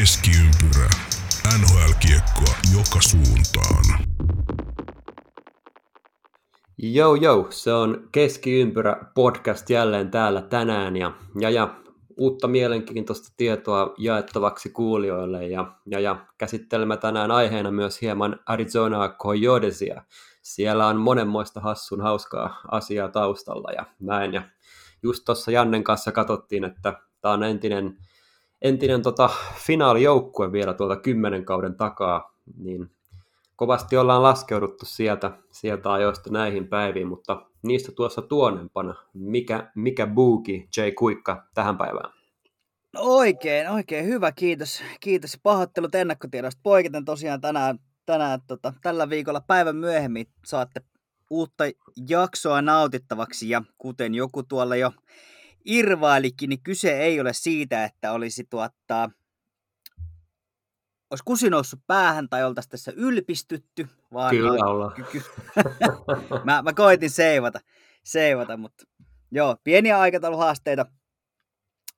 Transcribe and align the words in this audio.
Keskiympyrä. 0.00 0.90
NHL-kiekkoa 1.58 2.54
joka 2.76 2.98
suuntaan. 3.00 3.84
Jou 6.78 7.14
jou, 7.14 7.46
se 7.50 7.72
on 7.72 8.08
Keskiympyrä 8.12 8.96
podcast 9.14 9.70
jälleen 9.70 10.10
täällä 10.10 10.42
tänään 10.42 10.96
ja, 10.96 11.12
ja, 11.40 11.50
ja 11.50 11.74
uutta 12.16 12.48
mielenkiintoista 12.48 13.34
tietoa 13.36 13.94
jaettavaksi 13.98 14.70
kuulijoille 14.70 15.46
ja, 15.46 15.74
ja, 15.86 16.00
ja 16.00 16.26
käsittelemme 16.38 16.96
tänään 16.96 17.30
aiheena 17.30 17.70
myös 17.70 18.00
hieman 18.00 18.40
Arizona 18.46 19.08
Coyotesia. 19.08 20.02
Siellä 20.42 20.86
on 20.86 20.96
monenmoista 20.96 21.60
hassun 21.60 22.00
hauskaa 22.00 22.60
asiaa 22.70 23.08
taustalla 23.08 23.72
ja 23.72 23.86
näin. 24.00 24.34
Ja 24.34 24.42
just 25.02 25.24
tuossa 25.24 25.50
Jannen 25.50 25.84
kanssa 25.84 26.12
katsottiin, 26.12 26.64
että 26.64 27.00
tämä 27.20 27.34
on 27.34 27.42
entinen, 27.42 27.96
entinen 28.64 29.02
tota, 29.02 29.30
finaalijoukkue 29.54 30.52
vielä 30.52 30.74
tuolta 30.74 30.96
kymmenen 30.96 31.44
kauden 31.44 31.74
takaa, 31.74 32.34
niin 32.56 32.90
kovasti 33.56 33.96
ollaan 33.96 34.22
laskeuduttu 34.22 34.86
sieltä, 34.86 35.30
sieltä 35.50 35.92
ajoista 35.92 36.30
näihin 36.30 36.68
päiviin, 36.68 37.08
mutta 37.08 37.46
niistä 37.62 37.92
tuossa 37.92 38.22
tuonempana. 38.22 38.94
Mikä, 39.14 39.70
mikä 39.74 40.06
buuki 40.06 40.68
J. 40.76 40.80
Kuikka 40.98 41.46
tähän 41.54 41.78
päivään? 41.78 42.12
No 42.92 43.00
oikein, 43.02 43.70
oikein 43.70 44.06
hyvä, 44.06 44.32
kiitos. 44.32 44.82
Kiitos 45.00 45.38
pahoittelut 45.42 45.94
ennakkotiedosta. 45.94 46.60
Poiketen 46.62 47.04
tosiaan 47.04 47.40
tänään, 47.40 47.78
tänään 48.06 48.40
tota, 48.46 48.72
tällä 48.82 49.10
viikolla 49.10 49.40
päivän 49.40 49.76
myöhemmin 49.76 50.26
saatte 50.44 50.80
uutta 51.30 51.64
jaksoa 52.08 52.62
nautittavaksi 52.62 53.48
ja 53.48 53.62
kuten 53.78 54.14
joku 54.14 54.42
tuolla 54.42 54.76
jo 54.76 54.92
irvailikin, 55.64 56.48
niin 56.48 56.62
kyse 56.62 57.00
ei 57.00 57.20
ole 57.20 57.32
siitä, 57.32 57.84
että 57.84 58.12
olisi 58.12 58.44
tuottaa 58.50 59.10
olisi 61.10 61.24
kusi 61.24 61.50
noussut 61.50 61.80
päähän 61.86 62.28
tai 62.28 62.44
oltaisiin 62.44 62.70
tässä 62.70 62.92
ylpistytty. 62.96 63.88
Vaan 64.12 64.30
Kyllä 64.30 64.64
ollaan. 64.64 64.92
mä, 66.44 66.62
mä 66.62 66.72
koitin 66.72 67.10
seivata, 67.10 67.60
seivata, 68.04 68.56
mutta 68.56 68.84
joo, 69.30 69.56
pieniä 69.64 70.00
aikatauluhaasteita 70.00 70.86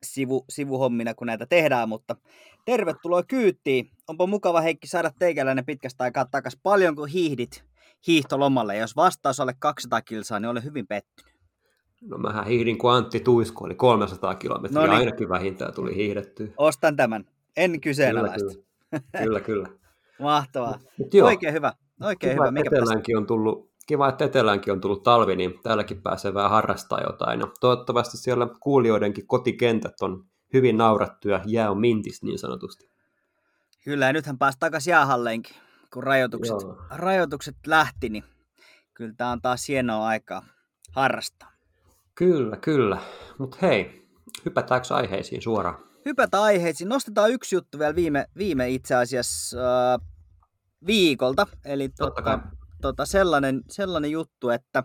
sivu, 0.03 0.45
sivuhommina, 0.51 1.15
kun 1.15 1.27
näitä 1.27 1.47
tehdään, 1.47 1.89
mutta 1.89 2.17
tervetuloa 2.65 3.23
kyyttiin. 3.23 3.91
Onpa 4.09 4.27
mukava 4.27 4.61
Heikki 4.61 4.87
saada 4.87 5.11
teikäläinen 5.19 5.67
pitkästä 5.67 6.05
aikaa 6.05 6.25
takas. 6.25 6.59
Paljonko 6.63 7.05
hiihdit 7.05 7.65
hiihtolomalle? 8.07 8.77
Jos 8.77 8.97
vastaus 8.97 9.41
alle 9.41 9.55
200 9.59 10.03
kilsaa, 10.03 10.41
niin 10.41 10.49
olen 10.49 10.65
hyvin 10.65 10.87
pettynyt. 10.87 11.36
No 12.01 12.19
mähän 12.19 12.47
hiihdin, 12.47 12.79
kun 12.79 12.93
Antti 12.93 13.21
Tuisku 13.21 13.65
oli 13.65 13.75
300 13.75 14.35
kilometriä, 14.35 14.81
No 14.81 14.87
niin. 14.87 14.97
ainakin 14.99 15.29
vähintään 15.29 15.75
tuli 15.75 15.95
hiihdettyä. 15.97 16.47
Ostan 16.57 16.97
tämän. 16.97 17.25
En 17.57 17.81
kyseenalaista. 17.81 18.55
Kyllä, 18.91 19.03
Kyllä, 19.25 19.41
kyllä. 19.41 19.69
Mahtavaa. 20.21 20.79
Mut 20.99 21.15
joo, 21.15 21.27
Oikein 21.29 21.55
hyvä. 21.55 21.73
Oikein 22.03 22.33
kiva, 22.33 22.45
hyvä. 22.47 22.61
että 22.61 22.71
Mikä 22.71 22.77
eteläänkin 22.77 23.17
on 23.17 23.27
tullut, 23.27 23.71
kiva, 23.87 24.09
että 24.09 24.25
eteläänkin 24.25 24.73
on 24.73 24.81
tullut 24.81 25.03
talvi, 25.03 25.37
niin 25.37 25.61
täälläkin 25.63 26.03
pääsee 26.03 26.35
vähän 26.35 26.51
harrastaa 26.51 27.01
jotain. 27.07 27.41
Ja 27.41 27.47
toivottavasti 27.61 28.17
siellä 28.17 28.49
kuulijoidenkin 28.61 29.27
kotikentät 29.27 29.95
on 30.01 30.25
hyvin 30.53 30.77
naurattu 30.77 31.29
ja 31.29 31.41
jää 31.47 31.71
on 31.71 31.81
mintis 31.81 32.23
niin 32.23 32.39
sanotusti. 32.39 32.91
Kyllä, 33.85 34.07
ja 34.07 34.13
nythän 34.13 34.39
pääsi 34.39 34.59
takaisin 34.61 34.91
jäähalleinkin, 34.91 35.57
kun 35.93 36.03
rajoitukset, 36.03 36.57
Joo. 36.63 36.77
rajoitukset 36.91 37.57
lähti, 37.67 38.09
niin 38.09 38.25
kyllä 38.95 39.13
tämä 39.17 39.31
on 39.31 39.43
taas 39.43 39.69
hienoa 39.69 40.07
aikaa 40.07 40.43
harrastaa. 40.93 41.53
Kyllä, 42.17 42.57
kyllä. 42.57 42.99
Mutta 43.39 43.59
hei, 43.63 44.09
hypätäänkö 44.45 44.95
aiheisiin 44.95 45.43
suoraan? 45.43 45.87
Hypätä 46.05 46.43
aiheisiin. 46.43 46.89
Nostetaan 46.89 47.31
yksi 47.31 47.57
juttu 47.57 47.79
vielä 47.79 47.95
viime, 47.95 48.27
viime 48.39 48.71
itse 48.71 48.95
asiassa 48.95 49.59
äh, 49.95 50.01
viikolta. 50.87 51.47
Eli 51.65 51.89
Totta 51.89 52.23
tota, 52.23 52.23
kai. 52.23 52.39
tota, 52.83 53.07
sellainen, 53.07 53.63
sellainen 53.71 54.11
juttu, 54.11 54.51
että 54.51 54.83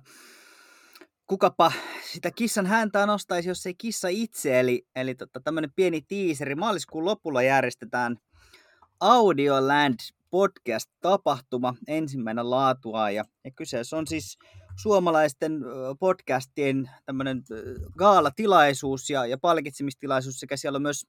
kukapa 1.28 1.72
sitä 2.12 2.32
kissan 2.32 2.66
häntää 2.66 3.06
nostaisi, 3.06 3.50
jos 3.50 3.66
ei 3.66 3.74
kissa 3.74 4.08
itse. 4.08 4.60
Eli, 4.60 4.88
eli 4.96 5.16
tota, 5.16 5.40
tämmöinen 5.40 5.72
pieni 5.76 6.02
tiiseri. 6.02 6.56
Maaliskuun 6.56 7.06
lopulla 7.06 7.42
järjestetään 7.42 8.18
Audioland 9.00 10.00
podcast-tapahtuma, 10.30 11.76
ensimmäinen 11.88 12.50
laatua. 12.50 13.10
Ja, 13.10 13.26
ja 13.44 13.52
kyseessä 13.52 13.98
on 13.98 14.08
siis 14.08 14.38
suomalaisten 14.76 15.62
podcastien 16.00 16.90
tämmöinen 17.06 17.44
gaalatilaisuus 17.98 19.10
ja, 19.10 19.26
ja 19.26 19.38
palkitsemistilaisuus 19.38 20.40
sekä 20.40 20.58
siellä 20.58 20.76
on 20.76 20.82
myös 20.82 21.08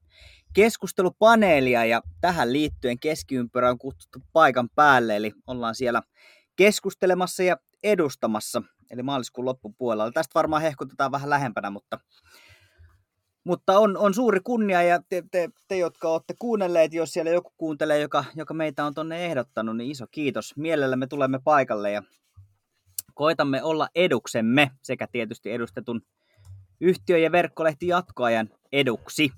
keskustelupaneelia 0.53 1.85
ja 1.85 2.03
tähän 2.21 2.53
liittyen 2.53 2.99
keskiympyrä 2.99 3.71
on 3.71 3.79
kutsuttu 3.79 4.19
paikan 4.33 4.69
päälle, 4.75 5.17
eli 5.17 5.33
ollaan 5.47 5.75
siellä 5.75 6.03
keskustelemassa 6.57 7.43
ja 7.43 7.57
edustamassa, 7.83 8.63
eli 8.91 9.03
maaliskuun 9.03 9.45
loppupuolella. 9.45 10.13
Tästä 10.13 10.35
varmaan 10.35 10.63
hehkutetaan 10.63 11.13
vähän 11.13 11.31
lähempänä, 11.31 11.71
mutta, 11.71 12.01
mutta 13.45 13.79
on, 13.79 13.97
on 13.97 14.15
suuri 14.15 14.41
kunnia 14.41 14.83
ja 14.83 15.03
te, 15.09 15.23
te, 15.31 15.51
te, 15.69 15.77
jotka 15.77 16.09
olette 16.09 16.35
kuunnelleet, 16.39 16.93
jos 16.93 17.13
siellä 17.13 17.31
joku 17.31 17.53
kuuntelee, 17.57 18.01
joka, 18.01 18.25
joka 18.35 18.55
meitä 18.55 18.85
on 18.85 18.95
tonne 18.95 19.27
ehdottanut, 19.27 19.77
niin 19.77 19.91
iso 19.91 20.07
kiitos. 20.11 20.57
Mielellämme 20.57 21.07
tulemme 21.07 21.41
paikalle 21.45 21.91
ja 21.91 22.03
koitamme 23.23 23.63
olla 23.63 23.89
eduksemme 23.95 24.71
sekä 24.83 25.07
tietysti 25.13 25.51
edustetun 25.51 26.01
yhtiö- 26.81 27.19
ja 27.19 27.33
verkkolehti 27.33 27.87
jatkoajan 27.87 28.49
eduksi. 28.73 29.31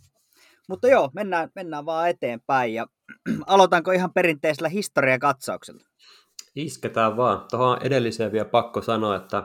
Mutta 0.68 0.88
joo, 0.88 1.10
mennään, 1.14 1.50
mennään 1.54 1.86
vaan 1.86 2.08
eteenpäin 2.08 2.74
ja 2.74 2.86
aloitanko 3.46 3.92
ihan 3.92 4.12
perinteisellä 4.12 4.68
historiakatsauksella? 4.68 5.84
Isketään 6.54 7.16
vaan. 7.16 7.44
Tuohon 7.50 7.82
edelliseen 7.82 8.32
vielä 8.32 8.44
pakko 8.44 8.82
sanoa, 8.82 9.16
että 9.16 9.42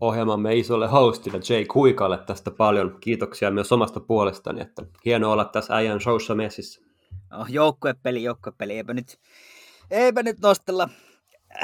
ohjelmamme 0.00 0.56
isolle 0.56 0.88
hostille 0.88 1.40
Jay 1.48 1.64
Kuikalle 1.64 2.18
tästä 2.18 2.50
paljon 2.50 2.98
kiitoksia 3.00 3.50
myös 3.50 3.72
omasta 3.72 4.00
puolestani, 4.00 4.60
että 4.60 4.82
hienoa 5.04 5.32
olla 5.32 5.44
tässä 5.44 5.76
äijän 5.76 6.00
showssa 6.00 6.34
messissä. 6.34 6.80
Oh, 7.40 7.46
joukkuepeli, 7.48 8.22
joukkuepeli, 8.22 8.76
eipä 8.76 8.94
nyt, 8.94 9.18
eipä 9.90 10.22
nyt 10.22 10.40
nostella. 10.40 10.88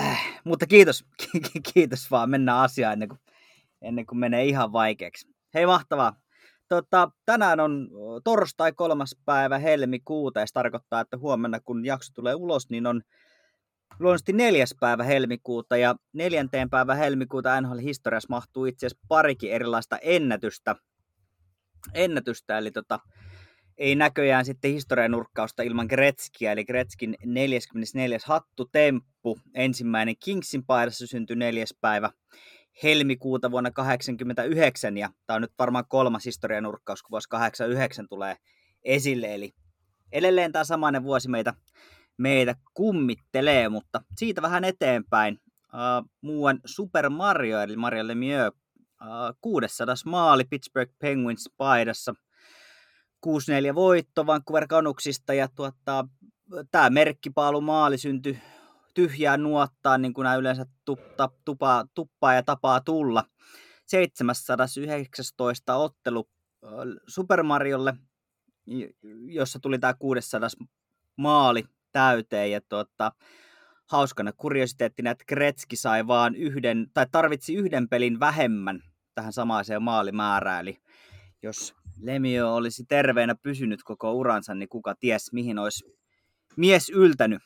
Äh, 0.00 0.40
mutta 0.44 0.66
kiitos, 0.66 1.04
kiitos 1.74 2.10
vaan, 2.10 2.30
mennään 2.30 2.58
asiaan 2.58 2.92
ennen 2.92 3.08
kuin, 3.08 3.20
ennen 3.82 4.06
kuin 4.06 4.18
menee 4.18 4.44
ihan 4.44 4.72
vaikeaksi. 4.72 5.28
Hei 5.54 5.66
mahtavaa. 5.66 6.16
Tota, 6.68 7.10
tänään 7.24 7.60
on 7.60 7.90
torstai 8.24 8.72
kolmas 8.72 9.16
päivä 9.24 9.58
helmikuuta 9.58 10.40
ja 10.40 10.46
se 10.46 10.52
tarkoittaa, 10.52 11.00
että 11.00 11.18
huomenna 11.18 11.60
kun 11.60 11.84
jakso 11.84 12.12
tulee 12.14 12.34
ulos, 12.34 12.70
niin 12.70 12.86
on 12.86 13.02
luonnollisesti 13.98 14.32
neljäs 14.32 14.74
päivä 14.80 15.04
helmikuuta 15.04 15.76
ja 15.76 15.94
neljänteen 16.12 16.70
päivä 16.70 16.94
helmikuuta 16.94 17.60
NHL-historiassa 17.60 18.26
mahtuu 18.30 18.64
itse 18.64 18.86
asiassa 18.86 19.06
parikin 19.08 19.52
erilaista 19.52 19.98
ennätystä. 19.98 20.76
ennätystä 21.94 22.58
eli 22.58 22.70
tota, 22.70 23.00
ei 23.78 23.94
näköjään 23.94 24.44
sitten 24.44 24.72
historian 24.72 25.10
nurkkausta 25.10 25.62
ilman 25.62 25.86
Gretzkiä, 25.86 26.52
eli 26.52 26.64
Gretzkin 26.64 27.16
44. 27.24 28.18
hattutemppu, 28.24 29.38
ensimmäinen 29.54 30.14
Kingsin 30.24 30.64
paidassa 30.66 31.06
syntyi 31.06 31.36
neljäs 31.36 31.74
päivä 31.80 32.10
helmikuuta 32.82 33.50
vuonna 33.50 33.70
1989, 33.70 34.96
ja 34.96 35.10
tämä 35.26 35.34
on 35.34 35.42
nyt 35.42 35.52
varmaan 35.58 35.84
kolmas 35.88 36.24
historian 36.24 36.62
nurkkaus, 36.62 37.02
kun 37.02 37.10
vuosi 37.10 37.28
89 37.28 38.08
tulee 38.08 38.36
esille, 38.84 39.34
eli 39.34 39.54
edelleen 40.12 40.52
tämä 40.52 40.64
samainen 40.64 41.02
vuosi 41.02 41.28
meitä, 41.28 41.54
meitä 42.16 42.54
kummittelee, 42.74 43.68
mutta 43.68 44.00
siitä 44.16 44.42
vähän 44.42 44.64
eteenpäin. 44.64 45.38
Uh, 45.74 46.10
muuan 46.20 46.60
Super 46.66 47.10
Mario, 47.10 47.60
eli 47.60 47.76
Mario 47.76 48.06
Lemieux, 48.06 48.54
uh, 48.80 49.38
600 49.40 49.94
maali 50.06 50.44
Pittsburgh 50.44 50.92
Penguins 50.98 51.50
paidassa, 51.56 52.14
6-4 53.26 53.74
voitto 53.74 54.26
Vancouver 54.26 54.66
Canucksista 54.66 55.34
ja 55.34 55.48
tuota, 55.48 56.08
tämä 56.70 56.90
merkkipaalu 56.90 57.60
maali 57.60 57.98
syntyi 57.98 58.38
tyhjää 58.94 59.36
nuottaa, 59.36 59.98
niin 59.98 60.14
kuin 60.14 60.24
nämä 60.24 60.36
yleensä 60.36 60.66
tuppa, 60.84 61.30
tupa, 61.44 61.84
tuppaa 61.94 62.34
ja 62.34 62.42
tapaa 62.42 62.80
tulla. 62.80 63.24
719 63.86 65.76
ottelu 65.76 66.28
Super 67.06 67.42
Mariolle, 67.42 67.94
jossa 69.26 69.58
tuli 69.58 69.78
tämä 69.78 69.94
600 69.94 70.48
maali 71.16 71.64
täyteen. 71.92 72.50
Ja 72.50 72.60
tuota, 72.68 73.12
hauskana 73.90 74.32
kuriositeettina, 74.32 75.10
että 75.10 75.24
Kretski 75.26 75.76
sai 75.76 76.06
vaan 76.06 76.34
yhden, 76.34 76.90
tai 76.94 77.06
tarvitsi 77.12 77.54
yhden 77.54 77.88
pelin 77.88 78.20
vähemmän 78.20 78.82
tähän 79.14 79.32
samaiseen 79.32 79.82
maalimäärään. 79.82 80.60
Eli 80.60 80.78
jos 81.42 81.74
Lemio 82.02 82.54
olisi 82.54 82.84
terveenä 82.88 83.34
pysynyt 83.34 83.82
koko 83.82 84.12
uransa, 84.12 84.54
niin 84.54 84.68
kuka 84.68 84.94
ties 84.94 85.32
mihin 85.32 85.58
olisi 85.58 85.84
mies 86.56 86.90
yltänyt. 86.90 87.42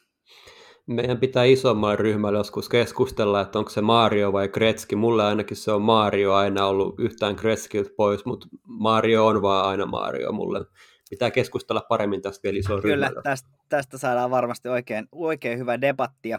Meidän 0.87 1.19
pitää 1.19 1.44
isommalle 1.44 1.96
ryhmälle 1.96 2.38
joskus 2.38 2.69
keskustella, 2.69 3.40
että 3.40 3.58
onko 3.58 3.70
se 3.70 3.81
Mario 3.81 4.32
vai 4.32 4.49
Gretzky. 4.49 4.96
Mulle 4.96 5.25
ainakin 5.25 5.56
se 5.56 5.72
on 5.72 5.82
Mario 5.82 6.32
aina 6.32 6.66
ollut 6.66 7.00
yhtään 7.00 7.34
Gretzkiltä 7.34 7.90
pois, 7.96 8.25
mutta 8.25 8.46
Mario 8.66 9.26
on 9.26 9.43
vaan 9.43 9.69
aina 9.69 9.87
Mario 9.87 10.32
mulle. 10.32 10.64
pitää 11.10 11.31
keskustella 11.31 11.82
paremmin 11.88 12.22
tästä 12.22 12.43
vielä 12.43 12.58
isoa 12.58 12.81
Kyllä, 12.81 13.10
tästä, 13.22 13.48
tästä 13.69 13.98
saadaan 13.98 14.31
varmasti 14.31 14.69
oikein, 14.69 15.08
oikein 15.12 15.58
hyvä 15.58 15.81
debatti. 15.81 16.28
Ja 16.28 16.38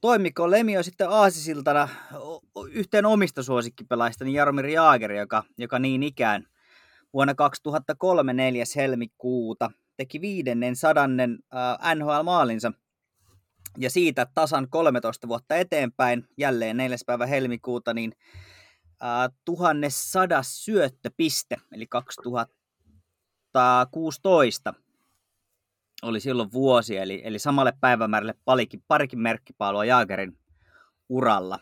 toimiko 0.00 0.50
Lemio 0.50 0.82
sitten 0.82 1.08
aasisiltana 1.08 1.88
yhteen 2.70 3.06
omista 3.06 3.42
suosikkipelaista, 3.42 4.24
niin 4.24 4.34
Jaromir 4.34 4.66
Jaager, 4.66 5.12
joka, 5.12 5.42
joka 5.58 5.78
niin 5.78 6.02
ikään 6.02 6.46
vuonna 7.12 7.34
2003 7.34 8.32
4. 8.32 8.64
helmikuuta 8.76 9.70
teki 9.96 10.20
viidennen 10.20 10.76
sadannen 10.76 11.38
äh, 11.54 11.78
NHL-maalinsa 11.94 12.72
ja 13.78 13.90
siitä 13.90 14.26
tasan 14.34 14.68
13 14.70 15.28
vuotta 15.28 15.56
eteenpäin, 15.56 16.28
jälleen 16.38 16.76
4. 16.76 16.96
päivä 17.06 17.26
helmikuuta, 17.26 17.94
niin 17.94 18.12
äh, 19.02 19.30
1100 19.44 20.42
syöttöpiste, 20.42 21.56
eli 21.72 21.86
2016 21.86 24.74
oli 26.02 26.20
silloin 26.20 26.52
vuosi, 26.52 26.96
eli, 26.96 27.22
eli 27.24 27.38
samalle 27.38 27.72
päivämäärälle 27.80 28.34
parikin, 28.44 28.84
parikin 28.88 29.18
merkkipaalua 29.18 29.84
Jaagerin 29.84 30.38
uralla. 31.08 31.58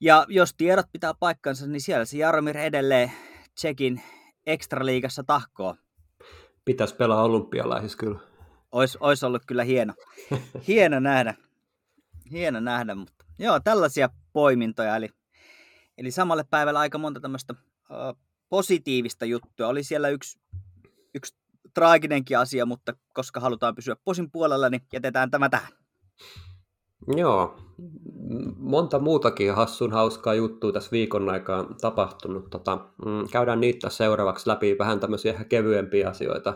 Ja 0.00 0.26
jos 0.28 0.54
tiedot 0.54 0.86
pitää 0.92 1.14
paikkansa, 1.14 1.66
niin 1.66 1.80
siellä 1.80 2.04
se 2.04 2.18
Jaromir 2.18 2.58
edelleen 2.58 3.12
Tsekin 3.54 4.02
ekstraliigassa 4.46 5.24
tahkoo. 5.24 5.76
Pitäisi 6.64 6.94
pelaa 6.94 7.22
olympialaisissa 7.22 7.98
kyllä. 7.98 8.18
Ois, 8.72 8.96
ois 9.00 9.24
ollut 9.24 9.42
kyllä 9.46 9.64
hieno, 9.64 9.94
hieno 10.68 11.00
nähdä. 11.00 11.34
Hieno 12.30 12.60
nähdä, 12.60 12.94
mutta 12.94 13.24
joo, 13.38 13.60
tällaisia 13.60 14.08
poimintoja. 14.32 14.96
Eli, 14.96 15.08
eli 15.98 16.10
samalle 16.10 16.44
päivällä 16.50 16.80
aika 16.80 16.98
monta 16.98 17.20
tämmöistä 17.20 17.54
uh, 17.90 18.18
positiivista 18.48 19.24
juttua. 19.24 19.68
Oli 19.68 19.82
siellä 19.82 20.08
yksi, 20.08 20.38
yksi 21.14 21.36
traaginenkin 21.74 22.38
asia, 22.38 22.66
mutta 22.66 22.92
koska 23.12 23.40
halutaan 23.40 23.74
pysyä 23.74 23.96
posin 24.04 24.30
puolella, 24.30 24.68
niin 24.68 24.82
jätetään 24.92 25.30
tämä 25.30 25.48
tähän. 25.48 25.72
Joo, 27.06 27.56
monta 28.56 28.98
muutakin 28.98 29.54
hassun 29.54 29.92
hauskaa 29.92 30.34
juttua 30.34 30.72
tässä 30.72 30.90
viikon 30.90 31.28
aikaa 31.28 31.66
tapahtunut. 31.80 32.50
Tota, 32.50 32.76
mm, 33.04 33.28
käydään 33.32 33.60
niitä 33.60 33.90
seuraavaksi 33.90 34.50
läpi 34.50 34.78
vähän 34.78 35.00
tämmöisiä 35.00 35.32
ehkä 35.32 35.44
kevyempiä 35.44 36.08
asioita 36.08 36.54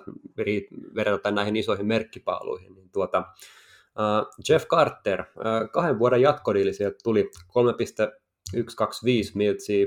verrattuna 0.95 1.35
näihin 1.35 1.57
isoihin 1.57 1.87
merkkipaaluihin. 1.87 2.75
Niin 2.75 2.91
tuota, 2.91 3.19
uh, 3.19 4.45
Jeff 4.49 4.67
Carter, 4.67 5.21
uh, 5.21 5.71
kahden 5.73 5.99
vuoden 5.99 6.21
jatkodiili 6.21 6.73
sieltä 6.73 6.99
tuli 7.05 7.31
3,125 7.49 9.37
miltsiä 9.37 9.87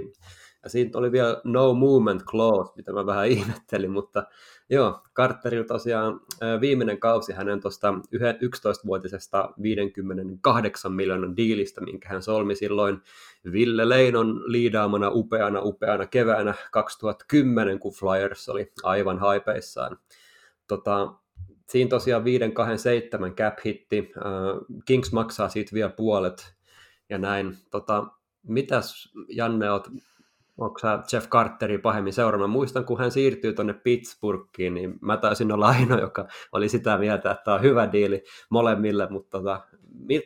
ja 0.64 0.70
siitä 0.70 0.98
oli 0.98 1.12
vielä 1.12 1.42
no 1.44 1.74
movement 1.74 2.24
clause, 2.24 2.74
mitä 2.76 2.94
mä 2.94 3.06
vähän 3.06 3.28
ihmettelin, 3.38 3.92
mutta 3.92 4.24
joo, 4.72 5.02
Carterilla 5.16 5.68
tosiaan 5.68 6.22
viimeinen 6.62 7.00
kausi 7.00 7.34
hänen 7.34 7.62
tuosta 7.62 7.94
11-vuotisesta 8.16 9.54
58 9.62 10.94
miljoonan 10.94 11.38
diilistä, 11.38 11.82
minkä 11.82 12.10
hän 12.10 12.24
solmi 12.24 12.56
silloin 12.56 13.02
Ville 13.52 13.90
Leinon 13.90 14.52
liidaamana 14.52 15.10
upeana 15.10 15.62
upeana 15.62 16.06
keväänä 16.06 16.54
2010, 16.72 17.80
kun 17.80 17.94
Flyers 17.94 18.50
oli 18.50 18.72
aivan 18.84 19.20
haipeissaan. 19.20 19.98
Tota, 20.68 21.14
siinä 21.70 21.90
tosiaan 21.90 22.24
527 22.24 23.36
cap 23.36 23.58
hitti, 23.66 24.12
Kings 24.86 25.12
maksaa 25.12 25.50
siitä 25.50 25.74
vielä 25.74 25.90
puolet 25.90 26.56
ja 27.10 27.18
näin. 27.18 27.58
Tota, 27.72 28.08
mitäs 28.44 29.14
Janne, 29.30 29.72
oot 29.72 29.88
onko 30.58 30.80
sä 30.80 31.00
Jeff 31.14 31.30
Carteri 31.30 31.78
pahemmin 31.78 32.14
seuraamaan? 32.14 32.50
Muistan, 32.50 32.86
kun 32.86 33.00
hän 33.00 33.12
siirtyy 33.12 33.54
tuonne 33.54 33.74
Pittsburghiin, 33.74 34.74
niin 34.74 34.94
mä 35.02 35.18
taisin 35.18 35.52
olla 35.52 35.68
ainoa, 35.68 36.00
joka 36.00 36.28
oli 36.52 36.70
sitä 36.70 36.98
mieltä, 36.98 37.32
että 37.32 37.44
tämä 37.44 37.56
on 37.56 37.62
hyvä 37.62 37.92
diili 37.92 38.24
molemmille, 38.50 39.08
mutta 39.10 39.38
tota, 39.38 39.62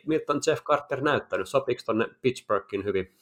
miltä 0.06 0.32
on 0.32 0.40
Jeff 0.46 0.62
Carter 0.62 1.00
näyttänyt? 1.00 1.48
Sopiiko 1.48 1.82
tuonne 1.84 2.08
Pittsburghiin 2.22 2.84
hyvin? 2.84 3.16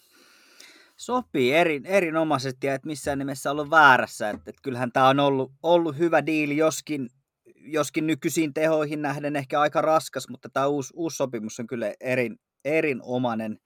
Sopii 0.96 1.52
eri, 1.52 1.80
erinomaisesti 1.84 2.66
ja 2.66 2.74
että 2.74 2.86
missään 2.86 3.18
nimessä 3.18 3.50
ollut 3.50 3.70
väärässä. 3.70 4.30
Että, 4.30 4.50
että 4.50 4.62
kyllähän 4.62 4.92
tämä 4.92 5.08
on 5.08 5.20
ollut, 5.20 5.52
ollut 5.62 5.98
hyvä 5.98 6.26
diili, 6.26 6.56
joskin, 6.56 7.08
joskin 7.56 8.06
nykyisiin 8.06 8.54
tehoihin 8.54 9.02
nähden 9.02 9.36
ehkä 9.36 9.60
aika 9.60 9.80
raskas, 9.80 10.28
mutta 10.28 10.48
tämä 10.48 10.66
uusi, 10.66 10.92
uusi 10.96 11.16
sopimus 11.16 11.60
on 11.60 11.66
kyllä 11.66 11.92
erin, 12.00 12.36
erinomainen. 12.64 13.58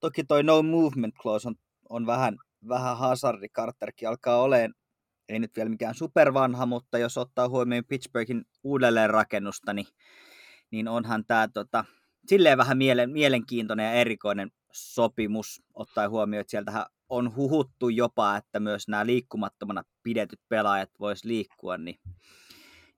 Toki 0.00 0.24
toi 0.24 0.42
no 0.42 0.62
movement 0.62 1.14
clause 1.22 1.48
on, 1.48 1.54
on 1.88 2.06
vähän, 2.06 2.36
vähän 2.68 2.98
Hazardi 2.98 3.48
Carterkin 3.48 4.08
alkaa 4.08 4.42
olemaan, 4.42 4.74
ei 5.28 5.38
nyt 5.38 5.56
vielä 5.56 5.70
mikään 5.70 5.94
supervanha, 5.94 6.66
mutta 6.66 6.98
jos 6.98 7.18
ottaa 7.18 7.48
huomioon 7.48 7.84
Pittsburghin 7.88 8.44
uudelleenrakennusta, 8.64 9.72
niin, 9.72 9.86
niin 10.70 10.88
onhan 10.88 11.24
tämä 11.24 11.48
tota, 11.48 11.84
silleen 12.26 12.58
vähän 12.58 12.78
mielen, 12.78 13.10
mielenkiintoinen 13.10 13.86
ja 13.86 13.92
erikoinen 13.92 14.50
sopimus, 14.72 15.62
ottaen 15.74 16.10
huomioon, 16.10 16.40
että 16.40 16.50
sieltähän 16.50 16.86
on 17.08 17.36
huhuttu 17.36 17.88
jopa, 17.88 18.36
että 18.36 18.60
myös 18.60 18.88
nämä 18.88 19.06
liikkumattomana 19.06 19.82
pidetyt 20.02 20.40
pelaajat 20.48 20.90
vois 21.00 21.24
liikkua, 21.24 21.78
niin, 21.78 22.00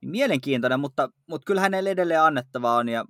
niin 0.00 0.10
mielenkiintoinen, 0.10 0.80
mutta, 0.80 1.08
mutta 1.26 1.44
kyllä 1.46 1.60
hänelle 1.60 1.90
edelleen 1.90 2.22
annettava 2.22 2.76
on, 2.76 2.88
ja 2.88 3.04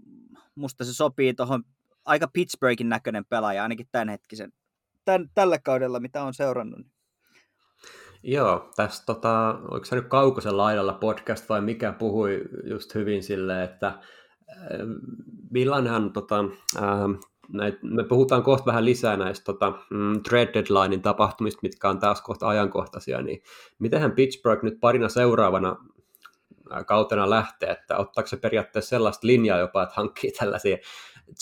musta 0.54 0.84
se 0.84 0.94
sopii 0.94 1.34
tuohon 1.34 1.64
aika 2.04 2.28
Pittsburghin 2.32 2.88
näköinen 2.88 3.24
pelaaja, 3.24 3.62
ainakin 3.62 3.88
tämänhetkisen 3.92 4.52
tämän, 5.04 5.30
tällä 5.34 5.58
kaudella, 5.58 6.00
mitä 6.00 6.22
on 6.22 6.34
seurannut. 6.34 6.86
Joo, 8.22 8.70
tässä 8.76 9.06
tota, 9.06 9.58
oliko 9.70 9.84
se 9.84 9.96
nyt 9.96 10.08
Kaukosen 10.08 10.56
laidalla 10.56 10.92
podcast 10.92 11.48
vai 11.48 11.60
mikä 11.60 11.92
puhui 11.92 12.42
just 12.64 12.94
hyvin 12.94 13.22
sille, 13.22 13.64
että 13.64 13.86
äh, 13.86 13.98
millainhan 15.50 16.12
tota, 16.12 16.44
äh, 16.76 17.30
näit, 17.52 17.82
me 17.82 18.04
puhutaan 18.04 18.42
kohta 18.42 18.66
vähän 18.66 18.84
lisää 18.84 19.16
näistä 19.16 19.44
tota, 19.44 19.72
mm, 19.90 20.22
trade 20.22 20.50
deadlinein 20.54 21.02
tapahtumista, 21.02 21.60
mitkä 21.62 21.88
on 21.88 21.98
taas 21.98 22.22
kohta 22.22 22.48
ajankohtaisia, 22.48 23.22
niin 23.22 23.42
mitenhän 23.78 24.12
Pittsburgh 24.12 24.64
nyt 24.64 24.80
parina 24.80 25.08
seuraavana 25.08 25.76
äh, 26.72 26.86
kautena 26.86 27.30
lähtee, 27.30 27.70
että 27.70 27.96
ottaako 27.96 28.26
se 28.28 28.36
periaatteessa 28.36 28.90
sellaista 28.90 29.26
linjaa 29.26 29.58
jopa, 29.58 29.82
että 29.82 29.94
hankkii 29.96 30.32
tällaisia 30.32 30.76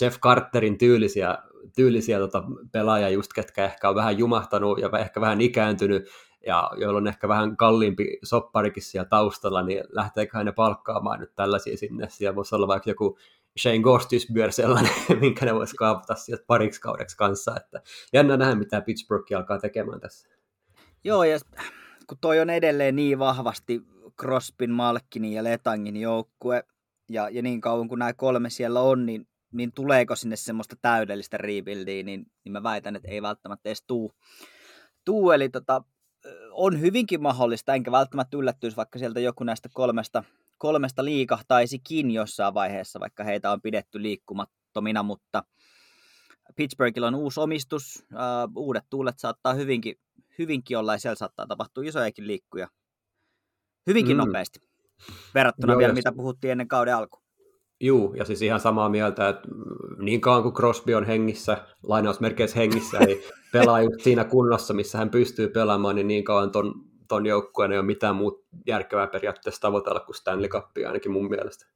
Jeff 0.00 0.20
Carterin 0.20 0.78
tyylisiä 0.78 1.38
tyylisiä 1.76 2.18
tota, 2.18 2.42
pelaajia 2.72 3.08
just, 3.08 3.32
ketkä 3.32 3.64
ehkä 3.64 3.88
on 3.88 3.94
vähän 3.94 4.18
jumahtanut 4.18 4.78
ja 4.78 4.90
ehkä 4.98 5.20
vähän 5.20 5.40
ikääntynyt, 5.40 6.08
ja 6.46 6.70
joilla 6.76 6.98
on 6.98 7.06
ehkä 7.06 7.28
vähän 7.28 7.56
kalliimpi 7.56 8.18
sopparikin 8.22 8.82
siellä 8.82 9.08
taustalla, 9.08 9.62
niin 9.62 9.84
lähteekö 9.88 10.44
ne 10.44 10.52
palkkaamaan 10.52 11.20
nyt 11.20 11.34
tällaisia 11.34 11.76
sinne. 11.76 12.06
Siellä 12.10 12.36
voisi 12.36 12.54
olla 12.54 12.68
vaikka 12.68 12.90
joku 12.90 13.18
Shane 13.60 13.78
Gostisbyr 13.78 14.52
sellainen, 14.52 14.92
minkä 15.20 15.44
ne 15.44 15.54
voisi 15.54 15.76
kaapata 15.76 16.14
sieltä 16.14 16.44
pariksi 16.46 16.80
kaudeksi 16.80 17.16
kanssa. 17.16 17.56
Että 17.56 17.82
jännä 18.12 18.36
nähdä, 18.36 18.54
mitä 18.54 18.80
Pittsburgh 18.80 19.36
alkaa 19.36 19.58
tekemään 19.58 20.00
tässä. 20.00 20.28
Joo, 21.04 21.24
ja 21.24 21.38
kun 22.06 22.18
toi 22.20 22.40
on 22.40 22.50
edelleen 22.50 22.96
niin 22.96 23.18
vahvasti 23.18 23.82
Crospin, 24.20 24.70
Malkinin 24.70 25.32
ja 25.32 25.44
Letangin 25.44 25.96
joukkue, 25.96 26.64
ja, 27.08 27.28
ja 27.28 27.42
niin 27.42 27.60
kauan 27.60 27.88
kuin 27.88 27.98
nämä 27.98 28.12
kolme 28.12 28.50
siellä 28.50 28.80
on, 28.80 29.06
niin 29.06 29.26
niin 29.52 29.72
tuleeko 29.72 30.16
sinne 30.16 30.36
semmoista 30.36 30.76
täydellistä 30.82 31.36
rebuildia, 31.36 32.02
niin, 32.02 32.26
niin 32.44 32.52
mä 32.52 32.62
väitän, 32.62 32.96
että 32.96 33.08
ei 33.08 33.22
välttämättä 33.22 33.68
edes 33.68 33.82
tuu. 33.86 34.12
tuu 35.04 35.30
eli 35.30 35.48
tota, 35.48 35.84
on 36.50 36.80
hyvinkin 36.80 37.22
mahdollista, 37.22 37.74
enkä 37.74 37.90
välttämättä 37.90 38.36
yllättyisi, 38.36 38.76
vaikka 38.76 38.98
sieltä 38.98 39.20
joku 39.20 39.44
näistä 39.44 39.68
kolmesta, 39.72 40.24
kolmesta 40.58 41.04
liikahtaisikin 41.04 42.10
jossain 42.10 42.54
vaiheessa, 42.54 43.00
vaikka 43.00 43.24
heitä 43.24 43.52
on 43.52 43.62
pidetty 43.62 44.02
liikkumattomina, 44.02 45.02
mutta 45.02 45.42
Pittsburghilla 46.56 47.06
on 47.06 47.14
uusi 47.14 47.40
omistus, 47.40 48.06
uh, 48.12 48.62
uudet 48.62 48.84
tuulet 48.90 49.18
saattaa 49.18 49.54
hyvinkin, 49.54 49.94
hyvinkin 50.38 50.78
olla, 50.78 50.94
ja 50.94 50.98
siellä 50.98 51.16
saattaa 51.16 51.46
tapahtua 51.46 51.84
isojakin 51.84 52.26
liikkuja 52.26 52.68
hyvinkin 53.88 54.16
mm. 54.16 54.18
nopeasti, 54.18 54.60
verrattuna 55.34 55.72
Joo, 55.72 55.78
vielä 55.78 55.92
mitä 55.92 56.12
puhuttiin 56.12 56.50
ennen 56.52 56.68
kauden 56.68 56.96
alkuun. 56.96 57.27
Juu, 57.80 58.14
ja 58.14 58.24
siis 58.24 58.42
ihan 58.42 58.60
samaa 58.60 58.88
mieltä, 58.88 59.28
että 59.28 59.48
niin 59.98 60.20
kauan 60.20 60.42
kuin 60.42 60.54
Crosby 60.54 60.94
on 60.94 61.04
hengissä, 61.04 61.66
lainausmerkeissä 61.82 62.58
hengissä, 62.58 62.98
niin 62.98 63.22
pelaa 63.52 63.82
just 63.82 64.00
siinä 64.00 64.24
kunnossa, 64.24 64.74
missä 64.74 64.98
hän 64.98 65.10
pystyy 65.10 65.48
pelaamaan, 65.48 65.94
niin 65.94 66.08
niin 66.08 66.24
kauan 66.24 66.50
ton, 66.50 66.74
ton 67.08 67.26
joukkueen 67.26 67.72
ei 67.72 67.78
ole 67.78 67.86
mitään 67.86 68.16
muuta 68.16 68.48
järkevää 68.66 69.06
periaatteessa 69.06 69.60
tavoitella 69.60 70.00
kuin 70.00 70.16
Stanley 70.16 70.48
Cupia 70.48 70.88
ainakin 70.88 71.12
mun 71.12 71.28
mielestä. 71.28 71.66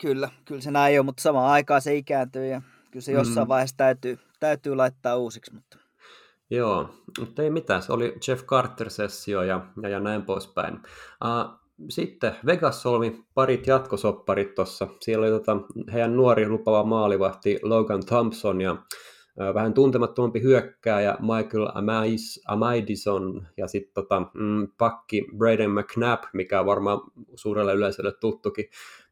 Kyllä, 0.00 0.30
kyllä 0.44 0.60
se 0.60 0.70
näin 0.70 1.00
on, 1.00 1.06
mutta 1.06 1.22
samaan 1.22 1.50
aikaan 1.50 1.82
se 1.82 1.94
ikääntyy 1.94 2.46
ja 2.46 2.62
kyllä 2.90 3.04
se 3.04 3.12
jossain 3.12 3.46
mm. 3.46 3.48
vaiheessa 3.48 3.76
täytyy, 3.76 4.18
täytyy 4.40 4.74
laittaa 4.74 5.16
uusiksi. 5.16 5.54
Mutta... 5.54 5.78
Joo, 6.50 6.88
mutta 7.18 7.42
ei 7.42 7.50
mitään, 7.50 7.82
se 7.82 7.92
oli 7.92 8.14
Jeff 8.28 8.44
Carter-sessio 8.44 9.42
ja, 9.42 9.66
ja, 9.82 9.88
ja 9.88 10.00
näin 10.00 10.22
poispäin. 10.22 10.74
Uh, 10.74 11.59
sitten 11.88 12.36
Vegas 12.46 12.82
solmi 12.82 13.24
parit 13.34 13.66
jatkosopparit 13.66 14.54
tuossa. 14.54 14.88
Siellä 15.00 15.26
oli 15.26 15.32
tota, 15.32 15.56
heidän 15.92 16.16
nuori 16.16 16.48
lupava 16.48 16.84
maalivahti 16.84 17.58
Logan 17.62 18.06
Thompson 18.06 18.60
ja 18.60 18.76
vähän 19.54 19.74
tuntemattomampi 19.74 20.42
hyökkääjä 20.42 21.16
Michael 21.20 21.68
Amais, 21.74 22.40
Amaidison 22.48 23.46
ja 23.56 23.68
sitten 23.68 23.94
tota, 23.94 24.20
mm, 24.34 24.68
pakki 24.78 25.26
Braden 25.36 25.70
McNabb, 25.70 26.24
mikä 26.32 26.60
on 26.60 26.66
varmaan 26.66 27.00
suurelle 27.34 27.74
yleisölle 27.74 28.12
tuttukin, 28.12 28.64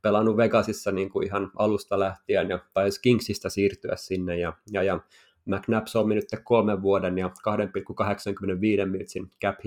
pelannut 0.02 0.36
Vegasissa 0.36 0.92
niin 0.92 1.10
kuin 1.10 1.26
ihan 1.26 1.50
alusta 1.56 1.98
lähtien 1.98 2.48
ja 2.48 2.58
taisi 2.74 3.00
Kingsista 3.02 3.50
siirtyä 3.50 3.96
sinne 3.96 4.38
ja, 4.38 4.52
ja, 4.72 4.82
ja 4.82 5.00
McNabb 5.56 5.86
solmi 5.86 6.14
nyt 6.14 6.28
kolmen 6.44 6.82
vuoden 6.82 7.18
ja 7.18 7.28
2,85 7.28 8.86
miltsin 8.86 9.30
cap 9.44 9.58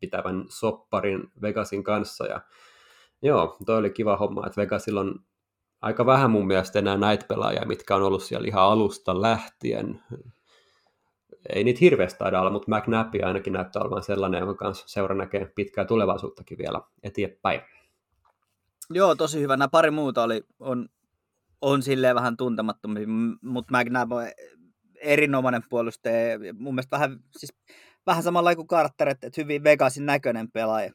pitävän 0.00 0.44
sopparin 0.48 1.30
Vegasin 1.42 1.84
kanssa 1.84 2.26
ja 2.26 2.40
joo, 3.22 3.56
toi 3.66 3.78
oli 3.78 3.90
kiva 3.90 4.16
homma, 4.16 4.46
että 4.46 4.60
Vegasilla 4.60 5.00
on 5.00 5.20
aika 5.82 6.06
vähän 6.06 6.30
mun 6.30 6.46
mielestä 6.46 6.78
enää 6.78 6.96
näitä 6.96 7.26
pelaajia, 7.28 7.66
mitkä 7.66 7.96
on 7.96 8.02
ollut 8.02 8.22
siellä 8.22 8.48
ihan 8.48 8.62
alusta 8.62 9.22
lähtien. 9.22 10.02
Ei 11.54 11.64
niitä 11.64 11.78
hirveästi 11.80 12.18
taida 12.18 12.40
olla, 12.40 12.50
mutta 12.50 12.76
McNabb 12.76 13.14
ainakin 13.24 13.52
näyttää 13.52 13.82
olevan 13.82 14.02
sellainen, 14.02 14.40
jonka 14.40 14.54
kanssa 14.54 14.88
seura 14.88 15.14
näkee 15.14 15.52
pitkää 15.54 15.84
tulevaisuuttakin 15.84 16.58
vielä 16.58 16.80
eteenpäin. 17.02 17.60
Joo, 18.90 19.14
tosi 19.14 19.40
hyvä. 19.40 19.56
Nämä 19.56 19.68
pari 19.68 19.90
muuta 19.90 20.22
oli, 20.22 20.44
on, 20.60 20.88
on 21.60 21.82
silleen 21.82 22.14
vähän 22.14 22.36
tuntemattomia, 22.36 23.06
mutta 23.42 23.78
McNabb 23.78 24.12
on 24.12 24.22
erinomainen 25.00 25.62
puolustaja. 25.68 26.38
Mun 26.58 26.74
mielestä 26.74 26.96
vähän, 26.96 27.18
siis, 27.36 27.52
vähän 28.06 28.22
samalla 28.22 28.56
kuin 28.56 28.68
Carter, 28.68 29.08
että 29.08 29.30
hyvin 29.36 29.64
Vegasin 29.64 30.06
näköinen 30.06 30.50
pelaaja. 30.52 30.92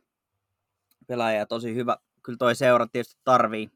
pelaaja 1.07 1.37
ja 1.37 1.45
tosi 1.45 1.75
hyvä. 1.75 1.97
Kyllä 2.23 2.37
toi 2.37 2.55
seura 2.55 2.87
tietysti 2.87 3.21
tarvii, 3.23 3.69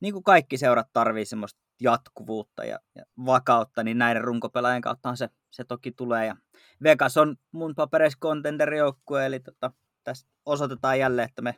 niin 0.00 0.12
kuin 0.12 0.24
kaikki 0.24 0.58
seurat 0.58 0.88
tarvii 0.92 1.24
semmoista 1.24 1.60
jatkuvuutta 1.80 2.64
ja, 2.64 2.78
ja 2.94 3.04
vakautta, 3.26 3.82
niin 3.82 3.98
näiden 3.98 4.24
runkopelaajien 4.24 4.82
kautta 4.82 5.16
se, 5.16 5.28
se 5.50 5.64
toki 5.64 5.92
tulee. 5.92 6.26
Ja 6.26 6.36
Vegas 6.82 7.16
on 7.16 7.36
mun 7.52 7.74
papereissa 7.74 8.18
kontenderijoukkue, 8.20 9.26
eli 9.26 9.40
tota, 9.40 9.72
tässä 10.04 10.26
osoitetaan 10.46 10.98
jälleen, 10.98 11.28
että 11.28 11.42
me 11.42 11.54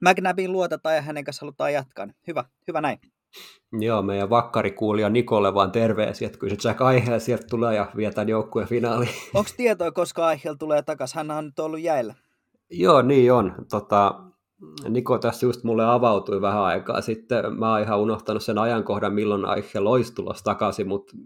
McNabin 0.00 0.52
luotetaan 0.52 0.94
ja 0.94 1.02
hänen 1.02 1.24
kanssa 1.24 1.40
halutaan 1.40 1.72
jatkaa. 1.72 2.08
Hyvä, 2.26 2.44
hyvä 2.68 2.80
näin. 2.80 2.98
Joo, 3.72 4.02
meidän 4.02 4.30
vakkarikuulija 4.30 5.08
Nikolle 5.08 5.54
vaan 5.54 5.72
terveisiä, 5.72 6.26
että 6.26 6.38
kyllä 6.38 6.56
se 6.58 6.68
Jack 6.68 6.82
Aihel 6.82 7.18
sieltä 7.18 7.46
tulee 7.50 7.74
ja 7.76 7.86
vietään 7.96 8.28
joukkueen 8.28 8.68
finaaliin. 8.68 9.14
Onko 9.34 9.50
tietoa, 9.56 9.92
koska 9.92 10.26
Aihel 10.26 10.54
tulee 10.54 10.82
takaisin? 10.82 11.16
Hän 11.16 11.30
on 11.30 11.44
nyt 11.44 11.58
ollut 11.58 11.80
jäillä. 11.80 12.14
Joo, 12.70 13.02
niin 13.02 13.32
on. 13.32 13.54
Tota, 13.70 14.14
Niko 14.88 15.18
tässä 15.18 15.46
just 15.46 15.64
mulle 15.64 15.84
avautui 15.84 16.40
vähän 16.40 16.62
aikaa 16.62 17.00
sitten. 17.00 17.58
Mä 17.58 17.72
oon 17.72 17.82
ihan 17.82 17.98
unohtanut 17.98 18.42
sen 18.42 18.58
ajankohdan, 18.58 19.14
milloin 19.14 19.44
Aihe 19.44 19.78
olisi 19.78 20.14
tulossa 20.14 20.44
takaisin, 20.44 20.88
mutta 20.88 21.16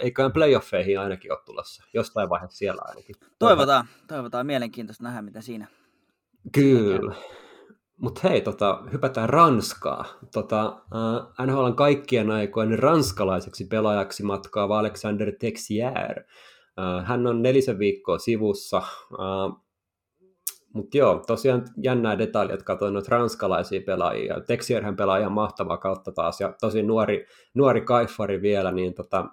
eiköhän 0.00 0.32
playoffeihin 0.32 1.00
ainakin 1.00 1.32
ole 1.32 1.40
tulossa. 1.44 1.84
Jostain 1.94 2.28
vaiheessa 2.28 2.58
siellä 2.58 2.82
ainakin. 2.84 3.16
Toivotaan, 3.38 3.86
toivotaan. 4.08 4.46
Mielenkiintoista 4.46 5.04
nähdä, 5.04 5.22
mitä 5.22 5.40
siinä. 5.40 5.66
Kyllä. 6.52 7.14
Mutta 7.98 8.28
hei, 8.28 8.40
tota, 8.40 8.82
hypätään 8.92 9.28
Ranskaa. 9.28 10.04
Tota, 10.32 10.82
äh, 11.38 11.46
NHLn 11.46 11.74
kaikkien 11.74 12.30
aikojen 12.30 12.78
ranskalaiseksi 12.78 13.64
pelaajaksi 13.64 14.22
matkaa 14.22 14.78
Alexander 14.78 15.32
Texier. 15.40 16.18
Äh, 16.78 17.06
hän 17.06 17.26
on 17.26 17.42
nelisen 17.42 17.78
viikkoa 17.78 18.18
sivussa. 18.18 18.76
Äh, 18.76 19.62
mutta 20.74 20.98
joo, 20.98 21.22
tosiaan 21.26 21.64
jännää 21.82 22.18
detaljia, 22.18 22.54
että 22.54 22.64
katsoin 22.64 22.94
noita 22.94 23.16
ranskalaisia 23.16 23.80
pelaajia. 23.86 24.40
Texierhän 24.40 24.96
pelaa 24.96 25.18
ihan 25.18 25.32
mahtavaa 25.32 25.76
kautta 25.76 26.12
taas, 26.12 26.40
ja 26.40 26.54
tosi 26.60 26.82
nuori, 26.82 27.26
nuori 27.54 27.80
kaifari 27.80 28.42
vielä, 28.42 28.72
niin 28.72 28.94
tota, 28.94 29.26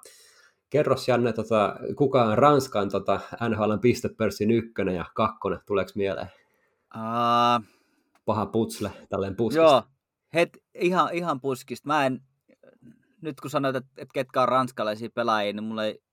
kerros 0.70 1.08
Janne, 1.08 1.34
tota, 1.34 1.76
kuka 1.96 2.24
on 2.24 2.38
Ranskan 2.38 2.90
tota, 2.90 3.20
NHLn 3.50 3.80
pistepörssin 3.80 4.52
ykkönen 4.52 4.96
ja 4.96 5.06
kakkonen, 5.16 5.60
tuleeko 5.66 5.92
mieleen? 5.96 6.28
Uh, 6.96 7.75
Paha 8.26 8.46
putsle, 8.46 8.92
tälleen 9.10 9.36
puskista. 9.36 9.64
Joo, 9.64 9.84
het, 10.34 10.50
ihan, 10.74 11.14
ihan 11.14 11.42
puskista. 11.42 11.88
Mä 11.88 12.06
en, 12.06 12.22
nyt 13.22 13.42
kun 13.42 13.52
sanoit, 13.52 13.76
että, 13.76 13.90
että 13.98 14.14
ketkä 14.14 14.42
on 14.42 14.48
ranskalaisia 14.48 15.10
pelaajia, 15.16 15.54
niin 15.54 15.64
mulla 15.64 15.86
ei 15.86 16.04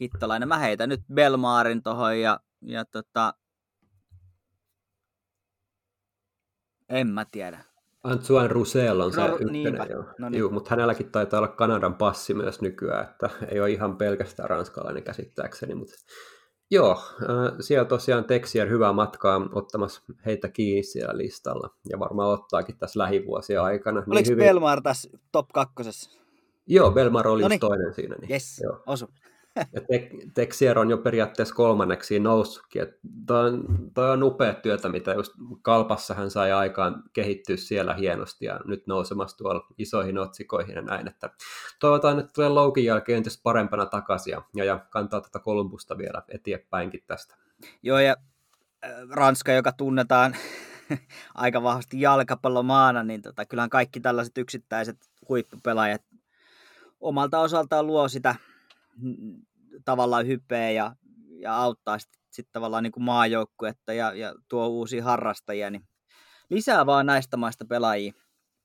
hittolainen. 0.00 0.48
Mä 0.48 0.58
heitän 0.58 0.88
nyt 0.88 1.00
Belmaarin 1.14 1.82
tohon 1.82 2.20
ja, 2.20 2.40
ja 2.62 2.84
tota, 2.84 3.34
En 6.88 7.06
mä 7.06 7.24
tiedä. 7.30 7.64
Antoine 8.04 8.48
Roussel 8.48 9.00
on 9.00 9.12
se 9.12 9.20
no, 9.20 9.36
ykkönen, 9.36 9.90
joo. 9.90 10.04
No 10.18 10.28
niin. 10.28 10.38
Juu, 10.38 10.50
mutta 10.50 10.70
hänelläkin 10.70 11.10
taitaa 11.10 11.40
olla 11.40 11.48
Kanadan 11.48 11.94
passi 11.94 12.34
myös 12.34 12.60
nykyään, 12.60 13.04
että 13.04 13.30
ei 13.48 13.60
ole 13.60 13.70
ihan 13.70 13.96
pelkästään 13.96 14.50
ranskalainen 14.50 15.02
käsittääkseni, 15.02 15.74
mutta 15.74 15.94
joo, 16.70 16.90
äh, 17.22 17.56
siellä 17.60 17.84
tosiaan 17.84 18.24
Texier 18.24 18.68
hyvää 18.68 18.92
matkaa 18.92 19.48
ottamassa 19.52 20.02
heitä 20.26 20.48
kiinni 20.48 20.82
siellä 20.82 21.18
listalla, 21.18 21.70
ja 21.88 21.98
varmaan 21.98 22.30
ottaakin 22.30 22.78
tässä 22.78 22.98
lähivuosien 22.98 23.62
aikana. 23.62 24.00
Niin 24.00 24.10
Oliko 24.10 24.22
niin 24.22 24.32
hyvin... 24.32 24.44
Belmar 24.44 24.82
tässä 24.82 25.10
top 25.32 25.48
kakkosessa? 25.52 26.10
Joo, 26.66 26.90
Belmar 26.90 27.28
oli 27.28 27.42
just 27.42 27.60
toinen 27.60 27.94
siinä. 27.94 28.16
Niin, 28.20 28.30
yes, 28.30 28.60
joo. 28.64 28.82
osu. 28.86 29.08
Ja 29.72 29.80
Texier 30.34 30.78
on 30.78 30.90
jo 30.90 30.98
periaatteessa 30.98 31.54
kolmanneksi 31.54 32.20
noussutkin. 32.20 32.86
Toi 33.26 33.48
on, 33.48 33.64
toi 33.94 34.10
on 34.10 34.22
upea 34.22 34.54
työtä, 34.54 34.88
mitä 34.88 35.12
just 35.12 35.32
Kalpassa 35.62 36.14
hän 36.14 36.30
sai 36.30 36.52
aikaan 36.52 37.02
kehittyä 37.12 37.56
siellä 37.56 37.94
hienosti 37.94 38.44
ja 38.44 38.60
nyt 38.64 38.86
nousemassa 38.86 39.36
tuolla 39.36 39.66
isoihin 39.78 40.18
otsikoihin 40.18 40.76
ja 40.76 40.82
näin. 40.82 41.08
Että 41.08 41.30
toivotaan, 41.80 42.18
että 42.18 42.32
tulee 42.34 42.48
Loukin 42.48 42.84
jälkeen 42.84 43.16
entistä 43.16 43.40
parempana 43.42 43.86
takaisin 43.86 44.30
ja, 44.30 44.42
ja, 44.56 44.64
ja 44.64 44.78
kantaa 44.90 45.20
tätä 45.20 45.38
Kolumbusta 45.38 45.98
vielä 45.98 46.22
eteenpäinkin 46.28 47.04
tästä. 47.06 47.36
Joo 47.82 47.98
ja 47.98 48.16
äh, 48.84 48.90
Ranska, 49.10 49.52
joka 49.52 49.72
tunnetaan 49.72 50.36
aika 51.34 51.62
vahvasti 51.62 52.00
jalkapallomaana, 52.00 53.02
niin 53.02 53.22
tota, 53.22 53.44
kyllähän 53.44 53.70
kaikki 53.70 54.00
tällaiset 54.00 54.38
yksittäiset 54.38 54.96
huippupelaajat 55.28 56.02
omalta 57.00 57.40
osaltaan 57.40 57.86
luo 57.86 58.08
sitä 58.08 58.34
tavallaan 59.84 60.26
hypeä 60.26 60.70
ja, 60.70 60.96
ja 61.40 61.56
auttaa 61.56 61.98
sitten 61.98 62.18
sit 62.32 62.48
tavallaan 62.52 62.82
niin 62.82 62.92
kuin 62.92 63.04
maajoukkuetta 63.04 63.92
ja, 63.92 64.14
ja 64.14 64.34
tuo 64.48 64.66
uusia 64.66 65.04
harrastajia, 65.04 65.70
niin 65.70 65.82
lisää 66.50 66.86
vaan 66.86 67.06
näistä 67.06 67.36
maista 67.36 67.64
pelaajia, 67.68 68.12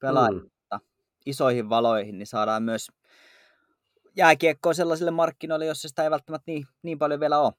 pelaajia 0.02 0.42
mm. 0.74 0.80
isoihin 1.26 1.70
valoihin, 1.70 2.18
niin 2.18 2.28
saadaan 2.28 2.64
myös 2.64 2.88
jääkiekkoa 4.16 4.74
sellaisille 4.74 5.12
markkinoille, 5.12 5.66
jossa 5.66 5.90
sitä 5.90 6.04
ei 6.04 6.12
välttämättä 6.12 6.52
niin, 6.52 6.66
niin 6.84 7.00
paljon 7.00 7.20
vielä 7.20 7.40
ole. 7.40 7.54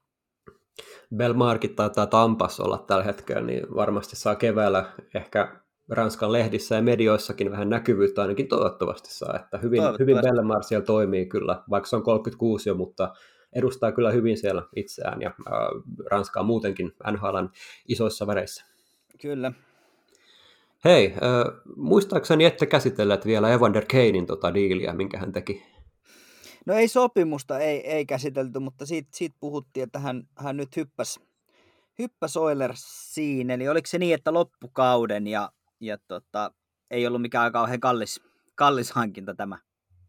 Belmarkit 1.15 1.75
taitaa 1.75 2.07
Tampas 2.07 2.59
olla 2.59 2.77
tällä 2.77 3.03
hetkellä, 3.03 3.41
niin 3.41 3.75
varmasti 3.75 4.15
saa 4.15 4.35
keväällä 4.35 4.93
ehkä 5.15 5.64
Ranskan 5.89 6.31
lehdissä 6.31 6.75
ja 6.75 6.81
medioissakin 6.81 7.51
vähän 7.51 7.69
näkyvyyttä 7.69 8.21
ainakin 8.21 8.47
toivottavasti 8.47 9.13
saa, 9.13 9.35
että 9.35 9.57
hyvin, 9.57 9.83
hyvin 9.99 10.17
Bellemar 10.21 10.63
siellä 10.63 10.85
toimii 10.85 11.25
kyllä, 11.25 11.63
vaikka 11.69 11.89
se 11.89 11.95
on 11.95 12.03
36 12.03 12.69
jo, 12.69 12.75
mutta 12.75 13.13
edustaa 13.53 13.91
kyllä 13.91 14.11
hyvin 14.11 14.37
siellä 14.37 14.63
itseään 14.75 15.21
ja 15.21 15.29
äh, 15.29 15.53
Ranskaa 16.11 16.43
muutenkin 16.43 16.91
NHLn 17.11 17.49
isoissa 17.87 18.27
väreissä. 18.27 18.65
Kyllä. 19.21 19.51
Hei, 20.85 21.13
äh, 21.13 21.61
muistaakseni 21.75 22.45
ette 22.45 22.65
käsitelleet 22.65 23.25
vielä 23.25 23.53
Evander 23.53 23.85
Kanein 23.91 24.25
tota 24.25 24.53
diiliä, 24.53 24.93
minkä 24.93 25.17
hän 25.17 25.31
teki? 25.31 25.63
No 26.65 26.73
ei 26.73 26.87
sopimusta, 26.87 27.59
ei, 27.59 27.87
ei 27.87 28.05
käsitelty, 28.05 28.59
mutta 28.59 28.85
siitä, 28.85 29.09
siitä 29.11 29.35
puhuttiin, 29.39 29.83
että 29.83 29.99
hän, 29.99 30.23
hän 30.35 30.57
nyt 30.57 30.75
hyppäsi 30.75 31.19
hyppäs 31.99 32.37
Oilersiin, 32.37 33.49
eli 33.51 33.67
oliko 33.67 33.87
se 33.87 33.97
niin, 33.97 34.13
että 34.13 34.33
loppukauden 34.33 35.27
ja, 35.27 35.51
ja 35.79 35.97
tota, 36.07 36.51
ei 36.91 37.07
ollut 37.07 37.21
mikään 37.21 37.51
kauhean 37.51 37.79
kallis, 37.79 38.21
kallis 38.55 38.91
hankinta 38.91 39.35
tämä? 39.35 39.57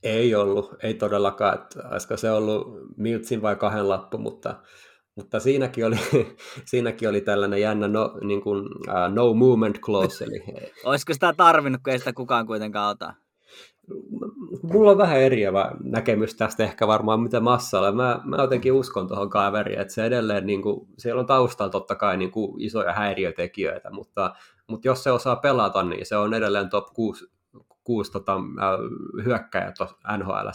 Ei 0.02 0.34
ollut, 0.34 0.74
ei 0.82 0.94
todellakaan. 0.94 1.54
Että 1.54 1.88
olisiko 1.90 2.16
se 2.16 2.30
ollut 2.30 2.66
Miltsin 2.96 3.42
vai 3.42 3.56
kahden 3.56 3.88
lappu, 3.88 4.18
mutta, 4.18 4.62
mutta 5.16 5.40
siinäkin, 5.40 5.86
oli, 5.86 5.96
siinäkin 6.70 7.08
oli 7.08 7.20
tällainen 7.20 7.60
jännä 7.60 7.88
no, 7.88 8.18
niin 8.24 8.42
kuin, 8.42 8.60
uh, 8.66 9.14
no 9.14 9.34
movement 9.34 9.78
clause. 9.80 10.24
Eli... 10.24 10.44
olisiko 10.84 11.12
sitä 11.12 11.34
tarvinnut, 11.36 11.80
kun 11.84 11.92
ei 11.92 11.98
sitä 11.98 12.12
kukaan 12.12 12.46
kuitenkaan 12.46 12.90
ota? 12.90 13.14
Mulla 14.62 14.90
on 14.90 14.98
vähän 14.98 15.20
eriävä 15.20 15.72
näkemys 15.84 16.34
tästä 16.34 16.64
ehkä 16.64 16.86
varmaan 16.86 17.20
mitä 17.20 17.40
massalla. 17.40 17.92
Mä, 17.92 18.20
mä 18.24 18.36
jotenkin 18.36 18.72
uskon 18.72 19.08
tuohon 19.08 19.30
kaveriin, 19.30 19.80
että 19.80 19.94
se 19.94 20.04
edelleen, 20.04 20.46
niin 20.46 20.62
kuin, 20.62 20.86
siellä 20.98 21.20
on 21.20 21.26
taustalla 21.26 21.70
totta 21.70 21.94
kai 21.94 22.16
niin 22.16 22.30
kuin 22.30 22.60
isoja 22.60 22.92
häiriötekijöitä, 22.92 23.90
mutta, 23.90 24.34
mutta 24.66 24.88
jos 24.88 25.02
se 25.02 25.10
osaa 25.10 25.36
pelata, 25.36 25.82
niin 25.82 26.06
se 26.06 26.16
on 26.16 26.34
edelleen 26.34 26.70
top 26.70 26.86
6 26.94 27.26
kuusi 27.86 28.12
tota, 28.12 28.34
äh, 28.34 29.24
hyökkäjät 29.24 29.76
nhl 30.18 30.48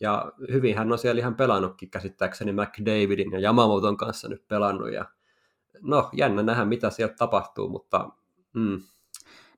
Ja 0.00 0.32
hyvin 0.52 0.78
hän 0.78 0.92
on 0.92 0.98
siellä 0.98 1.18
ihan 1.18 1.34
pelannutkin 1.34 1.90
käsittääkseni 1.90 2.52
McDavidin 2.52 3.32
ja 3.32 3.40
Yamamoton 3.40 3.96
kanssa 3.96 4.28
nyt 4.28 4.48
pelannut. 4.48 4.92
Ja 4.92 5.04
no, 5.80 6.08
jännä 6.12 6.42
nähdä, 6.42 6.64
mitä 6.64 6.90
sieltä 6.90 7.14
tapahtuu, 7.14 7.68
mutta 7.68 8.10
mm. 8.52 8.82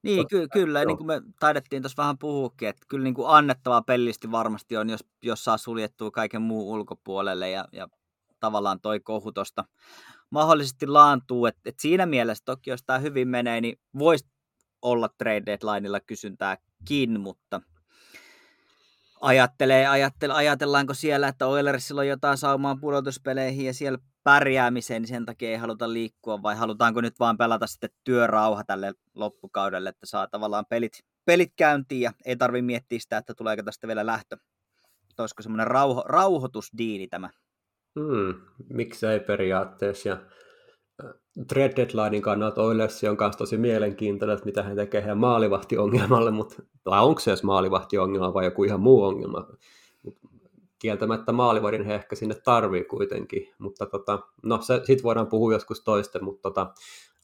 Niin, 0.03 0.29
ky- 0.29 0.49
kyllä, 0.53 0.81
ja 0.81 0.87
niin 0.87 0.97
kuin 0.97 1.07
me 1.07 1.23
taidettiin 1.41 1.83
tuossa 1.83 2.03
vähän 2.03 2.19
puhuakin, 2.19 2.69
että 2.69 2.87
kyllä 2.89 3.05
niin 3.05 3.15
kuin 3.15 3.29
annettavaa 3.29 3.83
pellisti 3.83 4.31
varmasti 4.31 4.77
on, 4.77 4.91
jos, 4.91 5.05
jos 5.23 5.45
saa 5.45 5.59
suljettua 5.59 6.11
kaiken 6.11 6.43
muun 6.43 6.75
ulkopuolelle, 6.75 7.51
ja, 7.51 7.65
ja 7.73 7.89
tavallaan 8.41 8.81
toi 8.81 9.01
kohu 9.01 9.33
tosta 9.33 9.65
mahdollisesti 10.35 10.87
laantuu, 10.87 11.47
että 11.47 11.61
et 11.65 11.81
siinä 11.81 12.07
mielessä 12.07 12.45
toki, 12.45 12.71
jos 12.71 12.83
tämä 12.87 12.99
hyvin 12.99 13.29
menee, 13.29 13.61
niin 13.61 13.79
voisi 13.99 14.27
olla 14.83 15.09
trade 15.19 15.43
deadlineilla 15.47 16.01
kysyntääkin, 16.01 17.21
mutta 17.21 17.61
ajattelee, 19.21 19.87
ajattelee, 19.87 20.37
ajatellaanko 20.37 20.95
siellä, 20.95 21.29
että 21.29 21.47
Oilersilla 21.47 22.01
on 22.01 22.09
jotain 22.09 22.39
saumaa 22.39 22.77
pudotuspeleihin 22.81 23.67
ja 23.67 23.75
siellä 23.75 23.99
pärjäämiseen, 24.25 25.03
niin 25.03 25.09
sen 25.09 25.27
takia 25.27 25.51
ei 25.51 25.57
haluta 25.57 25.93
liikkua, 25.93 26.43
vai 26.43 26.57
halutaanko 26.57 27.01
nyt 27.01 27.21
vaan 27.21 27.37
pelata 27.37 27.67
sitten 27.67 27.91
työrauha 28.05 28.65
tälle 28.65 28.93
loppukaudelle, 29.15 29.89
että 29.89 30.07
saa 30.07 30.27
tavallaan 30.27 30.67
pelit, 30.69 30.93
pelit 31.25 31.53
käyntiin 31.57 32.01
ja 32.01 32.13
ei 32.25 32.37
tarvi 32.37 32.63
miettiä 32.63 32.99
sitä, 32.99 33.17
että 33.17 33.35
tuleeko 33.35 33.63
tästä 33.63 33.87
vielä 33.87 34.07
lähtö. 34.07 34.37
Olisiko 35.19 35.43
semmoinen 35.43 35.67
rauho, 35.67 36.05
rauhoitusdiili 36.07 37.07
tämä? 37.07 37.31
Hmm, 38.01 38.35
miksei 38.69 39.21
periaatteessa. 39.21 40.09
Ja 40.09 40.19
trade 41.49 41.73
deadlinein 41.77 42.23
kannalta 42.23 42.63
Oilers 42.63 43.05
on 43.05 43.17
myös 43.21 43.37
tosi 43.37 43.57
mielenkiintoinen, 43.57 44.35
että 44.35 44.47
mitä 44.47 44.63
he 44.63 44.75
tekee 44.75 45.01
heidän 45.01 45.19
maalivahtiongelmalle, 45.19 46.31
mutta, 46.31 46.63
tai 46.85 47.05
onko 47.05 47.21
se 47.21 47.31
edes 47.31 47.43
maalivahtiongelma 47.43 48.35
vai 48.35 48.45
joku 48.45 48.65
ihan 48.65 48.81
muu 48.81 49.03
ongelma. 49.05 49.47
Mut 50.03 50.19
kieltämättä 50.79 51.33
maalivahdin 51.33 51.85
he 51.85 51.95
ehkä 51.95 52.17
sinne 52.17 52.35
tarvii 52.35 52.85
kuitenkin, 52.85 53.49
mutta 53.59 53.87
tota, 53.87 54.19
no 54.43 54.63
se, 54.63 54.81
sit 54.85 55.03
voidaan 55.03 55.27
puhua 55.27 55.53
joskus 55.53 55.85
toisten, 55.85 56.25
mutta 56.25 56.43
tota, 56.43 56.75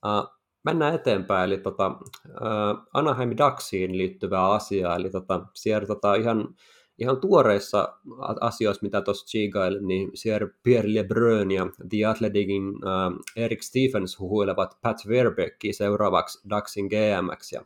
uh, 0.07 0.41
mennään 0.65 0.95
eteenpäin, 0.95 1.45
eli 1.45 1.59
tota, 1.59 1.87
uh, 1.89 2.89
Anaheim 2.95 3.31
Ducksiin 3.31 3.99
liittyvää 3.99 4.51
asiaa, 4.51 4.97
eli 4.97 5.11
tota, 5.11 5.47
siellä 5.55 5.87
tota, 5.87 6.15
ihan 6.15 6.55
ihan 7.01 7.21
tuoreissa 7.21 7.99
asioissa, 8.41 8.83
mitä 8.83 9.01
tuossa 9.01 9.27
chigailin, 9.27 9.87
niin 9.87 10.11
siellä 10.15 10.49
Pierre 10.63 10.95
LeBrun 10.95 11.51
ja 11.51 11.67
The 11.89 12.05
Athleticin 12.05 12.65
äh, 12.65 13.19
Eric 13.37 13.63
Stephens 13.63 14.19
huhuilevat 14.19 14.79
Pat 14.83 14.99
Verbeckia 15.09 15.73
seuraavaksi 15.73 16.49
Daxin 16.51 16.87
GMX. 16.87 17.53
Ja, 17.53 17.61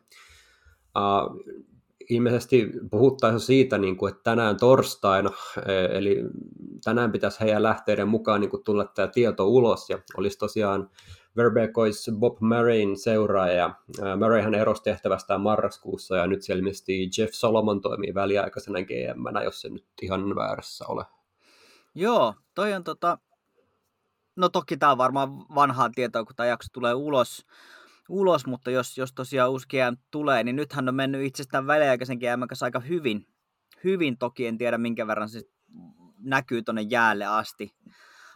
äh, 0.97 1.63
ilmeisesti 2.09 2.71
puhuttaisiin 2.91 3.39
siitä, 3.39 3.77
niin 3.77 3.97
kuin, 3.97 4.11
että 4.11 4.23
tänään 4.23 4.57
torstaina, 4.57 5.31
e, 5.65 5.97
eli 5.97 6.23
tänään 6.83 7.11
pitäisi 7.11 7.39
heidän 7.39 7.63
lähteiden 7.63 8.07
mukaan 8.07 8.41
niin 8.41 8.49
kuin, 8.49 8.63
tulla 8.63 8.85
tämä 8.85 9.07
tieto 9.07 9.47
ulos, 9.47 9.89
ja 9.89 9.99
olisi 10.17 10.37
tosiaan 10.37 10.89
Verbeek 11.37 11.77
olisi 11.77 12.11
Bob 12.11 12.37
Murrayn 12.41 12.97
seuraaja. 12.97 13.75
Murrayhan 14.19 14.55
erosi 14.55 14.83
tehtävästään 14.83 15.41
marraskuussa 15.41 16.15
ja 16.15 16.27
nyt 16.27 16.41
selvästi 16.41 17.09
Jeff 17.17 17.33
Solomon 17.33 17.81
toimii 17.81 18.13
väliaikaisena 18.13 18.79
gm 18.79 19.43
jos 19.43 19.61
se 19.61 19.69
nyt 19.69 19.85
ihan 20.01 20.35
väärässä 20.35 20.85
ole. 20.87 21.05
Joo, 21.95 22.33
toi 22.55 22.73
on 22.73 22.83
tota... 22.83 23.17
No 24.35 24.49
toki 24.49 24.77
tämä 24.77 24.91
on 24.91 24.97
varmaan 24.97 25.29
vanhaa 25.55 25.89
tietoa, 25.89 26.25
kun 26.25 26.35
tämä 26.35 26.47
jakso 26.47 26.67
tulee 26.73 26.93
ulos, 26.93 27.45
ulos 28.09 28.45
mutta 28.45 28.71
jos, 28.71 28.97
jos 28.97 29.13
tosiaan 29.13 29.51
uusi 29.51 29.67
GM 29.67 29.97
tulee, 30.11 30.43
niin 30.43 30.55
nythän 30.55 30.89
on 30.89 30.95
mennyt 30.95 31.25
itsestään 31.25 31.67
väliaikaisen 31.67 32.17
GM 32.17 32.47
kanssa 32.49 32.65
aika 32.65 32.79
hyvin. 32.79 33.27
Hyvin 33.83 34.17
toki, 34.17 34.47
en 34.47 34.57
tiedä 34.57 34.77
minkä 34.77 35.07
verran 35.07 35.29
se 35.29 35.41
näkyy 36.19 36.61
tuonne 36.61 36.81
jäälle 36.81 37.25
asti 37.25 37.75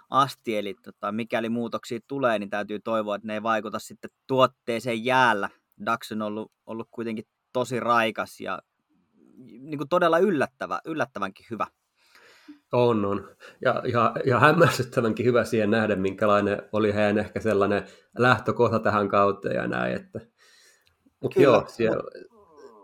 asti, 0.10 0.58
eli 0.58 0.76
tota, 0.84 1.12
mikäli 1.12 1.50
muutoksia 1.50 2.00
tulee, 2.08 2.40
niin 2.40 2.50
täytyy 2.50 2.80
toivoa, 2.80 3.16
että 3.16 3.28
ne 3.28 3.34
ei 3.34 3.44
vaikuta 3.44 3.80
sitten 3.80 4.12
tuotteeseen 4.28 5.06
jäällä. 5.06 5.50
Dax 5.86 6.12
on 6.12 6.22
ollut, 6.22 6.52
ollut 6.66 6.88
kuitenkin 6.92 7.26
tosi 7.54 7.80
raikas 7.80 8.40
ja 8.40 8.60
niin 9.38 9.78
kuin 9.78 9.90
todella 9.90 10.20
yllättävä, 10.20 10.80
yllättävänkin 10.86 11.46
hyvä. 11.50 11.68
On, 12.72 13.06
on. 13.06 13.36
Ja 13.62 13.84
ihan, 13.86 14.14
ihan 14.26 14.42
hämmästyttävänkin 14.42 15.26
hyvä 15.26 15.44
siihen 15.44 15.72
nähdä, 15.72 15.96
minkälainen 15.96 16.62
oli 16.72 16.94
heidän 16.94 17.18
ehkä 17.18 17.40
sellainen 17.40 17.84
lähtökohta 18.18 18.80
tähän 18.80 19.10
kauteen 19.10 19.56
ja 19.56 19.68
näin. 19.68 19.96
Että... 19.96 20.20
Mutta 21.22 21.42
joo, 21.42 21.66
siellä... 21.68 22.04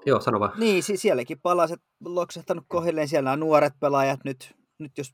joo, 0.05 0.19
sano 0.19 0.39
vaan. 0.39 0.51
Niin, 0.57 0.83
sielläkin 0.83 1.39
palaset 1.41 1.81
loksahtanut 2.05 2.65
kohdilleen. 2.67 3.07
Siellä 3.07 3.31
on 3.31 3.39
nuoret 3.39 3.73
pelaajat 3.79 4.19
nyt, 4.23 4.55
nyt 4.79 4.97
jos 4.97 5.13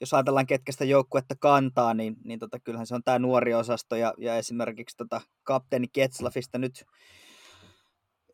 jos 0.00 0.14
ajatellaan 0.14 0.46
ketkä 0.46 0.72
sitä 0.72 0.84
joukkuetta 0.84 1.34
kantaa, 1.40 1.94
niin, 1.94 2.16
niin 2.24 2.38
tota, 2.38 2.60
kyllähän 2.60 2.86
se 2.86 2.94
on 2.94 3.02
tämä 3.04 3.18
nuori 3.18 3.54
osasto 3.54 3.96
ja, 3.96 4.14
ja 4.18 4.36
esimerkiksi 4.36 4.96
tota, 4.96 5.20
kapteeni 5.42 5.88
Ketslafista 5.88 6.58
nyt 6.58 6.84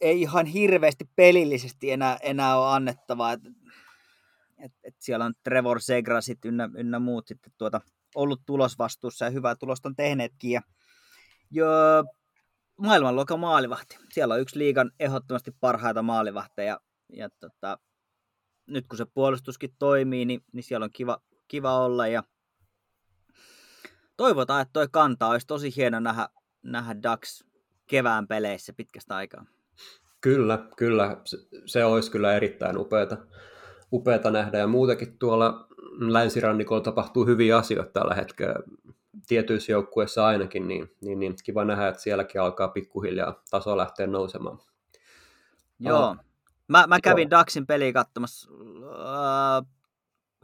ei 0.00 0.20
ihan 0.20 0.46
hirveästi 0.46 1.04
pelillisesti 1.16 1.90
enää, 1.90 2.18
enää 2.22 2.58
ole 2.58 2.74
annettavaa. 2.74 3.32
Et, 3.32 3.40
et, 4.58 4.72
et 4.84 4.94
siellä 4.98 5.24
on 5.24 5.34
Trevor 5.44 5.80
Segrasit 5.80 6.44
ynnä, 6.44 6.70
ynnä 6.76 6.98
muut 6.98 7.28
sitten 7.28 7.52
tuota, 7.58 7.80
ollut 8.14 8.40
tulosvastuussa 8.46 9.24
ja 9.24 9.30
hyvää 9.30 9.56
tulosta 9.56 9.88
on 9.88 9.96
tehneetkin. 9.96 10.50
Ja, 10.50 10.62
jo, 11.50 11.66
maailmanluokan 12.76 13.40
maalivahti. 13.40 13.98
Siellä 14.12 14.34
on 14.34 14.40
yksi 14.40 14.58
liigan 14.58 14.90
ehdottomasti 15.00 15.50
parhaita 15.60 16.02
maalivahteja. 16.02 16.80
Ja 17.12 17.28
tota, 17.40 17.78
nyt 18.66 18.86
kun 18.86 18.98
se 18.98 19.04
puolustuskin 19.14 19.74
toimii, 19.78 20.24
niin, 20.24 20.40
niin 20.52 20.62
siellä 20.62 20.84
on 20.84 20.92
kiva, 20.92 21.18
kiva 21.48 21.78
olla 21.78 22.06
ja 22.06 22.22
toivotaan, 24.16 24.62
että 24.62 24.72
toi 24.72 24.88
kantaa. 24.90 25.30
Olisi 25.30 25.46
tosi 25.46 25.76
hieno 25.76 26.00
nähdä, 26.00 26.28
nähdä 26.62 27.02
Dax 27.02 27.44
kevään 27.86 28.28
peleissä 28.28 28.72
pitkästä 28.72 29.16
aikaa. 29.16 29.44
Kyllä, 30.20 30.58
kyllä. 30.76 31.16
Se, 31.24 31.36
se 31.66 31.84
olisi 31.84 32.10
kyllä 32.10 32.34
erittäin 32.34 32.78
upeata, 32.78 33.16
upeata 33.92 34.30
nähdä. 34.30 34.58
Ja 34.58 34.66
muutenkin 34.66 35.18
tuolla 35.18 35.66
länsirannikolla 35.98 36.82
tapahtuu 36.82 37.26
hyviä 37.26 37.56
asioita 37.58 37.92
tällä 37.92 38.14
hetkellä 38.14 38.54
tietyissä 39.26 39.72
joukkueissa 39.72 40.26
ainakin, 40.26 40.68
niin, 40.68 40.96
niin, 41.00 41.18
niin 41.18 41.34
kiva 41.44 41.64
nähdä, 41.64 41.88
että 41.88 42.02
sielläkin 42.02 42.40
alkaa 42.40 42.68
pikkuhiljaa 42.68 43.42
taso 43.50 43.76
lähteä 43.76 44.06
nousemaan. 44.06 44.58
Joo. 45.80 46.16
Mä, 46.68 46.86
mä 46.86 47.00
kävin 47.00 47.28
Joo. 47.30 47.38
Daxin 47.38 47.66
peliä 47.66 47.92
katsomassa 47.92 48.50
äh, 48.50 49.75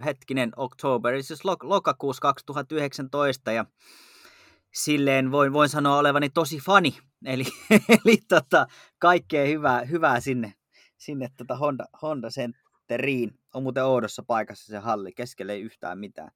hetkinen, 0.02 0.52
oktoberi, 0.56 1.22
siis 1.22 1.40
lok- 1.40 1.68
lokakuussa 1.68 2.20
2019 2.20 3.52
ja 3.52 3.64
silleen 4.72 5.32
voin, 5.32 5.52
voin 5.52 5.68
sanoa 5.68 5.98
olevani 5.98 6.30
tosi 6.30 6.58
fani, 6.58 6.98
eli, 7.24 7.44
eli 8.04 8.18
tota, 8.28 8.66
kaikkea 8.98 9.46
hyvää, 9.46 9.84
hyvää 9.84 10.20
sinne, 10.20 10.54
sinne 10.98 11.28
tota 11.36 11.56
Honda, 11.56 11.84
Honda 12.02 12.28
Centeriin. 12.28 13.30
On 13.54 13.62
muuten 13.62 13.84
oudossa 13.84 14.22
paikassa 14.26 14.66
se 14.66 14.78
halli, 14.78 15.12
keskelle 15.12 15.52
ei 15.52 15.62
yhtään 15.62 15.98
mitään. 15.98 16.30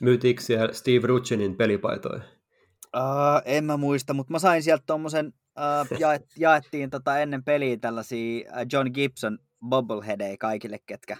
Myytiinkö 0.00 0.42
siellä 0.42 0.72
Steve 0.72 1.06
Rutschinin 1.06 1.56
pelipaitoja? 1.56 2.22
Uh, 2.96 3.42
en 3.44 3.64
mä 3.64 3.76
muista, 3.76 4.14
mutta 4.14 4.32
mä 4.32 4.38
sain 4.38 4.62
sieltä 4.62 4.84
tuommoisen, 4.86 5.26
uh, 5.26 5.98
jaet, 6.00 6.22
jaettiin 6.38 6.90
tota 6.90 7.18
ennen 7.18 7.44
peliä 7.44 7.76
tällaisia 7.76 8.50
John 8.72 8.90
Gibson 8.94 9.38
bobbleheadejä 9.68 10.36
kaikille, 10.40 10.78
ketkä, 10.86 11.16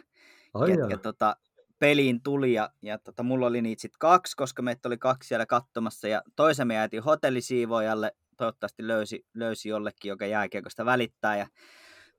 ketkä 0.66 0.98
tota, 0.98 1.37
peliin 1.78 2.22
tuli 2.22 2.52
ja, 2.52 2.70
ja 2.82 2.98
tota, 2.98 3.22
mulla 3.22 3.46
oli 3.46 3.62
niitä 3.62 3.82
sitten 3.82 3.98
kaksi, 3.98 4.37
koska 4.37 4.62
meitä 4.62 4.88
oli 4.88 4.98
kaksi 4.98 5.28
siellä 5.28 5.46
katsomassa 5.46 6.08
ja 6.08 6.22
toisen 6.37 6.66
me 6.66 6.74
jäätiin 6.74 7.02
hotellisiivojalle, 7.02 8.12
toivottavasti 8.37 8.87
löysi, 8.87 9.26
löysi 9.34 9.68
jollekin, 9.68 10.08
joka 10.08 10.26
jääkiekosta 10.26 10.84
välittää. 10.84 11.37
Ja 11.37 11.46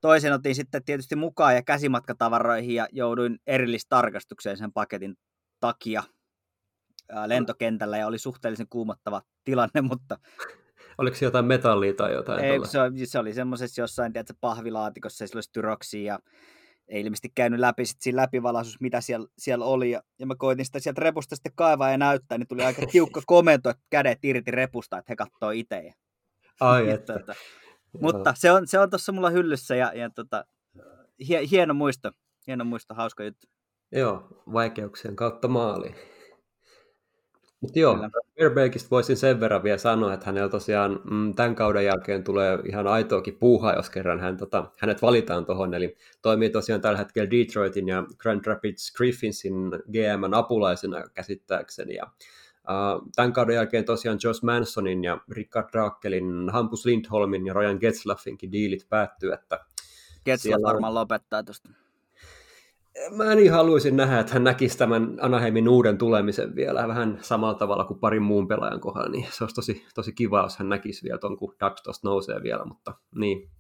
toisen 0.01 0.33
otin 0.33 0.55
sitten 0.55 0.83
tietysti 0.83 1.15
mukaan 1.15 1.55
ja 1.55 1.63
käsimatkatavaroihin 1.63 2.75
ja 2.75 2.87
jouduin 2.91 3.39
erillistarkastukseen 3.47 4.57
sen 4.57 4.73
paketin 4.73 5.15
takia 5.59 6.03
ää, 7.09 7.29
lentokentällä. 7.29 7.97
Ja 7.97 8.07
oli 8.07 8.17
suhteellisen 8.17 8.67
kuumottava 8.69 9.21
tilanne, 9.43 9.81
mutta 9.91 10.17
Oliko 10.97 11.15
se 11.15 11.25
jotain 11.25 11.45
metallia 11.45 11.93
tai 11.93 12.13
jotain? 12.13 12.43
Ei, 12.43 12.59
se, 12.65 12.79
se 13.05 13.19
oli 13.19 13.33
semmoisessa 13.33 13.81
jossain, 13.81 14.13
tiedätkö, 14.13 14.33
pahvilaatikossa, 14.41 15.27
se 15.27 15.37
olisi 15.37 15.51
tyroksia 15.51 16.13
ja 16.13 16.19
ei 16.87 17.01
ilmeisesti 17.01 17.31
käynyt 17.35 17.59
läpi 17.59 17.85
sit 17.85 18.01
siinä 18.01 18.21
läpivalaisuus, 18.21 18.81
mitä 18.81 19.01
siellä, 19.01 19.27
siellä 19.37 19.65
oli. 19.65 19.91
Ja, 19.91 20.01
ja 20.19 20.25
mä 20.25 20.35
koitin 20.37 20.65
sitä 20.65 20.79
sieltä 20.79 21.01
repusta 21.01 21.35
sitten 21.35 21.51
kaivaa 21.55 21.91
ja 21.91 21.97
näyttää, 21.97 22.37
niin 22.37 22.47
tuli 22.47 22.63
aika 22.63 22.85
tiukka 22.91 23.21
komento, 23.25 23.69
että 23.69 23.83
kädet 23.89 24.19
irti 24.23 24.51
repusta, 24.51 24.97
että 24.97 25.11
he 25.11 25.15
katsoo 25.15 25.49
itse. 25.49 25.93
Ai 26.59 26.89
että. 26.95 27.13
tota, 27.13 27.35
mutta 28.01 28.33
se 28.37 28.51
on, 28.51 28.67
se 28.67 28.79
on 28.79 28.89
tuossa 28.89 29.11
mulla 29.11 29.29
hyllyssä 29.29 29.75
ja, 29.75 29.91
ja 29.95 30.09
tota, 30.09 30.45
hie, 31.27 31.41
hieno 31.51 31.73
muisto, 31.73 32.11
hieno 32.47 32.65
muisto, 32.65 32.93
hauska 32.93 33.23
juttu. 33.23 33.47
Joo, 33.91 34.43
vaikeuksien 34.53 35.15
kautta 35.15 35.47
maali. 35.47 35.95
Mutta 37.65 37.79
joo, 37.79 37.97
Verbeekistä 38.39 38.89
voisin 38.89 39.17
sen 39.17 39.39
verran 39.39 39.63
vielä 39.63 39.77
sanoa, 39.77 40.13
että 40.13 40.25
hänellä 40.25 40.49
tosiaan 40.49 40.99
mm, 41.11 41.35
tämän 41.35 41.55
kauden 41.55 41.85
jälkeen 41.85 42.23
tulee 42.23 42.59
ihan 42.69 42.87
aitoakin 42.87 43.37
puuhaa, 43.39 43.73
jos 43.75 43.89
kerran 43.89 44.19
hän, 44.19 44.37
tota, 44.37 44.71
hänet 44.77 45.01
valitaan 45.01 45.45
tuohon. 45.45 45.73
Eli 45.73 45.97
toimii 46.21 46.49
tosiaan 46.49 46.81
tällä 46.81 46.97
hetkellä 46.97 47.31
Detroitin 47.31 47.87
ja 47.87 48.03
Grand 48.17 48.45
Rapids 48.45 48.93
Griffinsin 48.97 49.53
GM 49.91 50.33
apulaisena 50.33 51.03
käsittääkseni. 51.13 51.95
Ja, 51.95 52.07
Tämän 53.15 53.33
kauden 53.33 53.55
jälkeen 53.55 53.85
tosiaan 53.85 54.17
Josh 54.23 54.43
Mansonin 54.43 55.03
ja 55.03 55.17
Richard 55.31 55.69
Drakelin, 55.71 56.49
Hampus 56.49 56.85
Lindholmin 56.85 57.45
ja 57.45 57.53
Ryan 57.53 57.77
Getzlaffinkin 57.81 58.51
diilit 58.51 58.85
päättyy, 58.89 59.33
että 59.33 59.59
Getzlaff 60.25 60.63
varmaan 60.63 60.93
lopettaa 60.93 61.43
tuosta. 61.43 61.69
Mä 63.11 63.35
niin 63.35 63.51
haluaisin 63.51 63.97
nähdä, 63.97 64.19
että 64.19 64.33
hän 64.33 64.43
näkisi 64.43 64.77
tämän 64.77 65.17
Anaheimin 65.21 65.69
uuden 65.69 65.97
tulemisen 65.97 66.55
vielä 66.55 66.87
vähän 66.87 67.17
samalla 67.21 67.53
tavalla 67.53 67.85
kuin 67.85 67.99
parin 67.99 68.21
muun 68.21 68.47
pelaajan 68.47 68.79
kohdalla, 68.79 69.09
niin 69.09 69.27
se 69.31 69.43
olisi 69.43 69.55
tosi, 69.55 69.85
tosi 69.95 70.13
kiva, 70.13 70.41
jos 70.41 70.57
hän 70.57 70.69
näkisi 70.69 71.03
vielä 71.03 71.17
tuon, 71.17 71.37
kun 71.37 71.55
Ducks 71.65 71.81
tuosta 71.83 72.07
nousee 72.07 72.43
vielä, 72.43 72.65
mutta 72.65 72.93
niin. 73.15 73.51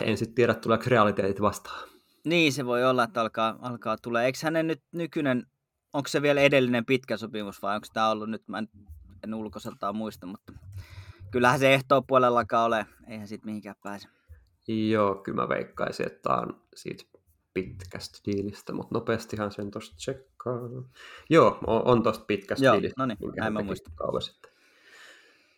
En 0.00 0.16
sitten 0.16 0.34
tiedä, 0.34 0.54
tuleeko 0.54 0.84
realiteetit 0.86 1.40
vastaan. 1.40 1.88
Niin, 2.24 2.52
se 2.52 2.66
voi 2.66 2.84
olla, 2.84 3.04
että 3.04 3.20
alkaa, 3.20 3.58
alkaa 3.62 3.96
tulee. 4.02 4.24
Eikö 4.24 4.38
hänen 4.42 4.66
nyt 4.66 4.82
nykyinen, 4.92 5.46
onko 5.92 6.08
se 6.08 6.22
vielä 6.22 6.40
edellinen 6.40 6.86
pitkä 6.86 7.16
sopimus 7.16 7.62
vai 7.62 7.74
onko 7.74 7.86
tämä 7.92 8.10
ollut 8.10 8.30
nyt, 8.30 8.48
mä 8.48 8.58
en, 8.58 8.68
en 9.24 9.34
ulkoiseltaan 9.34 9.96
muista, 9.96 10.26
mutta 10.26 10.52
kyllähän 11.30 11.58
se 11.60 11.74
ehtoo 11.74 12.02
puolellakaan 12.02 12.66
ole, 12.66 12.86
eihän 13.08 13.28
siitä 13.28 13.46
mihinkään 13.46 13.76
pääse. 13.82 14.08
Joo, 14.68 15.14
kyllä 15.14 15.42
mä 15.42 15.48
veikkaisin, 15.48 16.06
että 16.06 16.20
tämä 16.22 16.36
on 16.36 16.62
siitä 16.74 17.04
pitkästä 17.54 18.18
diilistä, 18.26 18.72
mutta 18.72 18.94
nopeastihan 18.94 19.52
sen 19.52 19.70
tuosta 19.70 19.96
tsekkaa. 19.96 20.58
Joo, 21.30 21.58
on, 21.66 21.82
on 21.84 22.02
tuosta 22.02 22.24
pitkästä 22.24 22.64
joo, 22.64 22.74
diilistä. 22.74 23.02
No 23.02 23.06
niin, 23.06 23.32
näin 23.36 23.52
mä 23.52 23.62
muistan. 23.62 23.92
sitten. 24.20 24.50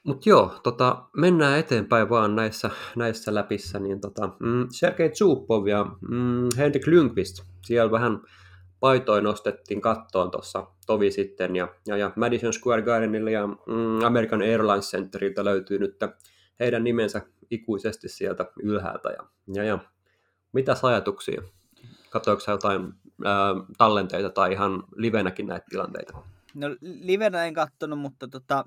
Mutta 0.05 0.29
joo, 0.29 0.55
tota, 0.63 1.05
mennään 1.17 1.59
eteenpäin 1.59 2.09
vaan 2.09 2.37
näissä, 2.37 2.71
näissä 2.97 3.35
läpissä. 3.35 3.79
Niin 3.79 4.01
tota, 4.01 4.31
mm, 4.41 4.67
Sergei 4.71 5.11
Zupov 5.15 5.67
ja 5.67 5.87
mm, 6.09 6.49
Henrik 6.57 6.87
Lundqvist, 6.87 7.43
siellä 7.67 7.91
vähän 7.91 8.21
paitoin 8.81 9.25
nostettiin 9.25 9.81
kattoon 9.81 10.31
tuossa 10.31 10.67
tovi 10.87 11.11
sitten, 11.11 11.57
ja, 11.57 11.69
ja, 11.87 11.97
ja 11.97 12.13
Madison 12.17 12.53
Square 12.53 12.83
Gardenilla 12.83 13.31
ja 13.31 13.47
mm, 13.47 14.05
American 14.05 14.43
Airlines 14.43 14.91
Centeriltä 14.91 15.45
löytyy 15.45 15.79
nyt 15.79 15.97
heidän 16.61 16.85
nimensä 16.85 17.23
ikuisesti 17.51 18.09
sieltä 18.09 18.47
ylhäältä. 18.63 19.09
Ja, 19.09 19.27
ja, 19.55 19.65
ja 19.65 19.79
mitä 20.53 20.77
ajatuksia? 20.83 21.43
Katsoitko 22.13 22.51
jotain 22.51 22.95
ää, 23.25 23.55
tallenteita 23.79 24.31
tai 24.31 24.53
ihan 24.53 24.83
livenäkin 24.97 25.47
näitä 25.47 25.67
tilanteita? 25.71 26.23
No 26.55 26.67
livenä 26.81 27.45
en 27.45 27.55
kattonut, 27.55 27.99
mutta 27.99 28.29
tota, 28.29 28.65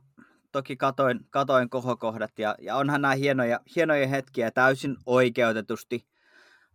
toki 0.52 0.76
katoin, 0.76 1.20
katoin 1.30 1.70
kohokohdat 1.70 2.40
ja, 2.40 2.56
ja 2.62 2.76
onhan 2.76 3.02
nämä 3.02 3.14
hienoja, 3.14 3.60
hienoja 3.76 4.08
hetkiä 4.08 4.52
täysin 4.52 4.98
oikeutetusti. 5.06 6.06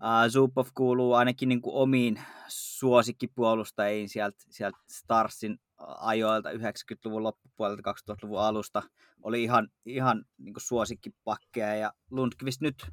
Uh, 0.02 0.30
Zupov 0.32 0.66
kuuluu 0.74 1.14
ainakin 1.14 1.48
niin 1.48 1.62
kuin 1.62 1.74
omiin 1.74 2.20
suosikkipuolustajiin 2.48 4.08
sieltä, 4.08 4.38
sieltä 4.50 4.78
Starsin 4.88 5.58
ajoilta 6.00 6.50
90-luvun 6.50 7.22
loppupuolelta 7.22 7.92
2000-luvun 7.92 8.40
alusta. 8.40 8.82
Oli 9.22 9.42
ihan, 9.42 9.68
ihan 9.86 10.24
niin 10.38 10.54
kuin 10.54 10.62
suosikkipakkeja 10.62 11.74
ja 11.74 11.92
Lundqvist 12.10 12.60
nyt 12.60 12.86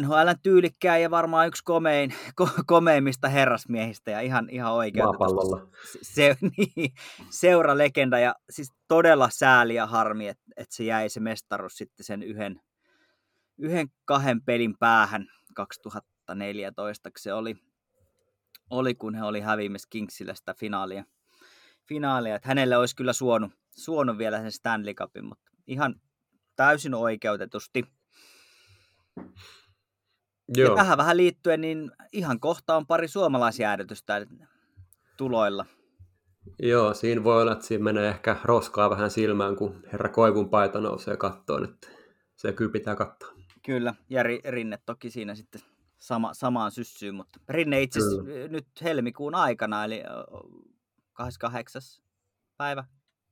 NHL 0.00 0.30
tyylikkää 0.42 0.98
ja 0.98 1.10
varmaan 1.10 1.48
yksi 1.48 1.64
komein, 1.64 2.14
ko, 2.34 2.48
komeimmista 2.66 3.28
herrasmiehistä 3.28 4.10
ja 4.10 4.20
ihan, 4.20 4.48
ihan. 4.50 4.72
Maapallolla. 4.96 5.68
Se, 6.02 6.36
niin, 6.56 6.92
seuralegenda 7.30 8.18
ja 8.18 8.34
siis 8.50 8.72
todella 8.88 9.28
sääli 9.32 9.74
ja 9.74 9.86
harmi, 9.86 10.28
että, 10.28 10.44
että 10.56 10.74
se 10.74 10.84
jäi 10.84 11.08
se 11.08 11.20
mestaruus 11.20 11.76
sitten 11.76 12.06
sen 12.06 12.22
yhden, 12.22 12.60
yhden 13.58 13.88
kahden 14.04 14.42
pelin 14.42 14.78
päähän 14.78 15.26
2014, 15.54 17.10
se 17.18 17.32
oli, 17.32 17.56
oli 18.70 18.94
kun 18.94 19.14
he 19.14 19.22
oli 19.22 19.40
häviämässä 19.40 19.88
Kingsille 19.90 20.34
sitä 20.34 20.54
finaalia. 20.54 21.04
finaalia. 21.88 22.34
Että 22.34 22.48
hänelle 22.48 22.76
olisi 22.76 22.96
kyllä 22.96 23.12
suonut, 23.12 23.52
suonut 23.70 24.18
vielä 24.18 24.40
sen 24.40 24.52
Stanley 24.52 24.94
Cupin, 24.94 25.24
mutta 25.24 25.50
ihan 25.66 26.00
täysin 26.56 26.94
oikeutetusti. 26.94 27.84
Joo. 30.48 30.70
Ja 30.70 30.76
tähän 30.76 30.98
vähän 30.98 31.16
liittyen, 31.16 31.60
niin 31.60 31.90
ihan 32.12 32.40
kohta 32.40 32.76
on 32.76 32.86
pari 32.86 33.08
suomalaisjäädytystä 33.08 34.26
tuloilla. 35.16 35.66
Joo, 36.58 36.94
siinä 36.94 37.24
voi 37.24 37.42
olla, 37.42 37.52
että 37.52 37.66
siinä 37.66 37.84
menee 37.84 38.08
ehkä 38.08 38.36
roskaa 38.44 38.90
vähän 38.90 39.10
silmään, 39.10 39.56
kun 39.56 39.82
herra 39.92 40.08
Koivun 40.08 40.48
paita 40.48 40.80
nousee 40.80 41.16
kattoon, 41.16 41.64
että 41.64 41.88
se 42.36 42.52
kyllä 42.52 42.72
pitää 42.72 42.96
katsoa. 42.96 43.34
Kyllä, 43.66 43.94
ja 44.10 44.22
Rinne 44.22 44.78
toki 44.86 45.10
siinä 45.10 45.34
sitten 45.34 45.60
sama, 45.98 46.34
samaan 46.34 46.70
syssyyn, 46.70 47.14
mutta 47.14 47.40
Rinne 47.48 47.82
itse 47.82 48.00
nyt 48.48 48.66
helmikuun 48.82 49.34
aikana, 49.34 49.84
eli 49.84 50.02
28. 51.12 51.82
päivä 52.56 52.84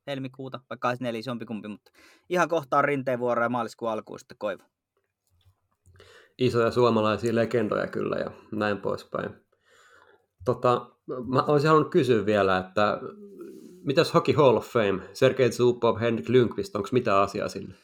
helmikuuta, 0.06 0.60
vai 0.70 0.78
24, 0.80 1.22
se 1.22 1.46
kumpi, 1.46 1.68
mutta 1.68 1.90
ihan 2.28 2.48
kohta 2.48 2.78
on 2.78 2.84
Rinteen 2.84 3.18
vuoro 3.18 3.42
ja 3.42 3.48
maaliskuun 3.48 3.90
alkuun 3.90 4.18
sitten 4.18 4.38
Koivu 4.38 4.62
isoja 6.38 6.70
suomalaisia 6.70 7.34
legendoja 7.34 7.86
kyllä 7.86 8.16
ja 8.16 8.30
näin 8.52 8.78
poispäin. 8.78 9.30
Tota, 10.44 10.90
mä 11.26 11.42
olisin 11.42 11.68
halunnut 11.68 11.92
kysyä 11.92 12.26
vielä, 12.26 12.58
että 12.58 13.00
mitäs 13.84 14.14
Hockey 14.14 14.34
Hall 14.34 14.56
of 14.56 14.66
Fame, 14.66 15.02
Sergei 15.12 15.52
Zubov, 15.52 16.00
Henrik 16.00 16.28
Lundqvist, 16.28 16.76
onko 16.76 16.88
mitä 16.92 17.20
asiaa 17.20 17.48
sinne? 17.48 17.74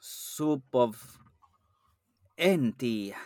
Zubov, 0.00 0.92
en 2.38 2.74
tiedä. 2.78 3.18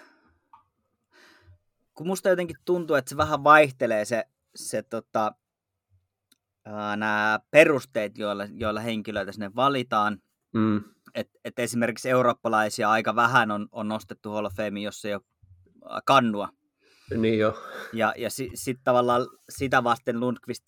Kun 1.95 2.07
musta 2.07 2.29
jotenkin 2.29 2.57
tuntuu, 2.65 2.97
että 2.97 3.09
se 3.09 3.17
vähän 3.17 3.45
vaihtelee 3.45 4.05
se, 4.05 4.25
se 4.55 4.83
tota, 4.83 5.33
nämä 6.97 7.41
perusteet, 7.51 8.19
joilla, 8.19 8.45
joilla 8.45 8.81
henkilöitä 8.81 9.33
sinne 9.33 9.51
valitaan. 9.57 10.23
Mm 10.53 10.85
et, 11.15 11.31
et 11.45 11.59
esimerkiksi 11.59 12.11
eurooppalaisia 12.11 12.91
aika 12.91 13.17
vähän 13.17 13.51
on, 13.51 13.69
on 13.73 13.89
nostettu 13.89 14.31
Hall 14.31 14.45
of 14.45 14.55
Fameen, 14.55 14.83
jos 14.83 15.05
ei 15.05 15.15
ole 15.15 15.23
kannua. 16.05 16.49
Niin 17.17 17.39
jo. 17.39 17.63
Ja, 17.93 18.15
ja 18.17 18.31
sitten 18.31 18.59
sit 18.59 18.81
tavallaan 18.85 19.27
sitä 19.49 19.85
vasten 19.85 20.21
Lundqvist 20.21 20.65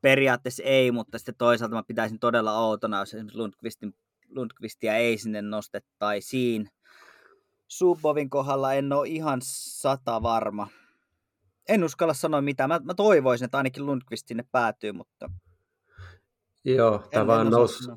periaatteessa 0.00 0.62
ei, 0.62 0.92
mutta 0.92 1.18
sitten 1.18 1.34
toisaalta 1.38 1.74
mä 1.74 1.82
pitäisin 1.82 2.18
todella 2.18 2.58
outona, 2.58 2.98
jos 2.98 3.14
esimerkiksi 3.14 3.38
Lundqvistin, 3.38 3.94
Lundqvistia 4.28 4.96
ei 4.96 5.18
sinne 5.18 5.42
nostettaisiin. 5.42 6.68
Subovin 7.68 8.30
kohdalla 8.30 8.72
en 8.72 8.92
ole 8.92 9.08
ihan 9.08 9.40
sata 9.42 10.22
varma. 10.22 10.68
En 11.68 11.84
uskalla 11.84 12.14
sanoa 12.14 12.40
mitään. 12.40 12.70
Mä, 12.70 12.80
mä 12.84 12.94
toivoisin, 12.94 13.44
että 13.44 13.56
ainakin 13.56 13.86
Lundqvist 13.86 14.28
sinne 14.28 14.44
päätyy, 14.52 14.92
mutta... 14.92 15.30
Joo, 16.64 17.08
tämä 17.10 17.26
vaan 17.26 17.50
nousi, 17.50 17.90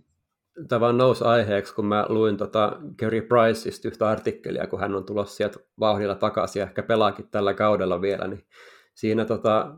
tämä 0.67 0.79
vaan 0.79 0.97
nousi 0.97 1.23
aiheeksi, 1.23 1.75
kun 1.75 1.85
mä 1.85 2.05
luin 2.09 2.37
tota 2.37 2.77
Gary 2.99 3.21
Priceista 3.21 3.87
yhtä 3.87 4.09
artikkelia, 4.09 4.67
kun 4.67 4.79
hän 4.79 4.95
on 4.95 5.05
tulossa 5.05 5.35
sieltä 5.35 5.59
vauhdilla 5.79 6.15
takaisin 6.15 6.59
ja 6.59 6.65
ehkä 6.65 6.83
pelaakin 6.83 7.27
tällä 7.27 7.53
kaudella 7.53 8.01
vielä, 8.01 8.27
niin 8.27 8.45
siinä 8.93 9.25
tota, 9.25 9.75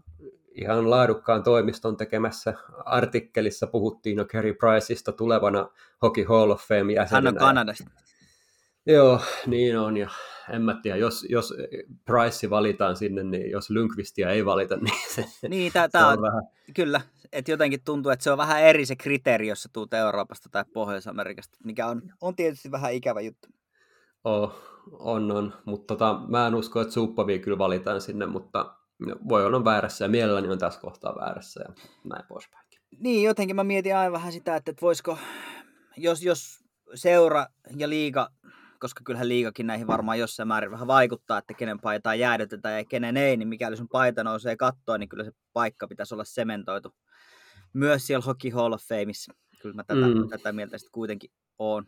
ihan 0.51 0.89
laadukkaan 0.89 1.43
toimiston 1.43 1.97
tekemässä 1.97 2.53
artikkelissa 2.85 3.67
puhuttiin 3.67 4.17
jo 4.17 4.25
Gary 4.25 4.53
Priceista 4.53 5.11
tulevana 5.11 5.69
Hockey 6.01 6.23
Hall 6.23 6.51
of 6.51 6.61
Fame 6.61 6.93
jäsenenä. 6.93 7.15
Hän 7.15 7.27
on 7.27 7.35
Kanadasta. 7.35 7.91
Joo, 8.85 9.21
niin 9.45 9.79
on. 9.79 9.97
Ja 9.97 10.09
en 10.49 10.61
mä 10.61 10.79
tiedä, 10.81 10.97
jos, 10.97 11.25
jos 11.29 11.53
Price 12.05 12.49
valitaan 12.49 12.95
sinne, 12.95 13.23
niin 13.23 13.51
jos 13.51 13.69
Lundqvistia 13.69 14.29
ei 14.29 14.45
valita, 14.45 14.77
niin 14.81 14.97
se, 15.15 15.25
niin, 15.49 15.73
tää, 15.73 15.89
tää 15.89 16.07
on, 16.07 16.13
on 16.13 16.21
vähän... 16.21 16.43
Kyllä, 16.73 17.01
että 17.31 17.51
jotenkin 17.51 17.83
tuntuu, 17.85 18.11
että 18.11 18.23
se 18.23 18.31
on 18.31 18.37
vähän 18.37 18.61
eri 18.61 18.85
se 18.85 18.95
kriteeri, 18.95 19.47
jos 19.47 19.63
sä 19.63 19.69
tuut 19.73 19.93
Euroopasta 19.93 20.49
tai 20.51 20.63
Pohjois-Amerikasta, 20.73 21.57
mikä 21.63 21.87
on, 21.87 22.01
on 22.21 22.35
tietysti 22.35 22.71
vähän 22.71 22.93
ikävä 22.93 23.21
juttu. 23.21 23.47
Oh, 24.23 24.55
on, 24.91 25.31
on. 25.31 25.53
Mutta 25.65 25.95
tota, 25.95 26.21
mä 26.27 26.47
en 26.47 26.55
usko, 26.55 26.81
että 26.81 26.93
Suppavi 26.93 27.39
kyllä 27.39 27.57
valitaan 27.57 28.01
sinne, 28.01 28.25
mutta 28.25 28.75
voi 29.29 29.45
olla 29.45 29.65
väärässä 29.65 30.05
ja 30.05 30.09
mielelläni 30.09 30.47
on 30.47 30.57
tässä 30.57 30.79
kohtaa 30.79 31.15
väärässä 31.15 31.63
ja 31.67 31.73
näin 32.03 32.25
poispäin. 32.27 32.67
Niin, 32.99 33.23
jotenkin 33.23 33.55
mä 33.55 33.63
mietin 33.63 33.95
aina 33.95 34.11
vähän 34.11 34.31
sitä, 34.31 34.55
että 34.55 34.73
voisiko, 34.81 35.17
jos, 35.97 36.23
jos 36.23 36.63
seura 36.95 37.45
ja 37.77 37.89
liiga 37.89 38.29
koska 38.79 39.01
kyllähän 39.05 39.29
liikakin 39.29 39.67
näihin 39.67 39.87
varmaan 39.87 40.19
jossain 40.19 40.47
määrin 40.47 40.71
vähän 40.71 40.87
vaikuttaa, 40.87 41.37
että 41.37 41.53
kenen 41.53 41.79
paitaa 41.79 42.15
jäädytetään 42.15 42.77
ja 42.77 42.85
kenen 42.85 43.17
ei, 43.17 43.37
niin 43.37 43.47
mikäli 43.47 43.77
sun 43.77 43.89
paita 43.89 44.23
nousee 44.23 44.55
kattoon, 44.55 44.99
niin 44.99 45.09
kyllä 45.09 45.23
se 45.23 45.31
paikka 45.53 45.87
pitäisi 45.87 46.15
olla 46.15 46.23
sementoitu 46.23 46.93
myös 47.73 48.07
siellä 48.07 48.25
Hockey 48.25 48.51
Hall 48.51 48.73
of 48.73 48.81
Fameissa. 48.81 49.33
Kyllä 49.61 49.75
mä 49.75 49.83
tätä, 49.83 50.07
mm. 50.07 50.29
tätä 50.29 50.51
mieltä 50.51 50.77
sitten 50.77 50.91
kuitenkin 50.91 51.31
oon. 51.59 51.85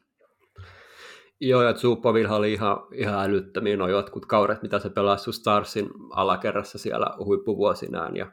Joo, 1.42 1.62
ja 1.62 1.74
Zupovilla 1.74 2.36
oli 2.36 2.54
ihan, 2.54 2.78
ihan 2.94 3.30
älyttömiä 3.30 3.78
nuo 3.78 3.88
jotkut 3.88 4.26
kaudet, 4.26 4.62
mitä 4.62 4.80
se 4.80 4.90
pelasi 4.90 5.32
Starsin 5.32 5.90
alakerrassa 6.10 6.78
siellä 6.78 7.08
huippuvuosinaan. 7.26 8.16
Ja, 8.16 8.32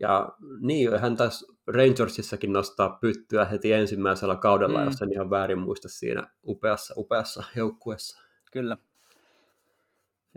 ja 0.00 0.28
niin, 0.60 1.00
hän 1.00 1.16
taisi 1.16 1.46
Rangersissakin 1.74 2.52
nostaa 2.52 2.98
pyttyä 3.00 3.44
heti 3.44 3.72
ensimmäisellä 3.72 4.36
kaudella, 4.36 4.78
mm. 4.78 4.84
jos 4.84 5.02
en 5.02 5.12
ihan 5.12 5.30
väärin 5.30 5.58
muista 5.58 5.88
siinä 5.88 6.30
upeassa, 6.46 6.94
upeassa 6.96 7.44
joukkueessa. 7.56 8.20
Kyllä. 8.52 8.76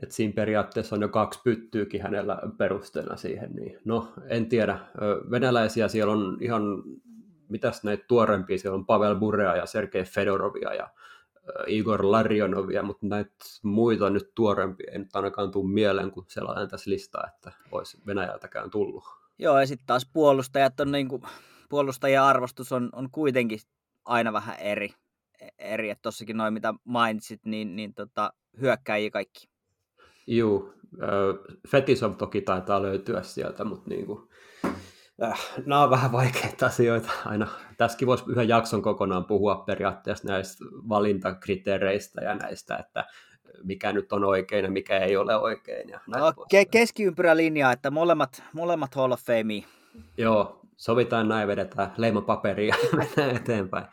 Et 0.04 0.12
siinä 0.12 0.34
periaatteessa 0.34 0.96
on 0.96 1.02
jo 1.02 1.10
kaksi 1.10 1.42
pyttyykin 1.44 2.02
hänellä 2.02 2.40
perusteena 2.58 3.16
siihen. 3.16 3.56
Niin. 3.56 3.80
No, 3.86 4.14
en 4.28 4.50
tiedä. 4.50 4.80
Venäläisiä 5.32 5.88
siellä 5.88 6.14
on 6.14 6.38
ihan, 6.42 6.84
mitäs 7.50 7.84
näitä 7.84 8.06
tuorempia, 8.08 8.58
siellä 8.58 8.76
on 8.76 8.86
Pavel 8.86 9.16
Burea 9.16 9.56
ja 9.56 9.66
Sergei 9.66 10.04
Fedorovia 10.04 10.74
ja 10.74 10.90
Igor 11.68 12.12
Larionovia, 12.12 12.84
mutta 12.84 13.08
näitä 13.08 13.36
muita 13.64 14.10
nyt 14.10 14.32
tuorempia 14.36 14.92
ei 14.92 15.00
nyt 15.00 15.16
ainakaan 15.16 15.52
tule 15.52 15.74
mieleen, 15.74 16.12
kun 16.12 16.26
sellainen 16.28 16.68
tässä 16.68 16.90
listaa, 16.90 17.28
että 17.36 17.52
olisi 17.72 17.98
Venäjältäkään 18.06 18.70
tullut. 18.70 19.23
Joo, 19.40 19.60
ja 19.60 19.68
sitten 19.68 19.88
taas 19.88 20.10
puolustajat 20.14 20.80
on 20.80 20.92
niin 20.92 21.08
kuin, 21.08 21.22
puolustajien 21.70 22.22
arvostus 22.22 22.72
on, 22.72 22.90
on 22.92 23.12
kuitenkin 23.12 23.60
aina 24.06 24.34
vähän 24.34 24.60
eri. 24.60 24.90
eri. 25.60 25.90
Että 25.90 26.02
tossakin 26.02 26.38
noin, 26.38 26.54
mitä 26.54 26.74
mainitsit, 26.84 27.46
niin, 27.46 27.76
niin 27.76 27.94
tota, 27.94 28.34
hyökkäjiä 28.62 29.10
kaikki. 29.10 29.48
Joo, 30.28 30.74
Fetisov 31.68 32.16
toki 32.16 32.42
taitaa 32.42 32.82
löytyä 32.82 33.24
sieltä, 33.24 33.64
mutta 33.64 33.90
niin 33.90 34.06
kuin, 34.06 34.30
äh, 35.24 35.42
nämä 35.66 35.84
on 35.84 35.90
vähän 35.90 36.12
vaikeita 36.12 36.66
asioita 36.66 37.12
aina. 37.26 37.48
Tässäkin 37.78 38.08
voisi 38.08 38.24
yhden 38.28 38.48
jakson 38.48 38.82
kokonaan 38.82 39.26
puhua 39.26 39.56
periaatteessa 39.56 40.28
näistä 40.28 40.66
valintakriteereistä 40.90 42.22
ja 42.22 42.36
näistä, 42.36 42.78
että 42.78 43.06
mikä 43.64 43.94
nyt 43.94 44.14
on 44.14 44.24
oikein 44.24 44.66
ja 44.66 44.72
mikä 44.72 44.98
ei 44.98 45.18
ole 45.18 45.36
oikein. 45.36 45.90
Ja 45.90 46.00
no, 46.08 46.32
ke- 46.32 46.70
keskiympyrälinja, 46.72 47.72
että 47.72 47.92
molemmat, 47.92 48.44
molemmat 48.54 48.96
Hall 48.96 49.12
of 49.12 49.22
Fame. 49.22 49.64
Joo, 50.18 50.60
sovitaan 50.78 51.28
näin, 51.28 51.48
vedetään 51.48 51.94
leimapaperia 51.98 52.76
ja 52.76 52.90
mennään 52.98 53.36
eteenpäin. 53.36 53.86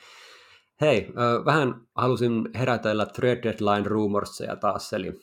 Hei, 0.81 1.13
vähän 1.45 1.81
halusin 1.95 2.49
herätellä 2.55 3.07
Thread 3.07 3.43
Deadline 3.43 3.89
rumorseja 3.89 4.57
taas, 4.57 4.93
eli 4.93 5.21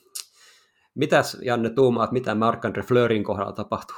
mitäs 0.95 1.38
Janne 1.41 1.69
tuumaat, 1.69 2.12
mitä 2.12 2.36
Mark-Andre 2.36 2.84
Fleurin 2.84 3.23
kohdalla 3.23 3.52
tapahtuu? 3.54 3.97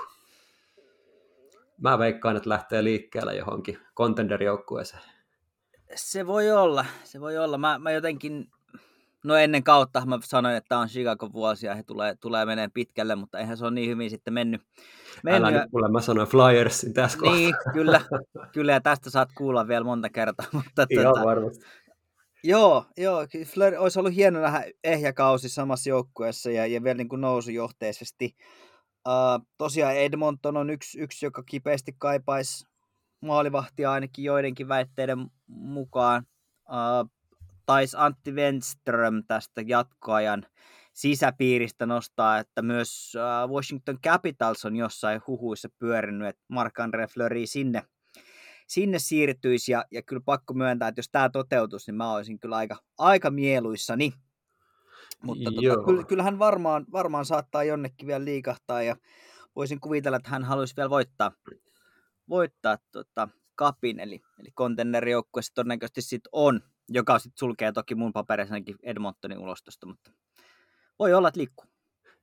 Mä 1.81 1.99
veikkaan, 1.99 2.37
että 2.37 2.49
lähtee 2.49 2.83
liikkeelle 2.83 3.35
johonkin 3.35 3.77
contenderijoukkueeseen. 3.95 5.03
Se 5.95 6.27
voi 6.27 6.51
olla, 6.51 6.85
se 7.03 7.21
voi 7.21 7.37
olla. 7.37 7.57
Mä, 7.57 7.79
mä 7.79 7.91
jotenkin, 7.91 8.51
no 9.25 9.35
ennen 9.35 9.63
kautta 9.63 10.05
mä 10.05 10.19
sanoin, 10.23 10.55
että 10.55 10.69
tämä 10.69 10.81
on 10.81 10.87
Chicago 10.87 11.29
vuosi 11.33 11.65
ja 11.65 11.75
he 11.75 11.83
tulee, 11.83 12.15
tulee 12.21 12.45
meneen 12.45 12.71
pitkälle, 12.71 13.15
mutta 13.15 13.39
eihän 13.39 13.57
se 13.57 13.65
ole 13.65 13.71
niin 13.73 13.89
hyvin 13.89 14.09
sitten 14.09 14.33
mennyt. 14.33 14.61
mennyt. 15.23 15.49
Älä 15.53 15.59
nyt 15.61 15.71
mulle, 15.71 15.89
mä 15.91 16.01
sanoin 16.01 16.27
Flyersin 16.27 16.93
tässä 16.93 17.17
Niin, 17.21 17.53
kohtaa. 17.53 17.73
kyllä, 17.73 18.01
kyllä, 18.53 18.71
ja 18.71 18.81
tästä 18.81 19.09
saat 19.09 19.29
kuulla 19.37 19.67
vielä 19.67 19.83
monta 19.83 20.09
kertaa. 20.09 20.45
Mutta 20.53 20.87
Ihan 20.89 21.05
tuota, 21.05 21.23
varmasti. 21.23 21.65
Joo, 22.43 22.85
joo. 22.97 23.27
Fleur 23.45 23.73
olisi 23.77 23.99
ollut 23.99 24.15
hieno 24.15 24.41
nähdä 24.41 24.63
ehjä 24.83 25.13
kausi 25.13 25.49
samassa 25.49 25.89
joukkueessa 25.89 26.51
ja, 26.51 26.65
ja 26.65 26.83
vielä 26.83 26.97
niin 26.97 27.09
kuin 27.09 27.21
nousujohteisesti. 27.21 28.35
Uh, 29.07 29.45
tosiaan 29.57 29.95
Edmonton 29.95 30.57
on 30.57 30.69
yksi, 30.69 30.99
yksi, 30.99 31.25
joka 31.25 31.43
kipeästi 31.43 31.95
kaipaisi 31.97 32.65
maalivahtia 33.21 33.91
ainakin 33.91 34.25
joidenkin 34.25 34.67
väitteiden 34.67 35.27
mukaan. 35.47 36.23
Uh, 36.69 37.11
taisi 37.69 37.97
Antti 37.99 38.31
Wenström 38.31 39.23
tästä 39.27 39.61
jatkoajan 39.61 40.45
sisäpiiristä 40.93 41.85
nostaa, 41.85 42.39
että 42.39 42.61
myös 42.61 43.13
uh, 43.15 43.55
Washington 43.55 43.99
Capitals 44.01 44.65
on 44.65 44.75
jossain 44.75 45.21
huhuissa 45.27 45.69
pyörinyt, 45.79 46.27
että 46.27 46.43
Marc-André 46.53 47.07
Fleury 47.13 47.45
sinne, 47.45 47.83
sinne 48.67 48.99
siirtyisi, 48.99 49.71
ja, 49.71 49.85
ja 49.91 50.01
kyllä 50.03 50.21
pakko 50.25 50.53
myöntää, 50.53 50.87
että 50.87 50.99
jos 50.99 51.09
tämä 51.11 51.29
toteutuisi, 51.29 51.91
niin 51.91 51.97
mä 51.97 52.13
olisin 52.13 52.39
kyllä 52.39 52.55
aika, 52.55 52.77
aika 52.97 53.29
mieluissani. 53.29 54.13
Mutta 55.23 55.51
tota, 55.51 56.03
kyllähän 56.03 56.39
varmaan, 56.39 56.85
varmaan 56.91 57.25
saattaa 57.25 57.63
jonnekin 57.63 58.07
vielä 58.07 58.25
liikahtaa, 58.25 58.83
ja 58.83 58.95
voisin 59.55 59.79
kuvitella, 59.79 60.17
että 60.17 60.29
hän 60.29 60.43
haluaisi 60.43 60.75
vielä 60.77 60.89
voittaa, 60.89 61.31
voittaa 62.29 62.77
tota, 62.91 63.27
kapin, 63.55 63.99
eli, 63.99 64.21
eli 64.39 64.49
se 65.41 65.53
todennäköisesti 65.53 66.01
sit 66.01 66.23
on, 66.31 66.61
joka 66.89 67.19
sitten 67.19 67.39
sulkee 67.39 67.71
toki 67.71 67.95
mun 67.95 68.13
paperissakin 68.13 68.75
Edmontonin 68.83 69.39
ulostosta, 69.39 69.87
mutta 69.87 70.11
voi 70.99 71.13
olla, 71.13 71.27
että 71.27 71.37
liikkuu. 71.37 71.65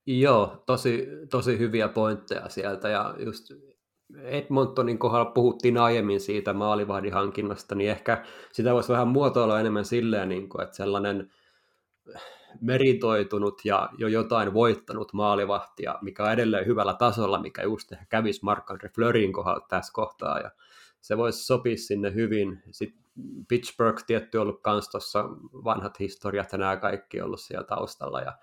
Joo, 0.06 0.62
tosi, 0.66 1.08
tosi 1.30 1.58
hyviä 1.58 1.88
pointteja 1.88 2.48
sieltä 2.48 2.88
ja 2.88 3.14
just 3.18 3.52
Edmontonin 4.14 4.98
kohdalla 4.98 5.30
puhuttiin 5.30 5.78
aiemmin 5.78 6.20
siitä 6.20 6.52
maalivahdin 6.52 7.12
hankinnasta, 7.12 7.74
niin 7.74 7.90
ehkä 7.90 8.24
sitä 8.52 8.74
voisi 8.74 8.92
vähän 8.92 9.08
muotoilla 9.08 9.60
enemmän 9.60 9.84
silleen, 9.84 10.28
niin 10.28 10.48
kuin, 10.48 10.62
että 10.62 10.76
sellainen 10.76 11.32
meritoitunut 12.60 13.64
ja 13.64 13.88
jo 13.98 14.08
jotain 14.08 14.54
voittanut 14.54 15.12
maalivahtia, 15.12 15.98
mikä 16.02 16.24
on 16.24 16.32
edelleen 16.32 16.66
hyvällä 16.66 16.94
tasolla, 16.94 17.42
mikä 17.42 17.62
just 17.62 17.92
kävisi 18.08 18.40
Mark-Andre 18.42 18.88
Fleurin 18.94 19.32
kohdalla 19.32 19.66
tässä 19.68 19.92
kohtaa, 19.92 20.38
ja 20.38 20.50
se 21.00 21.16
voisi 21.16 21.46
sopia 21.46 21.76
sinne 21.76 22.14
hyvin. 22.14 22.62
Sitten 22.70 23.05
Pittsburgh 23.48 24.04
tietty 24.06 24.38
ollut 24.38 24.60
kans 24.62 24.88
tuossa 24.88 25.24
vanhat 25.64 26.00
historiat 26.00 26.52
ja 26.52 26.58
nämä 26.58 26.76
kaikki 26.76 27.20
ollut 27.20 27.40
siellä 27.40 27.66
taustalla, 27.66 28.20
ja 28.20 28.38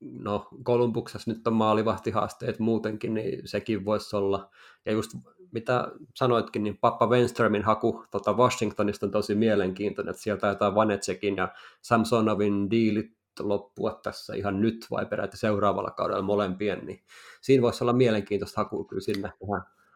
no 0.00 0.48
Kolumbuksessa 0.62 1.30
nyt 1.30 1.46
on 1.46 1.52
maalivahtihaasteet 1.52 2.58
muutenkin, 2.58 3.14
niin 3.14 3.48
sekin 3.48 3.84
voisi 3.84 4.16
olla. 4.16 4.50
Ja 4.86 4.92
just 4.92 5.10
mitä 5.52 5.88
sanoitkin, 6.14 6.62
niin 6.64 6.78
Pappa 6.78 7.06
Wenströmin 7.06 7.62
haku 7.62 8.04
tota 8.10 8.32
Washingtonista 8.32 9.06
on 9.06 9.12
tosi 9.12 9.34
mielenkiintoinen, 9.34 10.10
että 10.10 10.22
sieltä 10.22 10.46
jotain 10.46 10.74
Vanetsekin 10.74 11.36
ja 11.36 11.48
Samsonovin 11.82 12.70
diilit 12.70 13.12
loppua 13.40 14.00
tässä 14.02 14.34
ihan 14.34 14.60
nyt 14.60 14.86
vai 14.90 15.06
peräti 15.06 15.36
seuraavalla 15.36 15.90
kaudella 15.90 16.22
molempien, 16.22 16.86
niin 16.86 17.02
siinä 17.40 17.62
voisi 17.62 17.84
olla 17.84 17.92
mielenkiintoista 17.92 18.60
hakua 18.60 18.84
kyllä 18.84 19.02
sinne. 19.02 19.32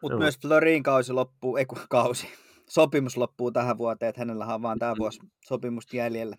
Mutta 0.01 0.15
no. 0.15 0.17
myös 0.17 0.39
Florin 0.39 0.83
kausi 0.83 1.13
loppuu, 1.13 1.57
ei 1.57 1.65
kun 1.65 1.79
kausi, 1.89 2.27
sopimus 2.69 3.17
loppuu 3.17 3.51
tähän 3.51 3.77
vuoteen, 3.77 4.09
että 4.09 4.21
hänellä 4.21 4.45
on 4.45 4.61
vaan 4.61 4.79
tämä 4.79 4.93
mm. 4.93 4.97
vuosi 4.97 5.19
sopimusta 5.45 5.97
jäljellä. 5.97 6.35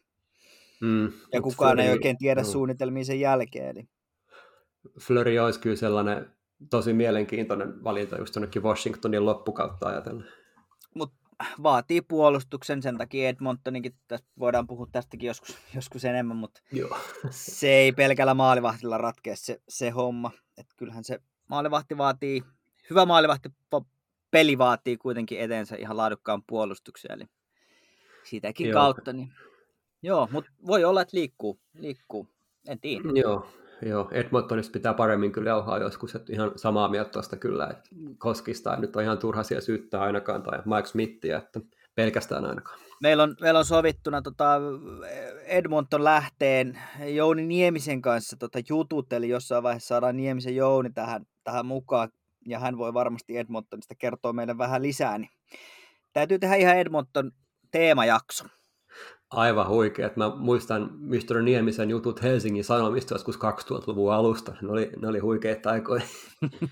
Mm, 0.81 1.13
ja 1.33 1.43
kukaan 1.43 1.77
Fleury, 1.77 1.83
ei 1.83 1.93
oikein 1.93 2.19
tiedä 2.19 2.41
no. 2.41 2.49
suunnitelmia 2.49 3.05
sen 3.05 3.21
jälkeen. 3.21 3.69
Eli... 3.69 3.89
Flurry 5.01 5.39
olisi 5.39 5.61
kyllä 5.61 5.77
sellainen 5.77 6.31
tosi 6.71 6.93
mielenkiintoinen 6.93 7.85
valinta 7.85 8.19
just 8.19 8.35
jonnekin 8.35 8.63
Washingtonin 8.63 9.27
loppukautta 9.27 9.89
ajatellen. 9.89 10.27
Mutta 10.95 11.17
vaatii 11.63 12.01
puolustuksen, 12.01 12.83
sen 12.83 12.99
takia 12.99 13.29
Edmontoninkin, 13.29 13.95
tästä 14.09 14.29
voidaan 14.39 14.67
puhua 14.67 14.87
tästäkin 14.93 15.27
joskus, 15.27 15.59
joskus 15.75 16.05
enemmän, 16.05 16.37
mutta 16.37 16.61
Joo. 16.73 16.99
se 17.31 17.69
ei 17.69 17.93
pelkällä 17.93 18.35
maalivahtilla 18.35 18.99
ratkea 18.99 19.37
se, 19.37 19.61
se 19.69 19.91
homma. 19.91 20.31
Et 20.57 20.67
kyllähän 20.77 21.05
se 21.05 21.21
maalivahti 21.49 21.99
vaatii, 21.99 22.43
hyvä 22.91 23.07
maalivahti 23.07 23.49
peli 24.31 24.59
vaatii 24.59 24.97
kuitenkin 24.97 25.41
eteensä 25.41 25.77
ihan 25.77 25.97
laadukkaan 25.97 26.43
puolustuksen, 26.47 27.13
eli 27.13 27.25
siitäkin 28.25 28.69
Joo. 28.69 28.75
kautta. 28.75 29.13
Niin... 29.13 29.33
Joo, 30.03 30.29
mutta 30.33 30.51
voi 30.67 30.85
olla, 30.85 31.03
että 31.03 31.17
liikkuu, 31.17 31.61
liikkuu. 31.75 32.29
en 32.69 32.81
tiedä. 32.81 33.09
Joo, 33.15 33.47
Joo, 33.83 34.09
Edmontonista 34.13 34.73
pitää 34.73 34.95
paremmin 34.95 35.33
kyllä 35.33 35.51
jauhaa 35.51 35.79
joskus, 35.79 36.15
että 36.15 36.33
ihan 36.33 36.53
samaa 36.57 36.89
mieltä 36.89 37.11
tuosta 37.11 37.37
kyllä, 37.37 37.67
että 37.67 37.91
Koskista 38.19 38.77
nyt 38.77 38.97
on 38.97 39.03
ihan 39.03 39.19
turha 39.19 39.43
siellä 39.43 39.61
syyttää 39.61 40.01
ainakaan, 40.01 40.43
tai 40.43 40.59
Mike 40.65 40.89
Smithia, 40.89 41.39
että 41.39 41.61
pelkästään 41.95 42.45
ainakaan. 42.45 42.81
Meillä 43.03 43.23
on, 43.23 43.37
meillä 43.41 43.59
on 43.59 43.65
sovittuna 43.65 44.23
tota 44.23 44.61
Edmonton 45.45 46.05
lähteen 46.05 46.79
Jouni 47.07 47.47
Niemisen 47.47 48.03
kanssa 48.03 48.37
tota 48.37 48.59
jutut, 48.69 49.13
eli 49.13 49.29
jossain 49.29 49.63
vaiheessa 49.63 49.89
saadaan 49.89 50.17
Niemisen 50.17 50.57
Jouni 50.57 50.91
tähän, 50.91 51.27
tähän 51.45 51.67
mukaan, 51.67 52.09
ja 52.51 52.59
hän 52.59 52.79
voi 52.79 52.95
varmasti 52.95 53.37
Edmontonista 53.37 53.95
kertoa 53.95 54.33
meille 54.33 54.59
vähän 54.59 54.83
lisää, 54.83 55.19
niin 55.19 55.31
täytyy 56.13 56.39
tehdä 56.39 56.55
ihan 56.55 56.79
Edmonton 56.79 57.33
teemajakso 57.71 58.45
aivan 59.31 59.69
huikea. 59.69 60.11
Mä 60.17 60.37
muistan 60.37 60.91
Mr. 60.93 61.43
Niemisen 61.43 61.91
jutut 61.91 62.23
Helsingin 62.23 62.65
Sanomista 62.65 63.15
joskus 63.15 63.37
2000-luvun 63.37 64.13
alusta. 64.13 64.55
Ne 64.63 64.69
oli, 64.69 64.91
ne 65.01 65.09
oli 65.09 65.19
huikeita 65.19 65.71
aikoja. 65.71 66.03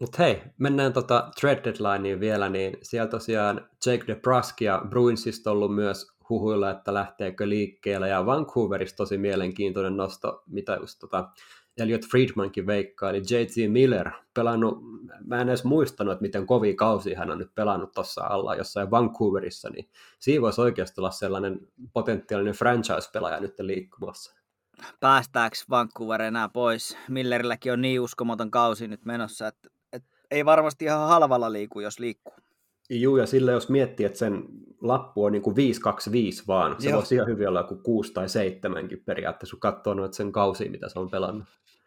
Mutta 0.00 0.22
hei, 0.22 0.42
mennään 0.58 0.92
tota 0.92 1.30
trade 1.40 1.60
deadlineen 1.64 2.20
vielä, 2.20 2.48
niin 2.48 2.76
siellä 2.82 3.08
tosiaan 3.08 3.68
Jake 3.86 4.04
DeBrusk 4.06 4.60
ja 4.60 4.82
Bruinsista 4.88 5.50
ollut 5.50 5.74
myös 5.74 6.06
huhuilla, 6.28 6.70
että 6.70 6.94
lähteekö 6.94 7.48
liikkeelle, 7.48 8.08
ja 8.08 8.26
Vancouverista 8.26 8.96
tosi 8.96 9.18
mielenkiintoinen 9.18 9.96
nosto, 9.96 10.42
mitä 10.46 10.76
just 10.80 10.98
tota 10.98 11.28
Elliot 11.78 12.06
Friedmankin 12.10 12.66
veikkaa, 12.66 13.10
eli 13.10 13.18
J.T. 13.18 13.72
Miller, 13.72 14.10
pelannut, 14.34 14.78
mä 15.26 15.40
en 15.40 15.48
edes 15.48 15.64
muistanut, 15.64 16.12
että 16.12 16.22
miten 16.22 16.46
kovia 16.46 16.74
kausi 16.74 17.14
hän 17.14 17.30
on 17.30 17.38
nyt 17.38 17.54
pelannut 17.54 17.92
tuossa 17.92 18.24
alla 18.24 18.54
jossain 18.54 18.90
Vancouverissa, 18.90 19.70
niin 19.70 19.88
siinä 20.18 20.42
voisi 20.42 20.60
oikeasti 20.60 21.00
olla 21.00 21.10
sellainen 21.10 21.60
potentiaalinen 21.92 22.54
franchise-pelaaja 22.54 23.40
nyt 23.40 23.54
liikkumassa. 23.58 24.34
Päästääkö 25.00 25.56
Vancouver 25.70 26.22
enää 26.22 26.48
pois? 26.48 26.98
Millerilläkin 27.08 27.72
on 27.72 27.82
niin 27.82 28.00
uskomaton 28.00 28.50
kausi 28.50 28.88
nyt 28.88 29.04
menossa, 29.04 29.46
että, 29.46 29.68
että 29.92 30.08
ei 30.30 30.44
varmasti 30.44 30.84
ihan 30.84 31.08
halvalla 31.08 31.52
liiku, 31.52 31.80
jos 31.80 31.98
liikkuu. 31.98 32.34
Juu, 32.90 33.16
ja 33.16 33.26
sillä 33.26 33.52
jos 33.52 33.68
miettii, 33.68 34.06
että 34.06 34.18
sen 34.18 34.44
lappu 34.80 35.24
on 35.24 35.32
niin 35.32 35.42
kuin 35.42 35.56
5-2-5 35.56 35.58
vaan. 36.46 36.76
Se 36.78 36.88
Joo. 36.88 36.96
voisi 36.96 37.14
ihan 37.14 37.28
hyvin 37.28 37.48
olla 37.48 37.60
joku 37.60 37.76
6 37.76 38.12
tai 38.12 38.28
7 38.28 38.88
periaatteessa, 39.04 39.56
kun 39.56 39.60
katsoo 39.60 39.94
noita 39.94 40.16
sen 40.16 40.32
kausia, 40.32 40.70
mitä 40.70 40.88
se 40.88 40.98
on 40.98 41.10
pelannut. 41.10 41.44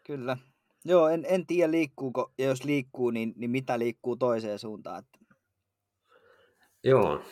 Kyllä. 0.08 0.36
Joo, 0.84 1.08
en, 1.08 1.24
en 1.28 1.46
tiedä 1.46 1.70
liikkuuko, 1.70 2.32
ja 2.38 2.46
jos 2.46 2.64
liikkuu, 2.64 3.10
niin, 3.10 3.32
niin 3.36 3.50
mitä 3.50 3.78
liikkuu 3.78 4.16
toiseen 4.16 4.58
suuntaan. 4.58 4.98
Että... 4.98 5.34
Joo, 6.84 7.22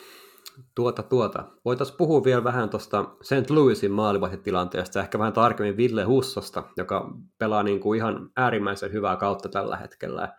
tuota 0.75 1.03
tuota. 1.03 1.45
Voitaisiin 1.65 1.97
puhua 1.97 2.25
vielä 2.25 2.45
vähän 2.45 2.71
tuosta 2.71 3.05
St. 3.23 3.51
Louisin 3.51 3.93
maalivahtitilanteesta, 3.93 5.01
ehkä 5.01 5.19
vähän 5.19 5.33
tarkemmin 5.33 5.77
Ville 5.77 6.05
Hussosta, 6.05 6.63
joka 6.77 7.11
pelaa 7.39 7.63
niin 7.63 7.81
kuin 7.81 7.97
ihan 7.97 8.31
äärimmäisen 8.37 8.93
hyvää 8.93 9.17
kautta 9.17 9.49
tällä 9.49 9.77
hetkellä. 9.77 10.37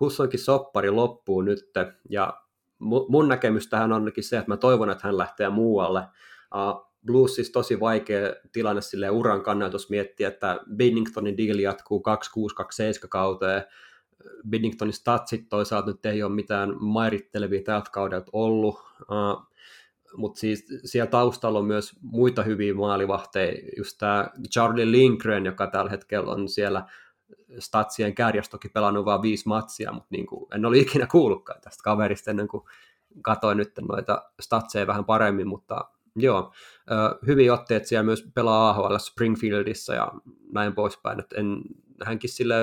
Hussonkin 0.00 0.40
soppari 0.40 0.90
loppuu 0.90 1.42
nyt, 1.42 1.70
ja 2.08 2.42
mun 3.08 3.28
näkemys 3.28 3.68
tähän 3.68 3.92
onkin 3.92 4.24
se, 4.24 4.38
että 4.38 4.50
mä 4.50 4.56
toivon, 4.56 4.90
että 4.90 5.06
hän 5.06 5.18
lähtee 5.18 5.48
muualle. 5.48 6.02
Uh, 6.54 6.87
Blues 7.06 7.34
siis 7.34 7.50
tosi 7.50 7.80
vaikea 7.80 8.34
tilanne 8.52 8.82
sille 8.82 9.10
uran 9.10 9.42
kannalta, 9.42 9.74
jos 9.74 9.90
miettii, 9.90 10.26
että 10.26 10.60
Binningtonin 10.76 11.36
deal 11.36 11.58
jatkuu 11.58 12.00
2627 12.00 13.08
kauteen. 13.08 13.64
Binningtonin 14.48 14.92
statsit 14.92 15.48
toisaalta 15.48 15.90
nyt 15.90 16.06
ei 16.06 16.22
ole 16.22 16.34
mitään 16.34 16.74
mairittelevia 16.80 17.62
tältä 17.62 17.90
kaudelta 17.90 18.30
ollut, 18.32 18.74
uh, 18.74 19.48
mutta 20.16 20.40
siis 20.40 20.66
siellä 20.84 21.10
taustalla 21.10 21.58
on 21.58 21.64
myös 21.64 21.92
muita 22.02 22.42
hyviä 22.42 22.74
maalivahteja, 22.74 23.52
just 23.76 23.98
tämä 23.98 24.28
Charlie 24.52 24.90
Lindgren, 24.90 25.46
joka 25.46 25.66
tällä 25.66 25.90
hetkellä 25.90 26.32
on 26.32 26.48
siellä 26.48 26.86
statsien 27.58 28.14
kärjessä 28.14 28.50
toki 28.50 28.68
pelannut 28.68 29.04
vain 29.04 29.22
viisi 29.22 29.48
matsia, 29.48 29.92
mutta 29.92 30.08
niin 30.10 30.26
kuin, 30.26 30.54
en 30.54 30.64
ole 30.64 30.78
ikinä 30.78 31.06
kuullutkaan 31.06 31.60
tästä 31.60 31.82
kaverista 31.82 32.30
ennen 32.30 32.48
kuin 32.48 32.64
katsoin 33.22 33.58
nyt 33.58 33.72
noita 33.88 34.22
statseja 34.40 34.86
vähän 34.86 35.04
paremmin, 35.04 35.48
mutta 35.48 35.84
joo, 36.20 36.52
hyviä 37.26 37.54
otteet 37.54 37.86
siellä 37.86 38.02
myös 38.02 38.28
pelaa 38.34 38.70
AHL 38.70 38.98
Springfieldissa 38.98 39.94
ja 39.94 40.12
näin 40.52 40.74
poispäin, 40.74 41.20
että 41.20 41.36
en, 41.36 41.62
hänkin 42.04 42.30
sille 42.30 42.54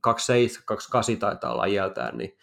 27, 0.00 0.64
28 0.66 1.16
taitaa 1.16 1.52
olla 1.52 1.64
iältään, 1.64 2.18
niin 2.18 2.36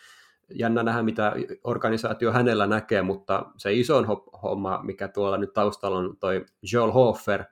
jännä 0.53 0.83
nähdä, 0.83 1.03
mitä 1.03 1.33
organisaatio 1.63 2.31
hänellä 2.31 2.67
näkee, 2.67 3.01
mutta 3.01 3.45
se 3.57 3.73
iso 3.73 4.03
homma, 4.43 4.79
mikä 4.83 5.07
tuolla 5.07 5.37
nyt 5.37 5.53
taustalla 5.53 5.97
on 5.97 6.17
toi 6.19 6.45
Joel 6.73 6.91
Hofer, 6.91 7.43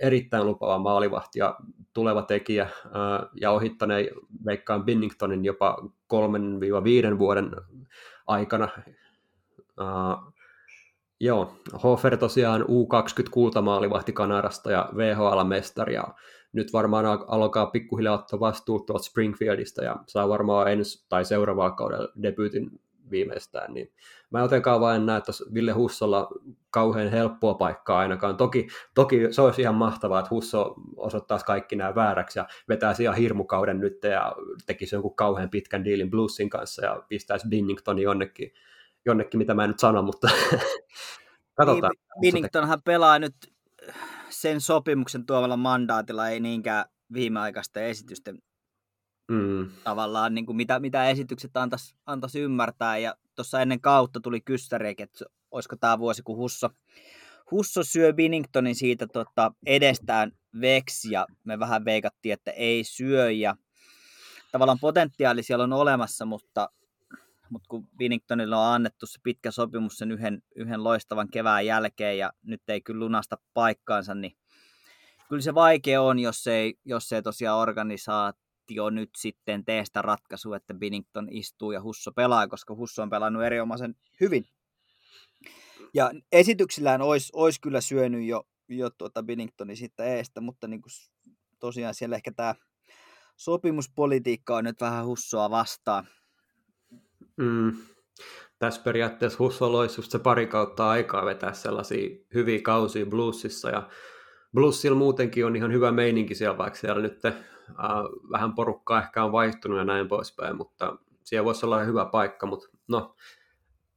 erittäin 0.00 0.46
lupaava 0.46 0.78
maalivahti 0.78 1.38
ja 1.38 1.56
tuleva 1.92 2.22
tekijä 2.22 2.68
ja 3.40 3.50
ohittaneen 3.50 4.06
veikkaan 4.46 4.84
Binningtonin 4.84 5.44
jopa 5.44 5.78
3-5 7.14 7.18
vuoden 7.18 7.50
aikana. 8.26 8.68
Joo, 11.24 11.56
Hofer 11.82 12.16
tosiaan 12.16 12.62
U20 12.62 13.30
kultamaalivahti 13.30 14.12
Kanadasta 14.12 14.70
ja 14.70 14.88
VHL-mestari 14.96 15.94
ja 15.94 16.04
nyt 16.52 16.72
varmaan 16.72 17.04
alkaa 17.26 17.66
pikkuhiljaa 17.66 18.14
ottaa 18.14 18.40
vastuut 18.40 18.86
tuolta 18.86 19.04
Springfieldista 19.04 19.84
ja 19.84 19.96
saa 20.06 20.28
varmaan 20.28 20.72
ensi 20.72 21.06
tai 21.08 21.24
seuraavaa 21.24 21.70
kaudella 21.70 22.08
debyytin 22.22 22.80
viimeistään, 23.10 23.74
niin 23.74 23.92
mä 24.30 24.40
jotenkaan 24.40 24.80
vain 24.80 25.06
näe, 25.06 25.18
että 25.18 25.32
Ville 25.54 25.72
Hussolla 25.72 26.28
kauhean 26.70 27.10
helppoa 27.10 27.54
paikkaa 27.54 27.98
ainakaan. 27.98 28.36
Toki, 28.36 28.68
toki 28.94 29.32
se 29.32 29.42
olisi 29.42 29.62
ihan 29.62 29.74
mahtavaa, 29.74 30.18
että 30.20 30.30
Husso 30.30 30.74
osoittaisi 30.96 31.46
kaikki 31.46 31.76
nämä 31.76 31.94
vääräksi 31.94 32.38
ja 32.38 32.46
vetäisi 32.68 33.02
ihan 33.02 33.16
hirmukauden 33.16 33.80
nyt 33.80 34.04
ja 34.04 34.36
tekisi 34.66 34.94
jonkun 34.94 35.16
kauhean 35.16 35.50
pitkän 35.50 35.84
diilin 35.84 36.10
Bluesin 36.10 36.50
kanssa 36.50 36.84
ja 36.84 37.02
pistäisi 37.08 37.48
Binningtonin 37.48 38.02
jonnekin, 38.02 38.52
jonnekin 39.06 39.38
mitä 39.38 39.54
mä 39.54 39.64
en 39.64 39.70
nyt 39.70 39.78
sano, 39.78 40.02
mutta 40.02 40.28
katsotaan. 41.58 41.92
Niin, 41.92 42.20
Binningtonhan 42.20 42.82
pelaa 42.82 43.18
nyt 43.18 43.34
sen 44.30 44.60
sopimuksen 44.60 45.26
tuomalla 45.26 45.56
mandaatilla, 45.56 46.28
ei 46.28 46.40
niinkään 46.40 46.84
viimeaikaisten 47.12 47.84
esitysten 47.84 48.38
mm. 49.28 49.70
tavallaan, 49.84 50.34
niin 50.34 50.46
kuin 50.46 50.56
mitä, 50.56 50.80
mitä 50.80 51.08
esitykset 51.08 51.56
antaisi 51.56 51.94
antais 52.06 52.34
ymmärtää. 52.34 52.98
Ja 52.98 53.14
tuossa 53.34 53.60
ennen 53.60 53.80
kautta 53.80 54.20
tuli 54.20 54.40
kyssäri, 54.40 54.94
että 54.98 55.24
olisiko 55.50 55.76
tämä 55.76 55.98
vuosi, 55.98 56.22
kun 56.22 56.36
Husso, 56.36 56.70
Husso 57.50 57.82
syö 57.84 58.12
Binningtonin 58.12 58.74
siitä 58.74 59.06
tota, 59.06 59.52
edestään 59.66 60.32
veksi, 60.60 61.12
ja 61.12 61.26
me 61.44 61.58
vähän 61.58 61.84
veikattiin, 61.84 62.32
että 62.32 62.50
ei 62.50 62.84
syö, 62.84 63.30
ja 63.30 63.56
tavallaan 64.52 64.78
potentiaali 64.80 65.42
siellä 65.42 65.64
on 65.64 65.72
olemassa, 65.72 66.24
mutta, 66.24 66.70
mutta 67.50 67.66
kun 67.68 67.88
Binningtonille 67.96 68.56
on 68.56 68.74
annettu 68.74 69.06
se 69.06 69.18
pitkä 69.22 69.50
sopimus 69.50 69.98
sen 69.98 70.10
yhden, 70.10 70.42
yhden 70.56 70.84
loistavan 70.84 71.28
kevään 71.28 71.66
jälkeen, 71.66 72.18
ja 72.18 72.32
nyt 72.42 72.62
ei 72.68 72.80
kyllä 72.80 73.04
lunasta 73.04 73.38
paikkaansa, 73.54 74.14
niin 74.14 74.36
kyllä 75.28 75.42
se 75.42 75.54
vaikea 75.54 76.02
on, 76.02 76.18
jos 76.18 76.46
ei, 76.46 76.74
jos 76.84 77.12
ei 77.12 77.22
tosiaan 77.22 77.58
organisaat, 77.58 78.36
jo 78.70 78.90
nyt 78.90 79.10
sitten 79.16 79.64
tee 79.64 79.84
sitä 79.84 80.02
ratkaisua, 80.02 80.56
että 80.56 80.74
Binnington 80.74 81.28
istuu 81.30 81.72
ja 81.72 81.82
Husso 81.82 82.12
pelaa, 82.12 82.48
koska 82.48 82.74
Husso 82.74 83.02
on 83.02 83.10
pelannut 83.10 83.42
erinomaisen 83.42 83.94
hyvin. 84.20 84.46
Ja 85.94 86.10
esityksillään 86.32 87.02
olisi, 87.02 87.32
olisi 87.32 87.60
kyllä 87.60 87.80
syönyt 87.80 88.26
jo, 88.26 88.46
jo 88.68 88.90
tuota 88.90 89.22
Binningtonin 89.22 89.76
sitten 89.76 90.06
eestä, 90.06 90.40
mutta 90.40 90.68
niin 90.68 90.82
kuin 90.82 90.92
tosiaan 91.58 91.94
siellä 91.94 92.16
ehkä 92.16 92.32
tämä 92.32 92.54
sopimuspolitiikka 93.36 94.56
on 94.56 94.64
nyt 94.64 94.80
vähän 94.80 95.06
Hussoa 95.06 95.50
vastaan. 95.50 96.08
Mm. 97.36 97.72
Tässä 98.58 98.82
periaatteessa 98.82 99.38
Husso 99.38 99.66
olisi 99.66 100.00
just 100.00 100.10
se 100.10 100.18
pari 100.18 100.46
kautta 100.46 100.90
aikaa 100.90 101.24
vetää 101.24 101.52
sellaisia 101.52 102.16
hyviä 102.34 102.60
kausia 102.62 103.06
bluesissa 103.06 103.70
ja 103.70 103.88
bluesilla 104.54 104.96
muutenkin 104.96 105.46
on 105.46 105.56
ihan 105.56 105.72
hyvä 105.72 105.92
meininki 105.92 106.34
siellä, 106.34 106.58
vaikka 106.58 106.78
siellä 106.78 107.02
nyt 107.02 107.24
äh, 107.24 107.34
vähän 108.32 108.54
porukkaa 108.54 109.02
ehkä 109.02 109.24
on 109.24 109.32
vaihtunut 109.32 109.78
ja 109.78 109.84
näin 109.84 110.08
poispäin, 110.08 110.56
mutta 110.56 110.96
siellä 111.24 111.44
voisi 111.44 111.66
olla 111.66 111.84
hyvä 111.84 112.04
paikka, 112.04 112.46
mutta 112.46 112.68
no, 112.88 113.16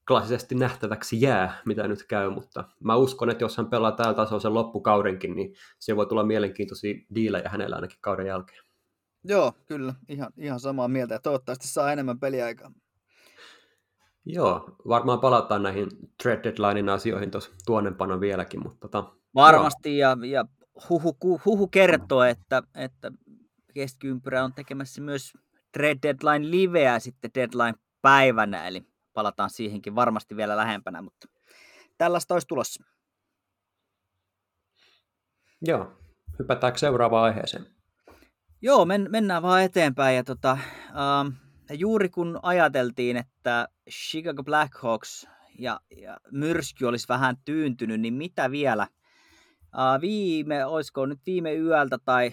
klassisesti 0.08 0.56
nähtäväksi 0.56 1.22
jää, 1.22 1.62
mitä 1.66 1.88
nyt 1.88 2.04
käy, 2.04 2.30
mutta 2.30 2.64
mä 2.84 2.96
uskon, 2.96 3.30
että 3.30 3.44
jos 3.44 3.58
hän 3.58 3.70
pelaa 3.70 3.92
täällä 3.92 4.14
tasolla 4.14 4.42
sen 4.42 4.54
loppukaudenkin, 4.54 5.36
niin 5.36 5.56
se 5.80 5.96
voi 5.96 6.08
tulla 6.08 6.24
mielenkiintoisia 6.24 6.96
diilejä 7.16 7.50
hänellä 7.50 7.76
ainakin 7.76 7.98
kauden 8.02 8.28
jälkeen. 8.28 8.64
Joo, 9.24 9.54
kyllä, 9.66 9.94
ihan, 10.10 10.32
ihan 10.38 10.60
samaa 10.60 10.88
mieltä 10.88 11.14
ja 11.14 11.20
toivottavasti 11.20 11.68
saa 11.68 11.92
enemmän 11.92 12.20
peliaikaa. 12.20 12.72
Joo, 14.30 14.76
varmaan 14.88 15.20
palataan 15.20 15.64
näihin 15.64 15.88
trade 16.24 16.44
deadlinein 16.44 16.90
asioihin 16.90 17.32
tuossa 17.32 17.52
tuonnepana 17.66 18.20
vieläkin, 18.20 18.64
mutta 18.64 18.88
tota, 18.88 19.14
Varmasti, 19.36 19.98
joo. 19.98 20.18
ja, 20.22 20.28
ja 20.28 20.46
huhu, 20.90 21.18
huhu 21.46 21.68
kertoo, 21.68 22.24
että, 22.24 22.64
että 22.76 23.12
keskiympyrä 23.74 24.44
on 24.44 24.54
tekemässä 24.54 25.02
myös 25.02 25.34
trade 25.74 25.98
deadline 26.04 26.52
liveä 26.52 27.00
sitten 27.00 27.32
deadline 27.36 27.74
päivänä, 28.02 28.68
eli 28.68 28.86
palataan 29.14 29.50
siihenkin 29.50 29.96
varmasti 29.96 30.38
vielä 30.38 30.58
lähempänä, 30.58 31.02
mutta 31.02 31.28
tällaista 31.98 32.34
olisi 32.34 32.48
tulossa. 32.48 32.84
Joo, 35.62 35.92
hypätäänkö 36.40 36.80
seuraavaan 36.80 37.24
aiheeseen? 37.24 37.66
Joo, 38.62 38.86
men, 38.86 39.08
mennään 39.10 39.44
vaan 39.44 39.64
eteenpäin. 39.64 40.16
Ja 40.16 40.24
tota, 40.24 40.58
uh, 41.72 41.78
juuri 41.78 42.10
kun 42.10 42.40
ajateltiin, 42.42 43.18
että 43.18 43.68
Chicago 43.90 44.44
Blackhawks 44.44 45.28
ja, 45.60 45.80
ja 45.98 46.18
myrsky 46.32 46.86
olisi 46.86 47.08
vähän 47.10 47.38
tyyntynyt, 47.46 48.02
niin 48.02 48.14
mitä 48.14 48.52
vielä? 48.52 48.88
Uh, 49.62 50.02
viime, 50.02 50.66
olisiko 50.66 51.06
nyt 51.06 51.20
viime 51.26 51.56
yöltä 51.56 51.98
tai 52.06 52.32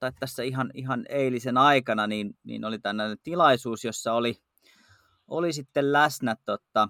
tai 0.00 0.12
tässä 0.20 0.42
ihan, 0.42 0.70
ihan 0.74 1.04
eilisen 1.08 1.56
aikana, 1.56 2.06
niin, 2.06 2.38
niin 2.44 2.64
oli 2.64 2.78
tällainen 2.78 3.18
tilaisuus, 3.22 3.84
jossa 3.84 4.12
oli, 4.12 4.36
oli 5.28 5.52
sitten 5.52 5.92
läsnä 5.92 6.36
tota, 6.46 6.88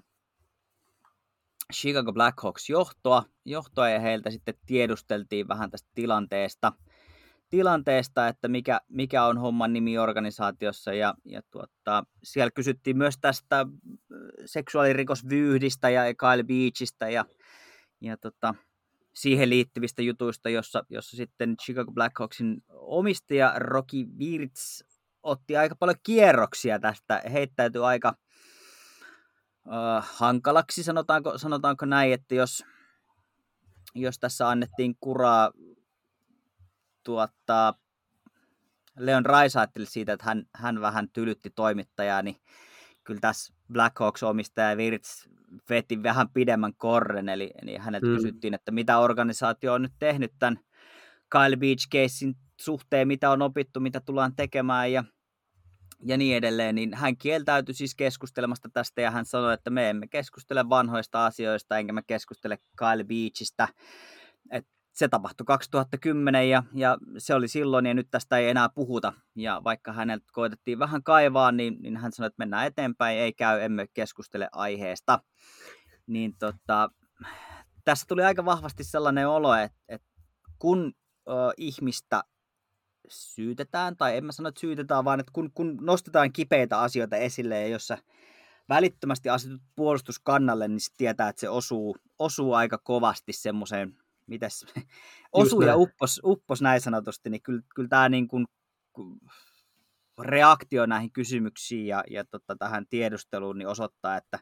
Chicago 1.74 2.12
Blackhawks 2.12 2.70
johtoa, 2.70 3.24
johtoa 3.44 3.88
ja 3.88 4.00
heiltä 4.00 4.30
sitten 4.30 4.54
tiedusteltiin 4.66 5.48
vähän 5.48 5.70
tästä 5.70 5.88
tilanteesta, 5.94 6.72
tilanteesta 7.50 8.28
että 8.28 8.48
mikä, 8.48 8.80
mikä 8.88 9.24
on 9.24 9.38
homman 9.38 9.72
nimi 9.72 9.98
organisaatiossa. 9.98 10.92
Ja, 10.92 11.14
ja 11.24 11.40
tuota, 11.50 12.04
siellä 12.22 12.50
kysyttiin 12.50 12.98
myös 12.98 13.14
tästä 13.20 13.66
seksuaalirikosvyyhdistä 14.46 15.90
ja 15.90 16.02
Kyle 16.14 16.42
Beachistä 16.42 17.08
ja, 17.08 17.24
ja 18.00 18.16
tota, 18.16 18.54
siihen 19.14 19.50
liittyvistä 19.50 20.02
jutuista, 20.02 20.50
jossa, 20.50 20.84
jossa 20.90 21.16
sitten 21.16 21.56
Chicago 21.56 21.92
Blackhawksin 21.92 22.62
omistaja 22.68 23.54
Rocky 23.56 24.06
Wirtz 24.18 24.82
otti 25.22 25.56
aika 25.56 25.76
paljon 25.76 25.96
kierroksia 26.02 26.78
tästä, 26.78 27.22
heittäytyi 27.32 27.82
aika 27.82 28.14
uh, 29.66 30.04
hankalaksi, 30.04 30.82
sanotaanko, 30.82 31.38
sanotaanko 31.38 31.86
näin, 31.86 32.12
että 32.12 32.34
jos, 32.34 32.64
jos 33.94 34.18
tässä 34.18 34.48
annettiin 34.48 34.96
kuraa 35.00 35.50
tuottaa 37.04 37.74
Leon 38.98 39.26
Raisaitteli 39.26 39.86
siitä, 39.86 40.12
että 40.12 40.26
hän, 40.26 40.44
hän 40.54 40.80
vähän 40.80 41.08
tylytti 41.12 41.50
toimittajaa, 41.50 42.22
niin 42.22 42.36
kyllä 43.04 43.20
tässä 43.20 43.54
Blackhawks 43.72 44.22
omistaja 44.22 44.76
Wirtz 44.76 45.26
veti 45.70 46.02
vähän 46.02 46.28
pidemmän 46.28 46.74
korren, 46.74 47.28
eli, 47.28 47.50
eli 47.62 47.76
häneltä 47.76 48.06
mm. 48.06 48.14
kysyttiin, 48.14 48.54
että 48.54 48.72
mitä 48.72 48.98
organisaatio 48.98 49.74
on 49.74 49.82
nyt 49.82 49.92
tehnyt 49.98 50.32
tämän 50.38 50.58
Kyle 51.30 51.56
Beach 51.56 51.88
casein 51.88 52.34
suhteen, 52.60 53.08
mitä 53.08 53.30
on 53.30 53.42
opittu, 53.42 53.80
mitä 53.80 54.00
tullaan 54.00 54.36
tekemään 54.36 54.92
ja, 54.92 55.04
ja 56.06 56.16
niin 56.16 56.36
edelleen, 56.36 56.74
niin 56.74 56.94
hän 56.94 57.16
kieltäytyi 57.16 57.74
siis 57.74 57.94
keskustelemasta 57.94 58.68
tästä 58.72 59.00
ja 59.00 59.10
hän 59.10 59.24
sanoi, 59.24 59.54
että 59.54 59.70
me 59.70 59.90
emme 59.90 60.08
keskustele 60.08 60.68
vanhoista 60.68 61.26
asioista, 61.26 61.78
enkä 61.78 61.92
me 61.92 62.02
keskustele 62.06 62.58
Kyle 62.76 63.04
Beachistä. 63.04 63.68
Se 64.92 65.08
tapahtui 65.08 65.44
2010 65.44 66.50
ja, 66.50 66.62
ja 66.74 66.98
se 67.18 67.34
oli 67.34 67.48
silloin 67.48 67.86
ja 67.86 67.94
nyt 67.94 68.08
tästä 68.10 68.38
ei 68.38 68.48
enää 68.48 68.68
puhuta. 68.68 69.12
Ja 69.36 69.60
vaikka 69.64 69.92
häneltä 69.92 70.26
koitettiin 70.32 70.78
vähän 70.78 71.02
kaivaa, 71.02 71.52
niin, 71.52 71.76
niin 71.82 71.96
hän 71.96 72.12
sanoi, 72.12 72.26
että 72.26 72.38
mennään 72.38 72.66
eteenpäin, 72.66 73.18
ei 73.18 73.32
käy, 73.32 73.60
emme 73.60 73.86
keskustele 73.94 74.48
aiheesta. 74.52 75.18
Niin 76.06 76.34
tota, 76.38 76.90
tässä 77.84 78.06
tuli 78.08 78.22
aika 78.22 78.44
vahvasti 78.44 78.84
sellainen 78.84 79.28
olo, 79.28 79.54
että, 79.54 79.78
että 79.88 80.08
kun 80.58 80.92
ö, 81.28 81.32
ihmistä 81.56 82.24
syytetään, 83.08 83.96
tai 83.96 84.16
en 84.16 84.24
mä 84.24 84.32
sano, 84.32 84.48
että 84.48 84.60
syytetään, 84.60 85.04
vaan 85.04 85.20
että 85.20 85.32
kun, 85.32 85.50
kun 85.54 85.78
nostetaan 85.80 86.32
kipeitä 86.32 86.80
asioita 86.80 87.16
esille 87.16 87.60
ja 87.60 87.68
jos 87.68 87.86
sä 87.86 87.98
välittömästi 88.68 89.28
asetut 89.28 89.62
puolustuskannalle, 89.76 90.68
niin 90.68 90.80
tietää, 90.96 91.28
että 91.28 91.40
se 91.40 91.48
osuu, 91.48 91.96
osuu 92.18 92.54
aika 92.54 92.78
kovasti 92.78 93.32
semmoiseen 93.32 93.96
mites, 94.30 94.66
osu 95.32 95.60
ja 95.60 95.76
uppos, 95.76 96.20
uppos 96.24 96.62
näin 96.62 96.80
sanotusti, 96.80 97.30
niin 97.30 97.42
kyllä, 97.42 97.62
kyllä 97.74 97.88
tämä 97.88 98.08
niin 98.08 98.28
kuin, 98.28 98.46
reaktio 100.22 100.86
näihin 100.86 101.12
kysymyksiin 101.12 101.86
ja, 101.86 102.04
ja 102.10 102.24
tota, 102.24 102.56
tähän 102.56 102.86
tiedusteluun 102.90 103.58
niin 103.58 103.68
osoittaa, 103.68 104.16
että, 104.16 104.38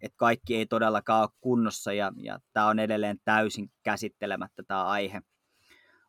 että 0.00 0.16
kaikki 0.16 0.56
ei 0.56 0.66
todellakaan 0.66 1.22
ole 1.22 1.38
kunnossa 1.40 1.92
ja, 1.92 2.12
ja 2.16 2.38
tämä 2.52 2.66
on 2.66 2.78
edelleen 2.78 3.18
täysin 3.24 3.70
käsittelemättä 3.82 4.62
tämä 4.62 4.84
aihe. 4.84 5.20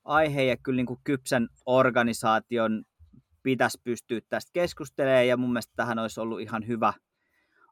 aihe 0.03 0.43
ja 0.43 0.57
kyllä 0.57 0.75
niin 0.75 0.85
kuin 0.85 0.99
kypsän 1.03 1.47
organisaation 1.65 2.83
pitäisi 3.43 3.81
pystyä 3.83 4.19
tästä 4.29 4.49
keskustelemaan 4.53 5.27
ja 5.27 5.37
mun 5.37 5.49
mielestä 5.49 5.73
tähän 5.75 5.99
olisi 5.99 6.19
ollut 6.19 6.41
ihan 6.41 6.67
hyvä– 6.67 6.93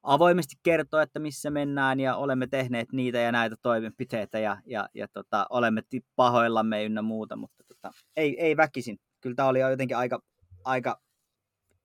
avoimesti 0.05 0.55
kertoa, 0.63 1.01
että 1.01 1.19
missä 1.19 1.49
mennään 1.49 1.99
ja 1.99 2.15
olemme 2.15 2.47
tehneet 2.47 2.91
niitä 2.91 3.17
ja 3.17 3.31
näitä 3.31 3.55
toimenpiteitä 3.61 4.39
ja, 4.39 4.57
ja, 4.65 4.89
ja 4.93 5.07
tota, 5.07 5.45
olemme 5.49 5.81
pahoillamme 6.15 6.83
ynnä 6.85 7.01
muuta, 7.01 7.35
mutta 7.35 7.63
tota, 7.67 7.91
ei, 8.17 8.41
ei 8.41 8.57
väkisin. 8.57 8.99
Kyllä 9.21 9.35
tämä 9.35 9.49
oli 9.49 9.59
jotenkin 9.59 9.97
aika, 9.97 10.19
aika 10.65 11.01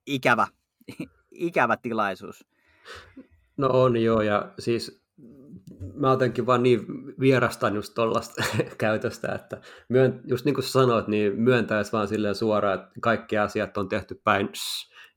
ikävä, 0.05 0.47
ikävä 1.31 1.77
tilaisuus. 1.77 2.45
No 3.57 3.69
on 3.71 3.97
joo, 3.97 4.21
ja 4.21 4.51
siis 4.59 5.01
mä 5.93 6.09
jotenkin 6.09 6.45
vaan 6.45 6.63
niin 6.63 6.85
vierastan 7.19 7.75
just 7.75 7.93
tuollaista 7.93 8.43
käytöstä, 8.77 9.35
että 9.35 9.61
myön, 9.89 10.21
just 10.27 10.45
niin 10.45 10.55
kuin 10.55 10.65
sanoit, 10.65 11.07
niin 11.07 11.41
myöntäisi 11.41 11.91
vaan 11.91 12.07
silleen 12.07 12.35
suoraan, 12.35 12.79
että 12.79 12.89
kaikki 13.01 13.37
asiat 13.37 13.77
on 13.77 13.89
tehty 13.89 14.21
päin 14.23 14.49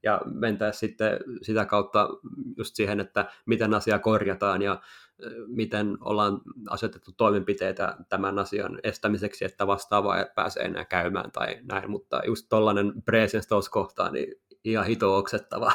ja 0.04 0.20
mentäisiin 0.24 0.80
sitten 0.80 1.18
sitä 1.42 1.64
kautta 1.64 2.08
just 2.56 2.76
siihen, 2.76 3.00
että 3.00 3.30
miten 3.46 3.74
asia 3.74 3.98
korjataan 3.98 4.62
ja 4.62 4.80
miten 5.46 5.98
ollaan 6.00 6.40
asetettu 6.70 7.12
toimenpiteitä 7.12 7.96
tämän 8.08 8.38
asian 8.38 8.80
estämiseksi, 8.82 9.44
että 9.44 9.66
vastaavaa 9.66 10.18
ei 10.18 10.26
pääse 10.34 10.60
enää 10.60 10.84
käymään 10.84 11.32
tai 11.32 11.58
näin, 11.62 11.90
mutta 11.90 12.20
just 12.26 12.46
tollainen 12.48 13.02
presence 13.02 13.70
kohtaa, 13.70 14.10
niin 14.10 14.34
ihan 14.64 14.86
hito 14.86 15.16
oksettava. 15.16 15.72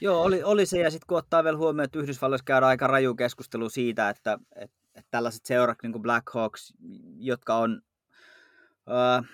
Joo, 0.00 0.22
oli, 0.22 0.42
oli 0.42 0.66
se, 0.66 0.78
ja 0.78 0.90
sitten 0.90 1.06
kun 1.06 1.18
ottaa 1.18 1.44
vielä 1.44 1.58
huomioon, 1.58 1.84
että 1.84 1.98
Yhdysvalloissa 1.98 2.44
käydään 2.44 2.70
aika 2.70 2.86
raju 2.86 3.14
keskustelu 3.14 3.68
siitä, 3.68 4.08
että, 4.08 4.38
että, 4.56 4.76
että 4.94 5.08
tällaiset 5.10 5.46
seurat 5.46 5.78
niin 5.82 5.92
kuin 5.92 6.02
Black 6.02 6.30
Hawks, 6.34 6.74
jotka 7.18 7.56
on, 7.56 7.82
äh, 8.90 9.24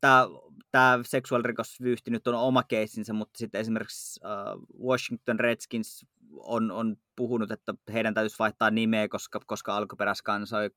tämä 0.00 0.28
tämä 0.74 1.00
seksuaalirikosvyyhti 1.04 2.10
nyt 2.10 2.26
on 2.26 2.34
oma 2.34 2.62
keissinsä, 2.62 3.12
mutta 3.12 3.38
sitten 3.38 3.60
esimerkiksi 3.60 4.20
uh, 4.24 4.86
Washington 4.88 5.40
Redskins 5.40 6.06
on, 6.32 6.70
on 6.70 6.96
puhunut, 7.16 7.50
että 7.50 7.74
heidän 7.92 8.14
täytyisi 8.14 8.38
vaihtaa 8.38 8.70
nimeä, 8.70 9.08
koska, 9.08 9.40
koska 9.46 9.76
alkuperäiskansoja 9.76 10.70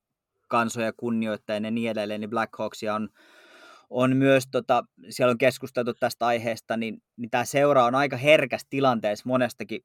kansoja 0.47 0.93
kunnioittaa 0.93 1.55
ja 1.55 1.71
niin 1.71 1.91
edelleen, 1.91 2.21
niin 2.21 2.29
Black 2.29 2.57
Hawksia 2.57 2.95
on, 2.95 3.09
on 3.89 4.17
myös, 4.17 4.43
tota, 4.51 4.83
siellä 5.09 5.31
on 5.31 5.37
keskusteltu 5.37 5.93
tästä 5.93 6.25
aiheesta, 6.25 6.77
niin, 6.77 7.01
niin 7.17 7.29
tämä 7.29 7.45
seura 7.45 7.85
on 7.85 7.95
aika 7.95 8.17
herkäs 8.17 8.65
tilanteessa 8.69 9.23
monestakin, 9.27 9.81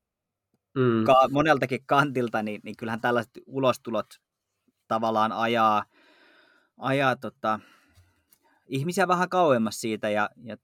mm. 0.74 1.04
ka, 1.04 1.28
moneltakin 1.30 1.86
kantilta, 1.86 2.42
niin, 2.42 2.60
niin 2.64 2.76
kyllähän 2.76 3.00
tällaiset 3.00 3.32
ulostulot 3.46 4.06
tavallaan 4.88 5.32
ajaa, 5.32 5.84
ajaa 6.78 7.16
tota, 7.16 7.60
ihmisiä 8.66 9.08
vähän 9.08 9.28
kauemmas 9.28 9.80
siitä 9.80 10.10
ja, 10.10 10.30
ja 10.44 10.56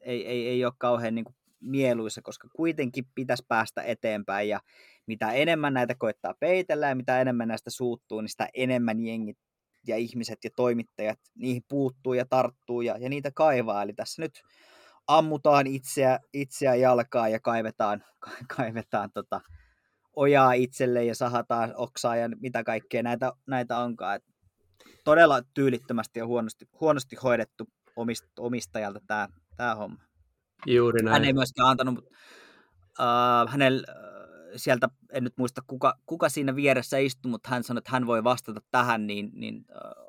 ei, 0.00 0.26
ei, 0.26 0.48
ei 0.48 0.64
ole 0.64 0.72
kauhean 0.78 1.14
niin 1.14 1.24
kuin 1.24 1.36
mieluissa, 1.60 2.22
koska 2.22 2.48
kuitenkin 2.56 3.04
pitäisi 3.14 3.44
päästä 3.48 3.82
eteenpäin 3.82 4.48
ja 4.48 4.60
mitä 5.06 5.32
enemmän 5.32 5.74
näitä 5.74 5.94
koittaa 5.98 6.34
peitellä 6.40 6.88
ja 6.88 6.94
mitä 6.94 7.20
enemmän 7.20 7.48
näistä 7.48 7.70
suuttuu, 7.70 8.20
niin 8.20 8.28
sitä 8.28 8.48
enemmän 8.54 9.00
jengit 9.00 9.38
ja 9.86 9.96
ihmiset 9.96 10.38
ja 10.44 10.50
toimittajat 10.56 11.18
niihin 11.34 11.62
puuttuu 11.68 12.14
ja 12.14 12.26
tarttuu 12.26 12.80
ja, 12.80 12.98
ja 12.98 13.08
niitä 13.08 13.30
kaivaa. 13.34 13.82
Eli 13.82 13.92
tässä 13.92 14.22
nyt 14.22 14.32
ammutaan 15.06 15.66
itseä, 15.66 16.18
itseä 16.32 16.74
jalkaa 16.74 17.28
ja 17.28 17.40
kaivetaan, 17.40 18.04
kaivetaan 18.56 19.10
tota, 19.14 19.40
ojaa 20.16 20.52
itselle 20.52 21.04
ja 21.04 21.14
sahataan 21.14 21.72
oksaa 21.76 22.16
ja 22.16 22.28
mitä 22.40 22.64
kaikkea 22.64 23.02
näitä, 23.02 23.32
näitä 23.46 23.78
onkaan. 23.78 24.16
Et 24.16 24.24
todella 25.04 25.42
tyylittömästi 25.54 26.18
ja 26.18 26.26
huonosti, 26.26 26.68
huonosti 26.80 27.16
hoidettu 27.16 27.64
omist, 27.96 28.24
omistajalta 28.38 29.00
tämä, 29.06 29.28
tämä 29.56 29.74
homma. 29.74 30.02
Juuri 30.66 31.02
näin. 31.02 31.12
Hän 31.12 31.24
ei 31.24 31.32
myöskään 31.32 31.68
antanut, 31.68 31.98
uh, 31.98 33.50
hänellä 33.50 33.86
sieltä, 34.56 34.88
en 35.12 35.24
nyt 35.24 35.36
muista 35.36 35.62
kuka, 35.66 35.94
kuka 36.06 36.28
siinä 36.28 36.56
vieressä 36.56 36.98
istui, 36.98 37.30
mutta 37.30 37.48
hän 37.48 37.64
sanoi, 37.64 37.78
että 37.78 37.90
hän 37.90 38.06
voi 38.06 38.24
vastata 38.24 38.60
tähän, 38.70 39.06
niin, 39.06 39.30
niin 39.34 39.64
uh, 39.84 40.02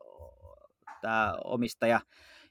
tämä 1.01 1.37
omistaja 1.43 2.01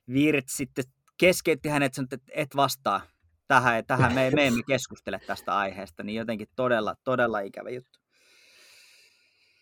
Viirit 0.09 0.49
sitten 0.49 0.85
keskeytti 1.19 1.69
hänet, 1.69 1.95
sanoi, 1.95 2.09
että 2.13 2.33
et 2.35 2.57
vastaa 2.57 3.01
tähän, 3.49 3.87
tähän 3.87 4.15
me, 4.15 4.31
me 4.31 4.47
emme 4.47 4.63
keskustele 4.67 5.21
tästä 5.27 5.57
aiheesta, 5.57 6.03
niin 6.03 6.17
jotenkin 6.17 6.49
todella, 6.57 6.95
todella 7.05 7.41
ikävä 7.41 7.71
juttu. 7.71 8.02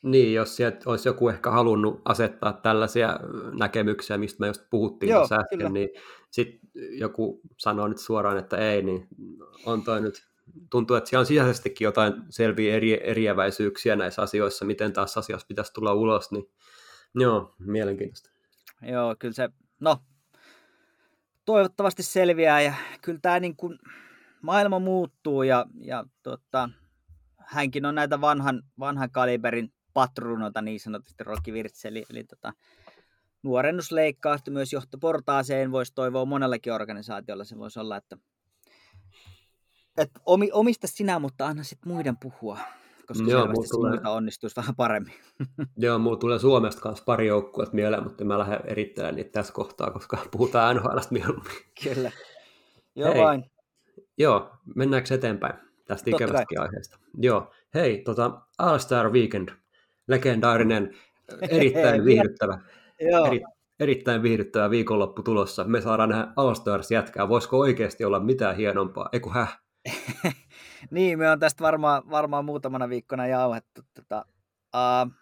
Niin, 0.03 0.35
jos 0.35 0.57
sieltä 0.57 0.91
olisi 0.91 1.09
joku 1.09 1.29
ehkä 1.29 1.51
halunnut 1.51 2.03
asettaa 2.05 2.53
tällaisia 2.53 3.21
näkemyksiä, 3.59 4.19
mistä 4.19 4.41
me 4.41 4.47
just 4.47 4.63
puhuttiin 4.71 5.11
Joo, 5.11 5.23
äsken, 5.23 5.59
kyllä. 5.59 5.71
niin 5.71 5.89
sitten 6.31 6.61
joku 6.99 7.41
sanoo 7.59 7.89
nyt 7.89 7.99
suoraan, 7.99 8.39
että 8.39 8.57
ei, 8.57 8.83
niin 8.83 9.09
on 9.67 9.83
toi 9.83 10.01
nyt, 10.01 10.27
tuntuu, 10.71 10.97
että 10.97 11.11
siellä 11.11 11.21
on 11.21 11.27
sisäisestikin 11.27 11.85
jotain 11.85 12.15
selviä 12.31 12.75
eri, 12.75 13.01
eriäväisyyksiä 13.11 13.97
näissä 13.97 14.23
asioissa, 14.23 14.65
miten 14.65 14.93
taas 14.93 15.19
asiassa 15.19 15.47
pitäisi 15.47 15.73
tulla 15.73 15.95
ulos, 15.95 16.33
niin 16.33 16.51
joo, 17.15 17.55
mielenkiintoista. 17.59 18.31
Joo, 18.83 19.17
kyllä 19.19 19.35
se, 19.35 19.49
no, 19.81 19.99
toivottavasti 21.45 22.03
selviää 22.03 22.61
ja 22.61 22.75
kyllä 23.03 23.19
tämä 23.23 23.41
niin 23.41 23.57
kuin, 23.57 23.79
maailma 24.43 24.79
muuttuu 24.79 25.43
ja, 25.43 25.67
ja 25.81 26.05
tota, 26.23 26.71
hänkin 27.39 27.87
on 27.87 27.95
näitä 27.95 28.21
vanhan, 28.21 28.63
vanhan 28.79 29.11
kaliberin 29.11 29.73
patruunota 30.01 30.63
niin 30.63 30.81
sanotusti 30.81 31.25
Rocky 31.25 31.53
Virtsi, 31.53 31.89
eli, 31.89 32.05
eli 32.11 32.25
tota, 32.25 32.53
nuorennusleikkausta 33.43 34.51
myös 34.51 34.73
johtoportaaseen 34.73 35.73
voisi 35.73 35.95
toivoa 35.95 36.25
monellakin 36.25 36.73
organisaatiolla. 36.73 37.45
Se 37.45 37.59
voisi 37.59 37.81
olla, 37.81 37.97
että, 37.97 38.17
että 39.97 40.21
omi, 40.27 40.51
omista 40.53 40.87
sinä, 40.87 41.19
mutta 41.19 41.47
anna 41.47 41.63
sitten 41.63 41.93
muiden 41.93 42.17
puhua, 42.17 42.59
koska 43.07 43.25
Joo, 43.29 43.41
selvästi 43.41 43.69
tulee... 43.71 43.91
muita 43.91 44.11
onnistuisi 44.11 44.57
vähän 44.57 44.77
paremmin. 44.77 45.15
Joo, 45.77 45.99
mulla 45.99 46.17
tulee 46.17 46.39
Suomesta 46.39 46.81
kanssa 46.81 47.05
pari 47.05 47.27
joukkuetta 47.27 47.75
mieleen, 47.75 48.03
mutta 48.03 48.25
mä 48.25 48.39
lähden 48.39 48.61
erittelemään 48.65 49.17
niitä 49.17 49.31
tässä 49.31 49.53
kohtaa, 49.53 49.91
koska 49.91 50.19
puhutaan 50.31 50.77
NHLstä 50.77 51.15
mieluummin. 51.15 51.53
Kyllä. 51.85 52.13
Joo 52.97 53.13
Hei. 53.13 53.23
vain. 53.23 53.51
Joo, 54.19 54.51
mennäänkö 54.75 55.15
eteenpäin 55.15 55.55
tästä 55.85 56.11
ikävästäkin 56.11 56.61
aiheesta? 56.61 56.99
Joo, 57.17 57.53
hei, 57.75 58.03
tota, 58.03 58.41
All 58.59 58.79
Star 58.79 59.13
Weekend 59.13 59.60
legendaarinen, 60.11 60.95
erittäin 61.51 62.05
viihdyttävä, 62.09 62.59
eri, 63.27 63.41
erittäin 63.81 64.23
viihdyttävä 64.23 64.71
viikonloppu 64.71 65.23
tulossa. 65.23 65.65
Me 65.65 65.81
saadaan 65.81 66.09
nähdä 66.09 66.33
All 66.37 66.55
Stars 66.55 66.91
jätkää. 66.91 67.29
Voisiko 67.29 67.59
oikeasti 67.59 68.05
olla 68.05 68.21
mitään 68.21 68.57
hienompaa? 68.57 69.09
Eiku 69.13 69.31
häh? 69.31 69.61
niin, 70.91 71.19
me 71.19 71.31
on 71.31 71.39
tästä 71.39 71.65
varmaan, 71.65 72.03
varmaan 72.11 72.45
muutamana 72.45 72.89
viikkona 72.89 73.27
jauhettu. 73.27 73.83
Tota, 73.95 74.25
uh, 74.77 75.13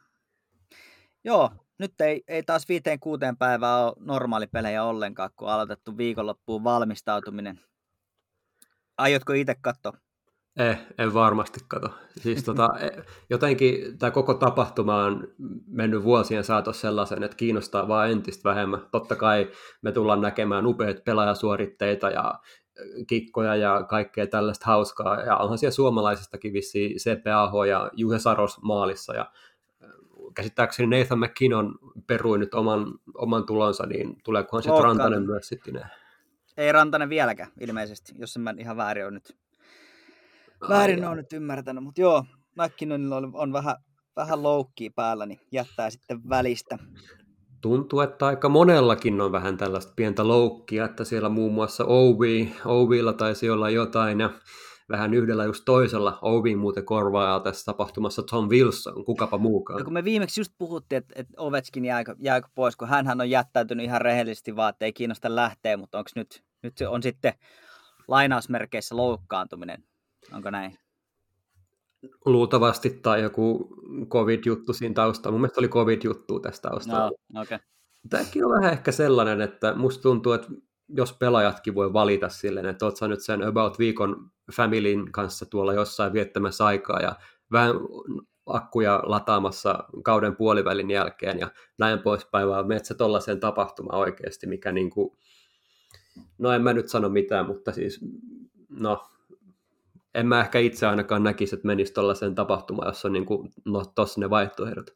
joo, 1.24 1.50
nyt 1.78 2.00
ei, 2.00 2.22
ei 2.28 2.42
taas 2.42 2.68
viiteen 2.68 3.00
kuuteen 3.00 3.36
päivää 3.36 3.84
ole 3.84 3.94
normaalipelejä 4.00 4.84
ollenkaan, 4.84 5.30
kun 5.36 5.48
on 5.48 5.54
aloitettu 5.54 5.96
viikonloppuun 5.96 6.64
valmistautuminen. 6.64 7.60
Aiotko 8.98 9.32
itse 9.32 9.54
katsoa? 9.60 9.92
Eh, 10.58 10.78
en 10.98 11.14
varmasti 11.14 11.60
kato. 11.68 11.90
Siis 12.16 12.44
tota, 12.44 12.68
e, 12.80 13.02
jotenkin 13.30 13.98
tämä 13.98 14.10
koko 14.10 14.34
tapahtuma 14.34 15.04
on 15.04 15.28
mennyt 15.66 16.04
vuosien 16.04 16.44
saatossa 16.44 16.80
sellaisen, 16.80 17.22
että 17.22 17.36
kiinnostaa 17.36 17.88
vaan 17.88 18.10
entistä 18.10 18.48
vähemmän. 18.48 18.86
Totta 18.90 19.16
kai 19.16 19.50
me 19.82 19.92
tullaan 19.92 20.20
näkemään 20.20 20.66
upeita 20.66 21.02
pelaajasuoritteita 21.04 22.10
ja 22.10 22.34
kikkoja 23.06 23.56
ja 23.56 23.82
kaikkea 23.82 24.26
tällaista 24.26 24.66
hauskaa. 24.66 25.20
Ja 25.20 25.36
onhan 25.36 25.58
siellä 25.58 25.74
suomalaisistakin 25.74 26.52
vissi 26.52 26.94
CPAH 26.98 27.52
ja 27.68 27.90
Juhe 27.92 28.18
Saros 28.18 28.62
maalissa. 28.62 29.14
Ja 29.14 29.32
käsittääkseni 30.34 30.98
Nathan 30.98 31.18
McKinnon 31.18 31.78
perui 32.06 32.38
nyt 32.38 32.54
oman, 32.54 32.94
oman 33.14 33.46
tulonsa, 33.46 33.86
niin 33.86 34.16
tuleekohan 34.24 34.62
sitten 34.62 34.84
Rantanen 34.84 35.26
myös 35.26 35.48
sitten? 35.48 35.80
Ei 36.56 36.72
Rantanen 36.72 37.08
vieläkään 37.08 37.50
ilmeisesti, 37.60 38.12
jos 38.18 38.36
en 38.36 38.42
mä 38.42 38.54
ihan 38.58 38.76
väärin 38.76 39.04
ole 39.04 39.10
nyt, 39.10 39.36
väärin 40.68 41.04
on 41.04 41.16
nyt 41.16 41.32
ymmärtänyt. 41.32 41.84
Mutta 41.84 42.00
joo, 42.00 42.24
McKinnonilla 42.58 43.16
on, 43.16 43.30
on 43.34 43.52
vähän, 43.52 43.76
vähän 44.16 44.42
loukkiä 44.42 44.90
päällä, 44.96 45.26
niin 45.26 45.40
jättää 45.52 45.90
sitten 45.90 46.28
välistä. 46.28 46.78
Tuntuu, 47.60 48.00
että 48.00 48.26
aika 48.26 48.48
monellakin 48.48 49.20
on 49.20 49.32
vähän 49.32 49.56
tällaista 49.56 49.92
pientä 49.96 50.28
loukkia, 50.28 50.84
että 50.84 51.04
siellä 51.04 51.28
muun 51.28 51.54
muassa 51.54 51.84
Ovi, 51.84 52.52
Ovilla 52.64 53.12
taisi 53.12 53.50
olla 53.50 53.70
jotain, 53.70 54.20
ja 54.20 54.30
vähän 54.88 55.14
yhdellä 55.14 55.44
just 55.44 55.62
toisella. 55.64 56.18
Ovi 56.22 56.56
muuten 56.56 56.84
korvaa 56.84 57.40
tässä 57.40 57.64
tapahtumassa 57.64 58.22
Tom 58.22 58.48
Wilson, 58.48 59.04
kukapa 59.04 59.38
muukaan. 59.38 59.78
Ja 59.78 59.84
kun 59.84 59.92
me 59.92 60.04
viimeksi 60.04 60.40
just 60.40 60.52
puhuttiin, 60.58 60.96
että, 60.96 61.14
että 61.16 61.34
Ovetskin 61.36 61.84
jääkö, 61.84 62.16
jääkö 62.18 62.48
pois, 62.54 62.76
kun 62.76 62.88
hän 62.88 63.20
on 63.20 63.30
jättäytynyt 63.30 63.84
ihan 63.84 64.00
rehellisesti 64.00 64.56
vaan, 64.56 64.70
että 64.70 64.84
ei 64.84 64.92
kiinnosta 64.92 65.34
lähteä, 65.34 65.76
mutta 65.76 65.98
onko 65.98 66.10
nyt, 66.16 66.42
nyt 66.62 66.78
se 66.78 66.88
on 66.88 67.02
sitten 67.02 67.32
lainausmerkeissä 68.08 68.96
loukkaantuminen, 68.96 69.84
onko 70.32 70.50
näin? 70.50 70.78
Luultavasti 72.24 72.90
tai 72.90 73.22
joku 73.22 73.68
covid-juttu 74.08 74.72
siinä 74.72 74.94
taustalla. 74.94 75.32
Mun 75.32 75.40
mielestä 75.40 75.60
oli 75.60 75.68
covid-juttu 75.68 76.40
tästä 76.40 76.68
taustalla. 76.68 77.10
No, 77.32 77.40
okay. 77.40 77.58
Tämäkin 78.10 78.44
on 78.44 78.50
vähän 78.50 78.72
ehkä 78.72 78.92
sellainen, 78.92 79.40
että 79.40 79.74
musta 79.74 80.02
tuntuu, 80.02 80.32
että 80.32 80.48
jos 80.88 81.12
pelaajatkin 81.12 81.74
voi 81.74 81.92
valita 81.92 82.28
silleen, 82.28 82.66
että 82.66 82.84
oot 82.84 82.96
sä 82.96 83.08
nyt 83.08 83.22
sen 83.22 83.42
about 83.42 83.78
viikon 83.78 84.30
familin 84.56 85.12
kanssa 85.12 85.46
tuolla 85.46 85.72
jossain 85.74 86.12
viettämässä 86.12 86.66
aikaa 86.66 87.00
ja 87.00 87.16
vähän 87.52 87.74
akkuja 88.46 89.02
lataamassa 89.06 89.84
kauden 90.04 90.36
puolivälin 90.36 90.90
jälkeen 90.90 91.38
ja 91.38 91.50
näin 91.78 91.98
poispäin, 91.98 92.48
vaan 92.48 92.68
menet 92.68 92.84
sä 92.84 92.94
tollaiseen 92.94 93.40
tapahtumaan 93.40 93.98
oikeasti, 93.98 94.46
mikä 94.46 94.72
niin 94.72 94.90
kuin, 94.90 95.18
no 96.38 96.52
en 96.52 96.62
mä 96.62 96.72
nyt 96.72 96.88
sano 96.88 97.08
mitään, 97.08 97.46
mutta 97.46 97.72
siis, 97.72 98.00
no, 98.68 99.10
en 100.18 100.26
mä 100.26 100.40
ehkä 100.40 100.58
itse 100.58 100.86
ainakaan 100.86 101.22
näkisi, 101.22 101.54
että 101.54 101.66
menisi 101.66 101.92
tollaiseen 101.92 102.34
tapahtumaan, 102.34 102.88
jossa 102.88 103.08
on 103.08 103.12
niin 103.12 103.26
kuin, 103.26 103.50
no, 103.64 103.84
tossa 103.94 104.20
ne 104.20 104.30
vaihtoehdot. 104.30 104.90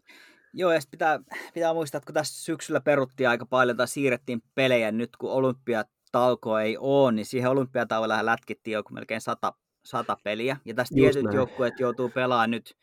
Joo, 0.53 0.73
ja 0.73 0.81
pitää, 0.91 1.21
pitää 1.55 1.75
muistaa, 1.75 1.99
että 1.99 2.07
kun 2.07 2.15
tässä 2.15 2.45
syksyllä 2.45 2.81
peruttiin 2.81 3.29
aika 3.29 3.47
paljon 3.47 3.77
tai 3.77 3.89
siirrettiin 3.89 4.43
pelejä, 4.55 4.93
nyt 4.93 5.17
kun 5.17 5.31
olympiatauko 5.31 6.59
ei 6.59 6.77
ole, 6.81 7.13
niin 7.13 7.27
siihen 7.27 7.51
olympiatauolla 7.51 8.27
lätkittiin 8.27 8.75
joku 8.75 8.95
melkein 8.95 9.21
sata, 9.21 9.53
sata 9.85 10.17
peliä. 10.25 10.57
Ja 10.65 10.75
tässä 10.75 10.95
tietyt 10.95 11.33
joukkueet 11.35 11.81
joutuu 11.81 12.09
pelaamaan 12.09 12.51
nyt 12.51 12.77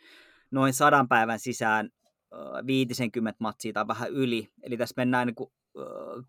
noin 0.51 0.73
sadan 0.73 1.07
päivän 1.07 1.39
sisään 1.39 1.89
50 2.65 3.37
matsia 3.39 3.73
tai 3.73 3.87
vähän 3.87 4.09
yli. 4.09 4.49
Eli 4.63 4.77
tässä 4.77 4.93
mennään 4.97 5.27
niin 5.27 5.35
kuin 5.35 5.51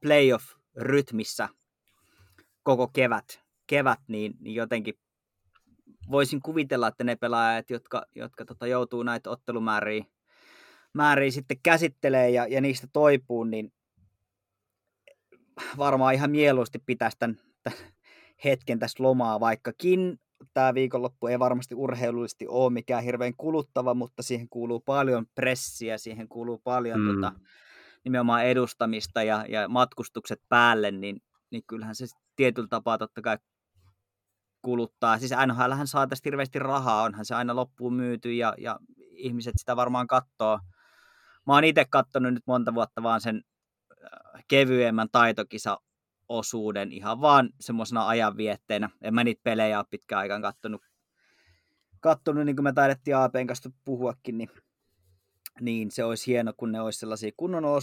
playoff-rytmissä 0.00 1.48
koko 2.62 2.88
kevät, 2.88 3.40
kevät 3.66 4.00
niin, 4.08 4.34
niin 4.40 4.54
jotenkin 4.54 4.94
voisin 6.10 6.42
kuvitella, 6.42 6.88
että 6.88 7.04
ne 7.04 7.16
pelaajat, 7.16 7.70
jotka, 7.70 8.02
jotka 8.14 8.44
tota, 8.44 8.66
joutuu 8.66 9.02
näitä 9.02 9.30
ottelumääriä 9.30 10.04
määriä 10.92 11.30
sitten 11.30 11.60
käsittelee 11.62 12.30
ja, 12.30 12.46
ja 12.46 12.60
niistä 12.60 12.86
toipuu, 12.92 13.44
niin 13.44 13.72
varmaan 15.78 16.14
ihan 16.14 16.30
mieluusti 16.30 16.78
pitäisi 16.86 17.18
tämän, 17.18 17.36
tämän 17.62 17.78
hetken 18.44 18.78
tässä 18.78 19.02
lomaa, 19.02 19.40
vaikkakin 19.40 20.20
tämä 20.54 20.74
viikonloppu 20.74 21.26
ei 21.26 21.38
varmasti 21.38 21.74
urheilullisesti 21.74 22.46
ole 22.48 22.72
mikään 22.72 23.04
hirveän 23.04 23.34
kuluttava, 23.36 23.94
mutta 23.94 24.22
siihen 24.22 24.48
kuuluu 24.48 24.80
paljon 24.80 25.26
pressiä, 25.34 25.98
siihen 25.98 26.28
kuuluu 26.28 26.60
paljon 26.64 27.00
mm. 27.00 27.14
tota, 27.14 27.32
nimenomaan 28.04 28.44
edustamista 28.44 29.22
ja, 29.22 29.44
ja 29.48 29.68
matkustukset 29.68 30.40
päälle, 30.48 30.90
niin, 30.90 31.22
niin 31.50 31.62
kyllähän 31.66 31.94
se 31.94 32.06
tietyllä 32.36 32.68
tapaa 32.68 32.98
totta 32.98 33.22
kai 33.22 33.38
kuluttaa. 34.62 35.18
Siis 35.18 35.32
NHL 35.46 35.72
saa 35.84 36.06
tästä 36.06 36.26
hirveästi 36.26 36.58
rahaa, 36.58 37.02
onhan 37.02 37.24
se 37.24 37.34
aina 37.34 37.56
loppuun 37.56 37.94
myyty 37.94 38.32
ja, 38.32 38.54
ja 38.58 38.78
ihmiset 38.96 39.54
sitä 39.56 39.76
varmaan 39.76 40.06
katsoo 40.06 40.58
mä 41.46 41.54
oon 41.54 41.64
itse 41.64 41.84
katsonut 41.84 42.34
nyt 42.34 42.46
monta 42.46 42.74
vuotta 42.74 43.02
vaan 43.02 43.20
sen 43.20 43.42
äh, 44.04 44.44
kevyemmän 44.48 45.08
taitokisa 45.12 45.80
osuuden 46.28 46.92
ihan 46.92 47.20
vaan 47.20 47.50
semmoisena 47.60 48.08
ajanvietteenä. 48.08 48.90
En 49.02 49.14
mä 49.14 49.24
niitä 49.24 49.40
pelejä 49.44 49.78
ole 49.78 49.86
pitkään 49.90 50.18
aikaan 50.18 50.42
kattonut, 50.42 50.82
kattonut 52.00 52.44
niin 52.44 52.56
kuin 52.56 52.64
me 52.64 52.72
taidettiin 52.72 53.16
APn 53.16 53.46
kanssa 53.46 53.70
puhuakin, 53.84 54.38
niin, 54.38 54.50
niin 55.60 55.90
se 55.90 56.04
olisi 56.04 56.26
hieno, 56.26 56.52
kun 56.56 56.72
ne 56.72 56.80
olisi 56.80 56.98
sellaisia 56.98 57.30
kunnon 57.36 57.64
all 57.64 57.80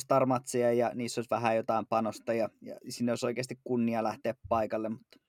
ja 0.78 0.92
niissä 0.94 1.20
olisi 1.20 1.30
vähän 1.30 1.56
jotain 1.56 1.86
panosta 1.86 2.34
ja, 2.34 2.50
ja 2.62 2.76
sinne 2.90 3.12
olisi 3.12 3.26
oikeasti 3.26 3.60
kunnia 3.64 4.04
lähteä 4.04 4.34
paikalle, 4.50 4.90
mutta 4.90 5.20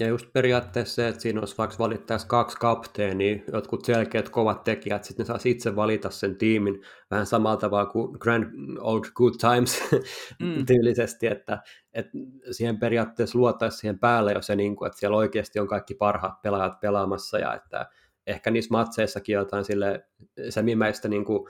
ja 0.00 0.06
just 0.06 0.32
periaatteessa 0.32 0.94
se, 0.94 1.08
että 1.08 1.20
siinä 1.20 1.40
olisi 1.40 1.54
vaikka 1.58 1.76
valittaisi 1.78 2.26
kaksi 2.26 2.56
kapteenia, 2.56 3.38
jotkut 3.52 3.84
selkeät 3.84 4.28
kovat 4.28 4.64
tekijät, 4.64 5.04
sitten 5.04 5.24
ne 5.24 5.26
saisi 5.26 5.50
itse 5.50 5.76
valita 5.76 6.10
sen 6.10 6.36
tiimin 6.36 6.82
vähän 7.10 7.26
samalla 7.26 7.56
tavalla 7.56 7.86
kuin 7.86 8.16
Grand 8.20 8.78
Old 8.80 9.04
Good 9.14 9.34
Times 9.40 9.80
mm. 10.42 10.66
tyylisesti, 10.66 11.26
että, 11.26 11.62
että 11.92 12.12
siihen 12.50 12.78
periaatteessa 12.78 13.38
luotaisi 13.38 13.78
siihen 13.78 13.98
päälle 13.98 14.32
jo 14.32 14.42
se, 14.42 14.56
niin 14.56 14.76
kuin, 14.76 14.86
että 14.86 14.98
siellä 14.98 15.16
oikeasti 15.16 15.60
on 15.60 15.68
kaikki 15.68 15.94
parhaat 15.94 16.42
pelaajat 16.42 16.80
pelaamassa 16.80 17.38
ja 17.38 17.54
että 17.54 17.86
ehkä 18.26 18.50
niissä 18.50 18.72
matseissakin 18.72 19.32
jotain 19.32 19.64
sille 19.64 20.06
semimäistä 20.50 21.08
niin 21.08 21.24
kuin, 21.24 21.48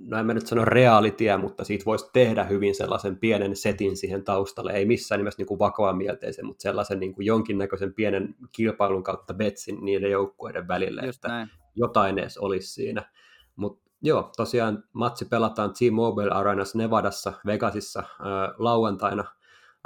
no 0.00 0.18
en 0.18 0.26
mä 0.26 0.34
nyt 0.34 0.46
sano 0.46 0.64
reaalitia, 0.64 1.38
mutta 1.38 1.64
siitä 1.64 1.84
voisi 1.84 2.10
tehdä 2.12 2.44
hyvin 2.44 2.74
sellaisen 2.74 3.16
pienen 3.16 3.56
setin 3.56 3.96
siihen 3.96 4.24
taustalle, 4.24 4.72
ei 4.72 4.86
missään 4.86 5.18
nimessä 5.18 5.38
niin 5.38 5.46
kuin 5.46 5.58
vakavaa 5.58 5.92
mielteisen, 5.92 6.46
mutta 6.46 6.62
sellaisen 6.62 7.00
niin 7.00 7.14
kuin 7.14 7.26
jonkinnäköisen 7.26 7.94
pienen 7.94 8.34
kilpailun 8.52 9.02
kautta 9.02 9.34
betsin 9.34 9.84
niiden 9.84 10.10
joukkueiden 10.10 10.68
välille, 10.68 11.02
Just 11.06 11.16
että 11.16 11.28
näin. 11.28 11.48
jotain 11.74 12.18
edes 12.18 12.38
olisi 12.38 12.68
siinä. 12.68 13.10
Mutta 13.56 13.90
joo, 14.02 14.30
tosiaan 14.36 14.84
matsi 14.92 15.24
pelataan 15.24 15.72
T-Mobile 15.72 16.30
Arenassa 16.30 16.78
Nevadassa, 16.78 17.32
Vegasissa 17.46 18.00
äh, 18.00 18.06
lauantaina, 18.58 19.24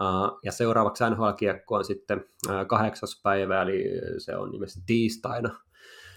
Uh, 0.03 0.39
ja 0.45 0.53
seuraavaksi 0.53 1.05
NHL-kiekko 1.05 1.75
on 1.75 1.85
sitten 1.85 2.19
uh, 2.49 2.67
kahdeksas 2.67 3.21
päivä, 3.23 3.63
eli 3.63 3.85
se 4.19 4.37
on 4.37 4.51
nimessä 4.51 4.81
tiistaina. 4.87 5.51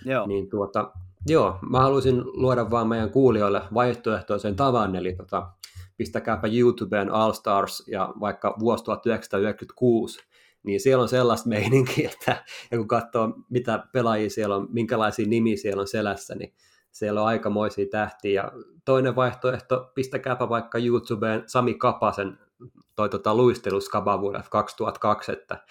Joo. 0.06 0.28
Niin 0.28 0.50
tuota, 0.50 0.92
Joo, 1.28 1.60
mä 1.70 1.80
haluaisin 1.80 2.24
luoda 2.26 2.72
vaan 2.72 2.88
meidän 2.88 3.10
kuulijoille 3.10 3.62
vaihtoehtoisen 3.74 4.56
tavan, 4.56 4.96
eli 4.96 5.16
tota, 5.16 5.52
pistäkääpä 5.98 6.48
YouTubeen 6.48 7.12
All 7.12 7.34
Stars 7.34 7.88
ja 7.88 8.14
vaikka 8.20 8.56
vuosi 8.60 8.84
1996, 8.84 10.20
niin 10.64 10.80
siellä 10.80 11.02
on 11.02 11.10
sellaista 11.10 11.50
meininkiä, 11.50 12.10
että 12.14 12.44
ja 12.72 12.78
kun 12.78 12.88
katsoo, 12.88 13.34
mitä 13.50 13.84
pelaajia 13.94 14.30
siellä 14.30 14.56
on, 14.56 14.68
minkälaisia 14.72 15.28
nimiä 15.28 15.58
siellä 15.58 15.82
on 15.82 15.88
selässä, 15.88 16.36
niin 16.36 16.54
siellä 16.92 17.22
on 17.22 17.28
aikamoisia 17.28 17.86
tähtiä. 17.92 18.42
Ja 18.42 18.52
toinen 18.86 19.16
vaihtoehto, 19.16 19.92
pistäkääpä 19.96 20.50
vaikka 20.50 20.78
YouTubeen 20.78 21.44
Sami 21.48 21.74
Kapasen 21.74 22.40
toi 22.96 23.10
tota 23.10 23.36
luisteluskaba 23.36 24.22
vuodelta 24.22 24.50
2002, 24.50 25.32
että 25.32 25.64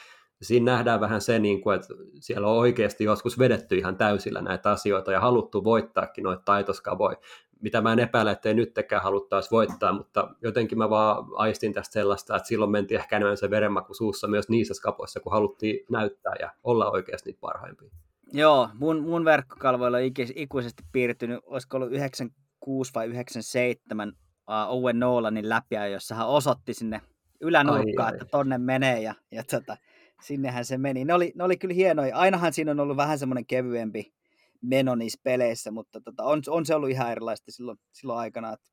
siinä 0.42 0.72
nähdään 0.72 1.00
vähän 1.00 1.20
se, 1.20 1.38
niin 1.38 1.60
kuin, 1.60 1.76
että 1.76 1.94
siellä 2.20 2.48
on 2.48 2.58
oikeasti 2.58 3.04
joskus 3.04 3.38
vedetty 3.38 3.76
ihan 3.76 3.96
täysillä 3.96 4.42
näitä 4.42 4.70
asioita 4.70 5.12
ja 5.12 5.20
haluttu 5.20 5.64
voittaakin 5.64 6.24
noita 6.24 6.42
taitoskaboja, 6.44 7.16
mitä 7.60 7.80
mä 7.80 7.92
en 7.92 7.98
epäile, 7.98 8.30
että 8.30 8.48
ei 8.48 8.54
nyttekään 8.54 9.02
haluttaisi 9.02 9.50
voittaa, 9.50 9.92
mutta 9.92 10.34
jotenkin 10.42 10.78
mä 10.78 10.90
vaan 10.90 11.24
aistin 11.34 11.72
tästä 11.72 11.92
sellaista, 11.92 12.36
että 12.36 12.48
silloin 12.48 12.70
mentiin 12.70 13.00
ehkä 13.00 13.16
enemmän 13.16 13.36
se 13.36 13.50
verenmaku 13.50 13.94
suussa 13.94 14.28
myös 14.28 14.48
niissä 14.48 14.74
skapoissa, 14.74 15.20
kun 15.20 15.32
haluttiin 15.32 15.86
näyttää 15.90 16.34
ja 16.40 16.52
olla 16.64 16.90
oikeasti 16.90 17.30
niitä 17.30 17.40
parhaimpia. 17.40 17.90
Joo, 18.32 18.68
mun, 18.74 19.00
mun 19.00 19.24
verkkokalvoilla 19.24 19.96
on 19.96 20.04
ikuisesti 20.34 20.82
piirtynyt, 20.92 21.40
olisiko 21.46 21.76
ollut 21.76 21.92
96 21.92 22.90
vai 22.94 23.06
97 23.06 24.08
uh, 24.08 24.76
Owen 24.76 24.98
Nolanin 24.98 25.48
läpiä, 25.48 25.86
jossa 25.86 26.14
hän 26.14 26.28
osoitti 26.28 26.74
sinne 26.74 27.00
ylänurkkaan, 27.40 28.14
että 28.14 28.24
tonne 28.24 28.58
menee 28.58 29.02
ja, 29.02 29.14
ja 29.30 29.44
tota, 29.44 29.76
sinnehän 30.22 30.64
se 30.64 30.78
meni. 30.78 31.04
Ne 31.04 31.14
oli, 31.14 31.32
ne 31.34 31.44
oli 31.44 31.56
kyllä 31.56 31.74
hienoja. 31.74 32.16
Ainahan 32.16 32.52
siinä 32.52 32.70
on 32.70 32.80
ollut 32.80 32.96
vähän 32.96 33.18
semmoinen 33.18 33.46
kevyempi 33.46 34.12
meno 34.60 34.94
niissä 34.94 35.20
peleissä, 35.22 35.70
mutta 35.70 36.00
tota, 36.00 36.22
on, 36.22 36.42
on, 36.48 36.66
se 36.66 36.74
ollut 36.74 36.90
ihan 36.90 37.12
erilaista 37.12 37.52
silloin, 37.52 37.78
silloin 37.92 38.18
aikana. 38.18 38.52
Että 38.52 38.70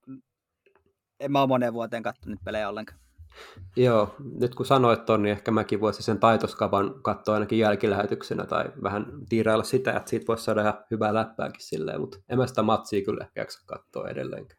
en 1.20 1.32
mä 1.32 1.42
ole 1.42 1.48
moneen 1.48 1.74
vuoteen 1.74 2.04
katsonut 2.04 2.40
pelejä 2.44 2.70
ollenkaan. 2.70 3.00
Joo, 3.76 4.16
nyt 4.40 4.56
kun 4.56 4.66
sanoit 4.66 5.06
ton, 5.06 5.24
niin 5.24 5.32
ehkä 5.32 5.52
mäkin 5.52 5.82
voisin 5.82 6.04
sen 6.04 6.20
taitoskapan 6.20 6.94
katsoa 7.02 7.34
ainakin 7.34 7.60
jälkilähetyksenä 7.60 8.46
tai 8.46 8.66
vähän 8.84 9.06
tiirailla 9.30 9.64
sitä, 9.64 9.94
että 9.94 10.10
siitä 10.10 10.28
voisi 10.28 10.44
saada 10.44 10.62
ihan 10.62 10.84
hyvää 10.92 11.14
läppääkin 11.14 11.62
silleen, 11.62 12.02
mutta 12.02 12.18
en 12.30 12.38
mä 12.38 12.48
sitä 12.48 12.62
matsia 12.62 13.06
kyllä 13.06 13.24
ehkä 13.24 13.42
jaksa 13.42 13.64
katsoa 13.66 14.10
edelleenkin. 14.10 14.58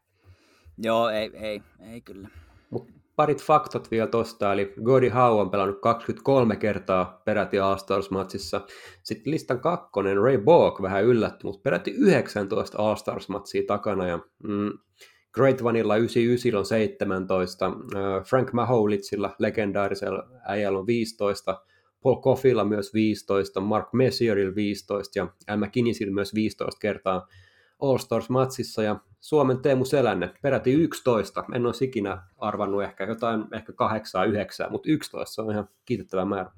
Joo, 0.78 1.08
ei, 1.08 1.30
ei, 1.34 1.62
ei 1.92 2.00
kyllä. 2.00 2.28
Mut 2.70 2.88
parit 3.16 3.42
faktot 3.42 3.90
vielä 3.90 4.06
tosta, 4.06 4.52
eli 4.52 4.74
Gordie 4.84 5.10
Howe 5.10 5.40
on 5.40 5.50
pelannut 5.50 5.80
23 5.80 6.56
kertaa 6.56 7.22
peräti 7.24 7.58
All-Stars-matsissa. 7.58 8.60
Sitten 9.02 9.30
listan 9.30 9.60
kakkonen, 9.60 10.16
Ray 10.16 10.38
Borg, 10.38 10.82
vähän 10.82 11.04
yllätty, 11.04 11.46
mutta 11.46 11.62
peräti 11.62 11.90
19 11.90 12.78
All-Stars-matsia 12.78 13.62
takana. 13.66 14.06
Ja, 14.06 14.18
mm, 14.42 14.72
Great 15.32 15.64
Vanilla 15.64 15.96
99 15.96 16.58
on 16.58 16.66
17, 16.66 17.72
Frank 18.28 18.52
Mahowlitzilla, 18.52 19.34
legendaarisella 19.38 20.28
äijällä 20.48 20.78
on 20.78 20.86
15, 20.86 21.62
Paul 22.02 22.22
Coffilla 22.22 22.64
myös 22.64 22.94
15, 22.94 23.60
Mark 23.60 23.92
Messierillä 23.92 24.54
15 24.54 25.18
ja 25.18 25.28
Al 25.48 25.56
McKinnisillä 25.56 26.14
myös 26.14 26.34
15 26.34 26.78
kertaa 26.78 27.26
All-Stars-matsissa 27.80 28.82
ja 28.82 29.00
Suomen 29.20 29.58
Teemu 29.58 29.84
Selänne 29.84 30.34
peräti 30.42 30.72
11. 30.72 31.44
En 31.54 31.66
olisi 31.66 31.84
ikinä 31.84 32.22
arvannut 32.38 32.82
ehkä 32.82 33.04
jotain, 33.04 33.44
ehkä 33.52 33.72
8 33.72 34.28
9, 34.28 34.72
mutta 34.72 34.90
11 34.90 35.34
se 35.34 35.42
on 35.42 35.50
ihan 35.50 35.68
kiitettävä 35.84 36.24
määrä. 36.24 36.50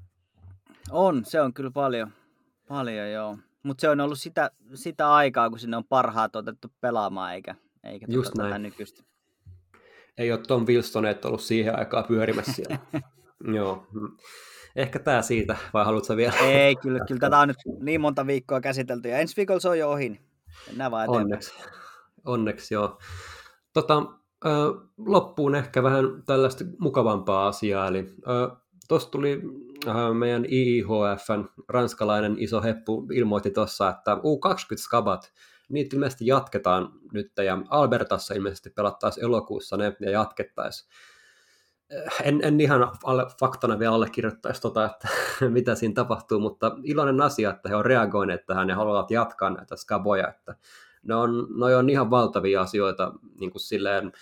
On, 0.91 1.25
se 1.25 1.41
on 1.41 1.55
kyllä 1.55 1.71
paljon, 1.71 2.11
paljon 2.69 3.11
joo. 3.11 3.39
Mutta 3.63 3.81
se 3.81 3.89
on 3.89 4.01
ollut 4.01 4.19
sitä, 4.19 4.51
sitä 4.75 5.13
aikaa, 5.13 5.51
kun 5.51 5.59
sinne 5.59 5.77
on 5.77 5.85
parhaat 5.85 6.37
otettu 6.37 6.69
pelaamaan, 6.81 7.35
eikä, 7.35 7.55
eikä 7.85 8.07
Just 8.09 8.31
tuota, 8.31 8.43
näin. 8.43 8.51
tätä 8.51 8.59
nykyistä. 8.59 9.03
Ei 10.19 10.33
ole 10.33 10.41
Tom 10.41 10.67
Wilsonet 10.67 11.25
ollut 11.25 11.41
siihen 11.41 11.79
aikaan 11.79 12.05
pyörimässä 12.05 12.53
siellä. 12.53 12.79
Joo. 13.57 13.87
Ehkä 14.77 14.99
tämä 14.99 15.23
siitä, 15.23 15.57
vai 15.75 15.85
haluatko 15.85 16.17
vielä? 16.17 16.33
Ei, 16.39 16.77
kyllä, 16.77 17.01
kyllä 17.09 17.21
tätä 17.21 17.39
on 17.39 17.49
nyt 17.49 17.57
niin 17.81 18.01
monta 18.01 18.27
viikkoa 18.27 18.61
käsitelty, 18.61 19.09
ja 19.09 19.19
ensi 19.19 19.37
viikolla 19.37 19.61
se 19.61 19.69
on 19.69 19.79
jo 19.79 19.91
ohi. 19.91 20.21
Mennään 20.67 20.91
vaan. 20.91 21.11
Onneksi. 21.11 21.53
Onneksi 22.25 22.75
joo. 22.75 22.99
Tota, 23.73 24.03
ö, 24.47 24.49
loppuun 24.99 25.55
ehkä 25.55 25.83
vähän 25.83 26.23
tällaista 26.27 26.65
mukavampaa 26.79 27.49
asiaa. 27.49 27.87
Eli 27.87 28.15
tuossa 28.89 29.11
tuli 29.11 29.43
ö, 29.87 30.15
meidän 30.15 30.45
IIHFn 30.45 31.49
ranskalainen 31.69 32.37
iso 32.39 32.63
heppu 32.63 33.07
ilmoitti 33.13 33.51
tuossa, 33.51 33.89
että 33.89 34.15
U20-skabat, 34.15 35.33
niitä 35.69 35.97
ilmeisesti 35.97 36.27
jatketaan 36.27 36.93
nyt, 37.13 37.33
ja 37.45 37.59
Albertassa 37.71 38.35
ilmeisesti 38.35 38.71
pelattaisiin 38.71 39.25
elokuussa 39.25 39.77
ne, 39.77 39.97
ja 40.01 40.11
jatkettaisiin. 40.11 40.91
En, 42.23 42.41
en 42.43 42.61
ihan 42.61 42.91
alle, 43.05 43.27
faktana 43.41 43.79
vielä 43.79 43.95
allekirjoittaisi 43.95 44.61
tota, 44.61 44.85
että 44.85 45.09
mitä 45.49 45.75
siinä 45.75 45.95
tapahtuu, 45.95 46.41
mutta 46.41 46.77
iloinen 46.83 47.21
asia, 47.21 47.51
että 47.51 47.69
he 47.69 47.77
on 47.77 47.85
reagoineet 47.85 48.47
tähän 48.47 48.69
ja 48.69 48.77
haluavat 48.77 49.11
jatkaa 49.11 49.51
näitä 49.51 49.77
skaboja, 49.77 50.29
että 50.29 50.55
ne 51.03 51.15
on, 51.15 51.49
ne 51.59 51.77
on 51.77 51.91
ihan 51.91 52.11
valtavia 52.11 52.61
asioita 52.61 53.13
niin 53.41 53.51
kuin 53.51 53.61
silleen, 53.61 54.13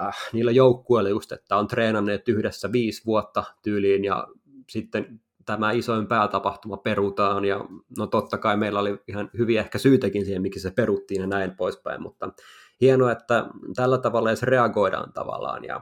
äh, 0.00 0.16
niillä 0.32 0.50
joukkueilla 0.50 1.10
just, 1.10 1.32
että 1.32 1.56
on 1.56 1.68
treenanneet 1.68 2.28
yhdessä 2.28 2.72
viisi 2.72 3.02
vuotta 3.06 3.44
tyyliin 3.62 4.04
ja 4.04 4.28
sitten 4.70 5.20
tämä 5.46 5.72
isoin 5.72 6.06
päätapahtuma 6.06 6.76
perutaan 6.76 7.44
ja 7.44 7.64
no 7.98 8.06
totta 8.06 8.38
kai 8.38 8.56
meillä 8.56 8.80
oli 8.80 9.02
ihan 9.08 9.30
hyviä 9.38 9.60
ehkä 9.60 9.78
syytäkin 9.78 10.24
siihen, 10.24 10.42
miksi 10.42 10.60
se 10.60 10.70
peruttiin 10.70 11.20
ja 11.20 11.26
näin 11.26 11.56
poispäin, 11.56 12.02
mutta 12.02 12.32
hienoa, 12.80 13.12
että 13.12 13.46
tällä 13.76 13.98
tavalla 13.98 14.30
edes 14.30 14.42
reagoidaan 14.42 15.12
tavallaan 15.12 15.64
ja 15.64 15.80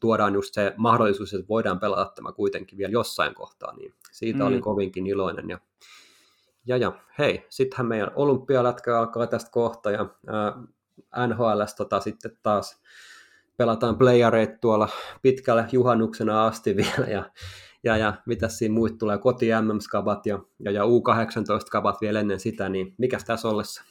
tuodaan 0.00 0.34
just 0.34 0.54
se 0.54 0.74
mahdollisuus, 0.76 1.34
että 1.34 1.48
voidaan 1.48 1.80
pelata 1.80 2.12
tämä 2.14 2.32
kuitenkin 2.32 2.78
vielä 2.78 2.92
jossain 2.92 3.34
kohtaa, 3.34 3.76
niin 3.76 3.94
siitä 4.12 4.38
mm. 4.38 4.46
olin 4.46 4.60
kovinkin 4.60 5.06
iloinen. 5.06 5.50
Ja, 5.50 5.58
ja, 6.66 6.76
ja 6.76 6.92
hei, 7.18 7.46
sittenhän 7.48 7.86
meidän 7.86 8.10
olympialätkä 8.14 8.98
alkaa 8.98 9.26
tästä 9.26 9.50
kohta, 9.50 9.90
ja 9.90 10.02
uh, 10.02 10.68
NHLS 11.26 11.74
tota, 11.74 12.00
sitten 12.00 12.38
taas 12.42 12.82
pelataan 13.56 13.98
playereit 13.98 14.60
tuolla 14.60 14.88
pitkälle 15.22 15.66
juhannuksena 15.72 16.46
asti 16.46 16.76
vielä, 16.76 17.10
ja, 17.10 17.30
ja, 17.84 17.96
ja 17.96 18.14
mitä 18.26 18.48
siinä 18.48 18.74
muut 18.74 18.98
tulee, 18.98 19.18
koti 19.18 19.46
MM-skabat 19.62 20.26
ja, 20.26 20.38
ja, 20.58 20.70
ja 20.70 20.82
U18-skabat 20.82 22.00
vielä 22.00 22.20
ennen 22.20 22.40
sitä, 22.40 22.68
niin 22.68 22.94
mikä 22.98 23.18
tässä 23.26 23.48
ollessa? 23.48 23.84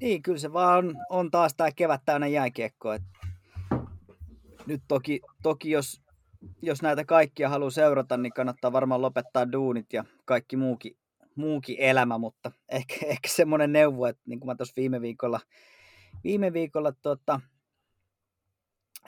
Niin, 0.00 0.22
kyllä 0.22 0.38
se 0.38 0.52
vaan 0.52 0.78
on, 0.78 0.96
on 1.10 1.30
taas 1.30 1.54
tämä 1.54 1.70
kevät 1.76 2.00
täynnä 2.04 2.26
jääkiekko, 2.26 2.92
että 2.92 3.21
nyt 4.66 4.82
toki, 4.88 5.20
toki 5.42 5.70
jos, 5.70 6.02
jos 6.62 6.82
näitä 6.82 7.04
kaikkia 7.04 7.48
haluaa 7.48 7.70
seurata, 7.70 8.16
niin 8.16 8.32
kannattaa 8.32 8.72
varmaan 8.72 9.02
lopettaa 9.02 9.52
duunit 9.52 9.92
ja 9.92 10.04
kaikki 10.24 10.56
muukin, 10.56 10.96
muukin 11.36 11.76
elämä, 11.78 12.18
mutta 12.18 12.52
ehkä, 12.68 12.94
ehkä 13.06 13.28
semmoinen 13.28 13.72
neuvo, 13.72 14.06
että 14.06 14.22
niin 14.26 14.40
kuin 14.40 14.46
mä 14.46 14.54
tuossa 14.54 14.74
viime 14.76 15.00
viikolla, 15.00 15.40
viime 16.24 16.52
viikolla 16.52 16.92
tota, 16.92 17.40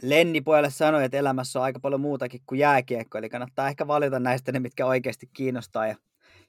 Lenni 0.03 0.41
pojalle 0.41 0.71
sanoi, 0.71 1.05
että 1.05 1.17
elämässä 1.17 1.59
on 1.59 1.65
aika 1.65 1.81
paljon 1.81 2.01
muutakin 2.01 2.41
kuin 2.47 2.59
jääkiekko, 2.59 3.19
eli 3.19 3.29
kannattaa 3.29 3.69
ehkä 3.69 3.87
valita 3.87 4.21
näistä 4.21 4.53
ne, 4.53 4.61
mitkä 4.61 4.87
oikeasti 4.87 5.31
kiinnostaa 5.33 5.87
ja 5.87 5.97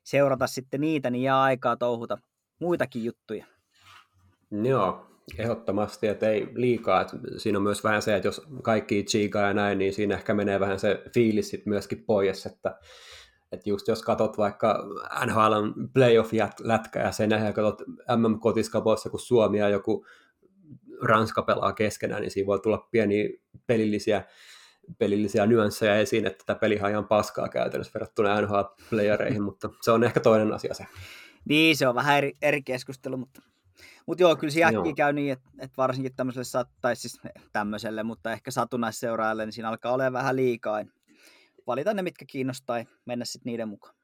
seurata 0.04 0.48
sitten 0.48 0.82
niitä, 0.82 1.10
niin 1.10 1.24
jää 1.24 1.42
aikaa 1.42 1.78
touhuta 1.78 2.18
muitakin 2.60 3.04
juttuja. 3.04 3.46
Joo, 4.52 5.08
Ehdottomasti, 5.38 6.08
että 6.08 6.30
ei 6.30 6.48
liikaa. 6.54 7.02
Että 7.02 7.18
siinä 7.38 7.58
on 7.58 7.64
myös 7.64 7.84
vähän 7.84 8.02
se, 8.02 8.16
että 8.16 8.28
jos 8.28 8.42
kaikki 8.64 9.04
chiikaa 9.04 9.48
ja 9.48 9.54
näin, 9.54 9.78
niin 9.78 9.94
siinä 9.94 10.16
ehkä 10.16 10.34
menee 10.34 10.60
vähän 10.60 10.80
se 10.80 11.04
fiilis 11.14 11.50
sit 11.50 11.66
myöskin 11.66 12.04
pois, 12.06 12.46
että, 12.46 12.80
että 13.52 13.70
just 13.70 13.88
jos 13.88 14.02
katsot 14.02 14.38
vaikka 14.38 14.84
NHL 15.26 15.54
playoff-lätkä 15.94 17.00
ja 17.00 17.12
sen 17.12 17.32
jälkeen 17.32 17.54
katsot 17.54 17.88
MM-kotiskapoissa, 18.16 19.10
kun 19.10 19.20
Suomi 19.20 19.60
ja 19.60 19.70
joku 19.70 20.06
Ranska 21.02 21.42
pelaa 21.42 21.74
keskenään, 21.74 22.22
niin 22.22 22.32
siinä 22.32 22.48
voi 22.48 22.60
tulla 22.60 22.88
pieniä 22.92 23.30
pelillisiä, 23.68 24.24
pelillisiä 24.98 25.46
nyansseja 25.46 25.96
esiin, 25.96 26.28
että 26.28 26.44
tämä 26.46 26.60
peli 26.60 26.80
on 26.84 26.90
ihan 26.90 27.08
paskaa 27.08 27.50
käytännössä 27.50 27.94
verrattuna 27.94 28.42
NHL-playereihin, 28.42 29.42
mutta 29.42 29.70
se 29.82 29.92
on 29.92 30.04
ehkä 30.04 30.20
toinen 30.20 30.54
asia 30.54 30.74
se. 30.74 30.86
Niin, 31.50 31.78
se 31.78 31.88
on 31.88 31.96
vähän 31.96 32.18
eri, 32.18 32.38
eri 32.42 32.62
keskustelu, 32.62 33.18
mutta 33.18 33.42
mutta 34.06 34.24
joo, 34.24 34.36
kyllä 34.36 34.52
se 34.52 34.64
äkkiä 34.64 34.94
käy 34.96 35.14
niin, 35.14 35.34
että 35.34 35.50
et 35.60 35.72
varsinkin 35.78 36.16
tämmöiselle, 36.16 36.66
tai 36.82 36.96
siis 36.96 37.22
tämmöiselle, 37.54 38.04
mutta 38.04 38.32
ehkä 38.32 38.52
satunnaisseuraajalle, 38.52 39.46
niin 39.46 39.54
siinä 39.54 39.70
alkaa 39.70 39.94
olla 39.94 40.14
vähän 40.14 40.36
liikaa. 40.36 40.86
Valita 41.68 41.94
ne, 41.94 42.02
mitkä 42.02 42.26
kiinnostaa 42.28 42.80
ja 42.80 42.86
mennä 43.06 43.26
sitten 43.26 43.52
niiden 43.52 43.68
mukaan. 43.70 43.96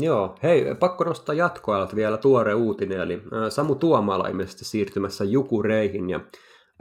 Joo, 0.00 0.38
hei, 0.42 0.74
pakko 0.74 1.04
nostaa 1.04 1.34
jatkoajalta 1.34 1.96
vielä 1.96 2.16
tuore 2.16 2.54
uutinen, 2.54 3.00
eli 3.00 3.22
Samu 3.48 3.74
Tuomala 3.74 4.28
ilmeisesti 4.28 4.64
siirtymässä 4.64 5.24
Jukureihin, 5.24 6.10
ja 6.10 6.20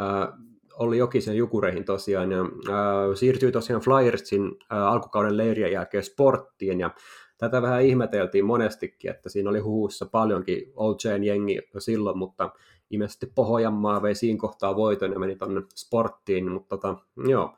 äh, 0.01 0.39
oli 0.73 0.97
Jokisen 0.97 1.37
Jukureihin 1.37 1.85
tosiaan, 1.85 2.31
ja 2.31 2.39
äh, 2.41 3.15
siirtyi 3.15 3.51
tosiaan 3.51 3.81
Flyersin 3.81 4.41
äh, 4.71 4.77
alkukauden 4.83 5.37
leirien 5.37 5.71
jälkeen 5.71 6.03
sporttiin, 6.03 6.79
ja 6.79 6.89
tätä 7.37 7.61
vähän 7.61 7.83
ihmeteltiin 7.83 8.45
monestikin, 8.45 9.11
että 9.11 9.29
siinä 9.29 9.49
oli 9.49 9.59
huhussa 9.59 10.05
paljonkin 10.05 10.71
Old 10.75 10.95
Chain 10.95 11.23
jengi 11.23 11.59
jo 11.73 11.79
silloin, 11.79 12.17
mutta 12.17 12.49
ilmeisesti 12.89 13.31
Pohjanmaa 13.35 14.01
vei 14.01 14.15
siinä 14.15 14.39
kohtaa 14.39 14.75
voiton 14.75 15.11
ja 15.11 15.19
meni 15.19 15.35
tuonne 15.35 15.61
sporttiin, 15.75 16.51
mutta 16.51 16.77
tota, 16.77 16.95
joo, 17.27 17.55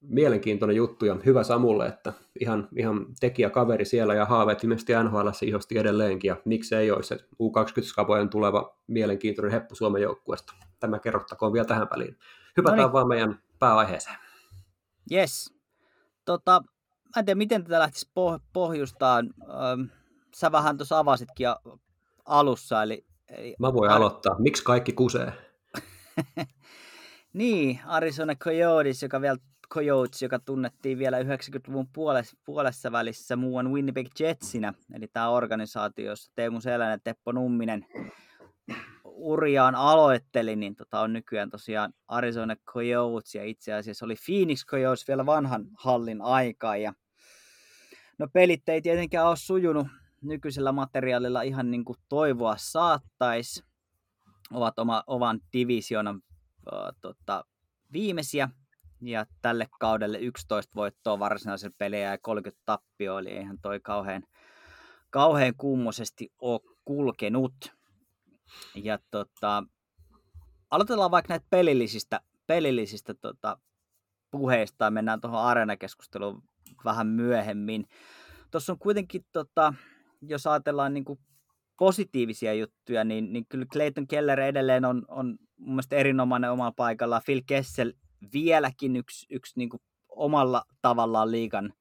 mielenkiintoinen 0.00 0.76
juttu 0.76 1.04
ja 1.04 1.16
hyvä 1.26 1.42
Samulle, 1.44 1.86
että 1.86 2.12
ihan, 2.40 2.68
ihan 2.76 3.06
tekijä 3.20 3.50
kaveri 3.50 3.84
siellä 3.84 4.14
ja 4.14 4.24
haaveet 4.24 4.64
ilmeisesti 4.64 4.92
NHL 5.04 5.28
ihosti 5.42 5.78
edelleenkin 5.78 6.28
ja 6.28 6.36
miksi 6.44 6.74
ei 6.74 6.90
olisi 6.90 7.08
se 7.08 7.16
U20-kapojen 7.42 8.28
tuleva 8.28 8.78
mielenkiintoinen 8.86 9.52
heppu 9.52 9.74
Suomen 9.74 10.02
joukkueesta. 10.02 10.52
Tämä 10.80 10.98
kerrottakoon 10.98 11.52
vielä 11.52 11.66
tähän 11.66 11.88
väliin. 11.90 12.18
Hypätään 12.56 12.78
Noniin. 12.78 12.92
vaan 12.92 13.08
meidän 13.08 13.42
pääaiheeseen. 13.58 14.16
Yes. 15.12 15.54
Tota, 16.24 16.62
mä 17.16 17.20
en 17.20 17.24
tiedä, 17.24 17.38
miten 17.38 17.64
tätä 17.64 17.78
lähtisi 17.78 18.06
poh- 18.06 18.40
pohjustaan. 18.52 19.34
Sä 20.34 20.52
vähän 20.52 20.76
tuossa 20.76 20.98
avasitkin 20.98 21.46
alussa. 22.24 22.82
Eli, 22.82 23.06
eli 23.28 23.54
mä 23.58 23.72
voin 23.72 23.90
Ar- 23.90 23.96
aloittaa. 23.96 24.36
Miksi 24.38 24.64
kaikki 24.64 24.92
kusee? 24.92 25.32
niin, 27.32 27.80
Arizona 27.86 28.34
Coyotes, 28.34 29.02
joka 29.02 29.20
vielä 29.20 29.36
Coyotes, 29.74 30.22
joka 30.22 30.38
tunnettiin 30.38 30.98
vielä 30.98 31.22
90-luvun 31.22 31.88
puolessa, 31.92 32.36
puolessa 32.44 32.92
välissä 32.92 33.36
muuan 33.36 33.72
Winnipeg 33.72 34.06
Jetsinä, 34.20 34.74
eli 34.94 35.08
tämä 35.08 35.28
organisaatio, 35.28 36.04
jossa 36.04 36.32
Teemu 36.34 36.60
Selänen 36.60 36.92
ja 36.92 36.98
Teppo 37.04 37.32
Numminen 37.32 37.86
uriaan 39.18 39.74
aloitteli, 39.74 40.56
niin 40.56 40.76
tota 40.76 41.00
on 41.00 41.12
nykyään 41.12 41.50
tosiaan 41.50 41.92
Arizona 42.08 42.56
Coyotes 42.56 43.34
ja 43.34 43.44
itse 43.44 43.72
asiassa 43.72 44.04
oli 44.04 44.14
Phoenix 44.26 44.66
Coyotes 44.66 45.08
vielä 45.08 45.26
vanhan 45.26 45.66
hallin 45.74 46.22
aikaa. 46.22 46.76
Ja 46.76 46.92
no 48.18 48.28
pelit 48.32 48.68
ei 48.68 48.82
tietenkään 48.82 49.26
ole 49.26 49.36
sujunut 49.36 49.86
nykyisellä 50.22 50.72
materiaalilla 50.72 51.42
ihan 51.42 51.70
niin 51.70 51.84
kuin 51.84 51.98
toivoa 52.08 52.54
saattaisi. 52.58 53.64
Ovat 54.52 54.78
oma, 54.78 55.04
oman 55.06 55.40
divisionan 55.52 56.16
uh, 56.16 56.96
tota, 57.00 57.44
viimeisiä 57.92 58.48
ja 59.00 59.26
tälle 59.42 59.68
kaudelle 59.80 60.18
11 60.18 60.72
voittoa 60.74 61.18
varsinaisella 61.18 61.74
peliä 61.78 62.10
ja 62.10 62.18
30 62.18 62.62
tappioa, 62.64 63.20
eli 63.20 63.30
eihän 63.30 63.58
toi 63.62 63.80
kauhean, 63.80 64.22
kauhean 65.10 65.54
kummoisesti 65.56 66.32
ole 66.40 66.60
kulkenut. 66.84 67.77
Ja 68.74 68.98
tota, 69.10 69.64
aloitellaan 70.70 71.10
vaikka 71.10 71.32
näitä 71.32 71.46
pelillisistä, 71.50 72.20
pelillisistä 72.46 73.14
tota, 73.14 73.58
puheista 74.30 74.84
ja 74.84 74.90
mennään 74.90 75.20
tuohon 75.20 75.40
areenakeskusteluun 75.40 76.42
vähän 76.84 77.06
myöhemmin. 77.06 77.86
Tuossa 78.50 78.72
on 78.72 78.78
kuitenkin, 78.78 79.24
tota, 79.32 79.74
jos 80.22 80.46
ajatellaan 80.46 80.94
niin 80.94 81.04
kuin 81.04 81.18
positiivisia 81.78 82.54
juttuja, 82.54 83.04
niin, 83.04 83.32
niin 83.32 83.46
kyllä 83.48 83.66
Clayton 83.66 84.06
Keller 84.06 84.40
edelleen 84.40 84.84
on, 84.84 85.04
on 85.08 85.38
mun 85.58 85.74
mielestä 85.74 85.96
erinomainen 85.96 86.50
omalla 86.50 86.72
paikalla. 86.76 87.20
Phil 87.26 87.42
Kessel 87.46 87.92
vieläkin 88.32 88.96
yksi, 88.96 89.26
yksi 89.30 89.52
niin 89.56 89.68
kuin 89.68 89.80
omalla 90.08 90.64
tavallaan 90.82 91.30
liikan 91.30 91.72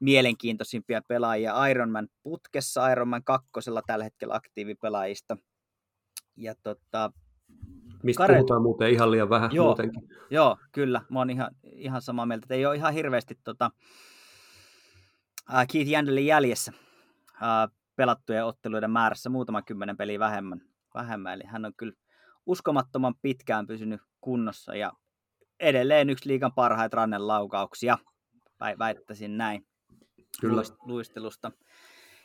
mielenkiintoisimpia 0.00 1.02
pelaajia 1.08 1.66
Ironman 1.66 2.08
putkessa, 2.22 2.92
Ironman 2.92 3.24
kakkosella 3.24 3.82
tällä 3.86 4.04
hetkellä 4.04 4.34
aktiivipelaajista. 4.34 5.36
Ja 6.36 6.54
tota, 6.62 7.12
Mistä 8.02 8.22
Kare... 8.22 8.34
puhutaan 8.34 8.62
muuten 8.62 8.90
ihan 8.90 9.10
liian 9.10 9.30
vähän 9.30 9.50
joo, 9.52 9.66
muutenkin. 9.66 10.08
Joo, 10.30 10.56
kyllä. 10.72 11.02
Mä 11.10 11.18
oon 11.18 11.30
ihan, 11.30 11.50
ihan 11.62 12.02
samaa 12.02 12.26
mieltä. 12.26 12.44
Että 12.44 12.54
ei 12.54 12.66
ole 12.66 12.76
ihan 12.76 12.94
hirveästi 12.94 13.38
tota, 13.44 13.70
uh, 15.50 15.66
Keith 15.72 15.90
Jandelin 15.90 16.26
jäljessä 16.26 16.72
uh, 17.32 17.74
pelattujen 17.96 18.44
otteluiden 18.44 18.90
määrässä 18.90 19.30
muutama 19.30 19.62
kymmenen 19.62 19.96
peliä 19.96 20.18
vähemmän. 20.18 20.60
vähemmän. 20.94 21.34
Eli 21.34 21.44
hän 21.46 21.64
on 21.64 21.72
kyllä 21.76 21.94
uskomattoman 22.46 23.14
pitkään 23.22 23.66
pysynyt 23.66 24.00
kunnossa 24.20 24.76
ja 24.76 24.92
edelleen 25.60 26.10
yksi 26.10 26.28
liikan 26.28 26.52
parhaita 26.52 26.96
rannen 26.96 27.26
laukauksia, 27.26 27.98
väittäisin 28.78 29.38
näin, 29.38 29.66
kyllä. 30.40 30.62
luistelusta. 30.86 31.52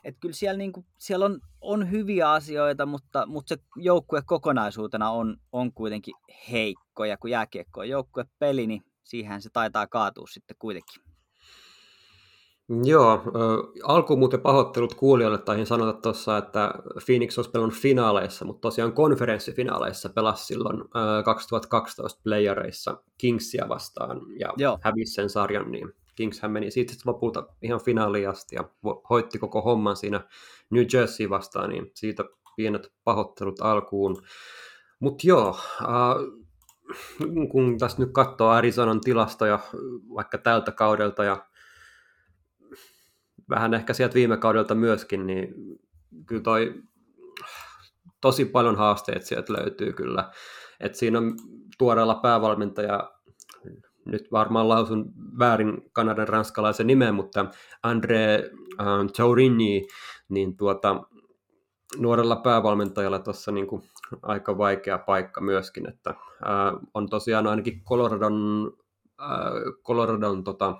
Et 0.03 0.15
kyllä 0.19 0.33
siellä, 0.33 0.57
niinku, 0.57 0.85
siellä 0.97 1.25
on, 1.25 1.39
on 1.61 1.91
hyviä 1.91 2.31
asioita, 2.31 2.85
mutta, 2.85 3.25
mutta 3.25 3.49
se 3.49 3.61
joukkue 3.75 4.21
kokonaisuutena 4.25 5.11
on, 5.11 5.37
on 5.51 5.73
kuitenkin 5.73 6.13
heikko. 6.51 7.05
Ja 7.05 7.17
kun 7.17 7.29
jääkiekko 7.29 7.79
on 7.79 7.89
joukkuepeli, 7.89 8.67
niin 8.67 8.81
siihen 9.03 9.41
se 9.41 9.49
taitaa 9.53 9.87
kaatua 9.87 10.27
sitten 10.27 10.55
kuitenkin. 10.59 11.03
Joo, 12.83 13.13
äh, 13.13 13.83
alkuun 13.83 14.19
muuten 14.19 14.41
pahoittelut 14.41 14.93
kuulijoille 14.93 15.37
taihin 15.37 15.65
sanota 15.65 16.01
tuossa, 16.01 16.37
että 16.37 16.73
Phoenix 17.05 17.37
olisi 17.37 17.51
pelannut 17.51 17.77
finaaleissa, 17.77 18.45
mutta 18.45 18.61
tosiaan 18.61 18.93
konferenssifinaaleissa 18.93 20.09
pelasi 20.09 20.45
silloin 20.45 20.81
äh, 20.81 21.23
2012 21.25 22.21
playereissa 22.23 23.03
Kingsia 23.17 23.69
vastaan 23.69 24.21
ja 24.39 24.53
Joo. 24.57 24.77
hävisi 24.81 25.13
sen 25.13 25.29
sarjan, 25.29 25.71
niin 25.71 25.93
Kingshän 26.20 26.51
meni 26.51 26.72
siitä 26.72 26.93
sitten 26.93 27.13
lopulta 27.13 27.47
ihan 27.61 27.84
finaaliin 27.84 28.30
asti 28.30 28.55
ja 28.55 28.70
hoitti 29.09 29.39
koko 29.39 29.61
homman 29.61 29.95
siinä 29.95 30.22
New 30.70 30.84
Jersey 30.93 31.30
vastaan, 31.30 31.70
niin 31.70 31.91
siitä 31.95 32.24
pienet 32.55 32.93
pahoittelut 33.03 33.61
alkuun. 33.61 34.22
Mutta 34.99 35.28
joo, 35.28 35.57
äh, 35.82 37.47
kun 37.51 37.78
tässä 37.78 37.97
nyt 37.99 38.09
katsoo 38.11 38.49
Arizonan 38.49 39.01
tilastoja 39.01 39.59
vaikka 40.15 40.38
tältä 40.38 40.72
kaudelta 40.72 41.24
ja 41.24 41.45
vähän 43.49 43.74
ehkä 43.74 43.93
sieltä 43.93 44.13
viime 44.13 44.38
kaudelta 44.38 44.76
myöskin, 44.76 45.28
niin 45.28 45.55
kyllä 46.26 46.41
toi 46.41 46.74
tosi 48.22 48.45
paljon 48.45 48.76
haasteet 48.76 49.26
sieltä 49.26 49.53
löytyy 49.53 49.93
kyllä. 49.93 50.32
Et 50.80 50.95
siinä 50.95 51.17
on 51.17 51.36
tuoreella 51.78 52.15
päävalmentaja, 52.15 53.11
nyt 54.12 54.32
varmaan 54.32 54.70
lausun 54.70 55.14
väärin 55.39 55.89
kanadan 55.93 56.28
ranskalaisen 56.28 56.88
nimen, 56.88 57.16
mutta 57.16 57.45
Andre 57.84 58.51
äh, 58.80 58.88
Taurini, 59.18 59.88
niin 60.30 60.57
tuota, 60.57 61.03
nuorella 61.97 62.36
päävalmentajalla 62.36 63.20
tuossa 63.20 63.51
niin 63.51 63.68
aika 64.22 64.57
vaikea 64.57 64.97
paikka 64.97 65.41
myöskin, 65.41 65.89
että 65.89 66.10
äh, 66.10 66.89
on 66.93 67.10
tosiaan 67.10 67.47
ainakin 67.47 67.84
Coloradon, 67.84 68.72
äh, 69.22 69.28
Coloradon 69.84 70.43
tota, 70.43 70.76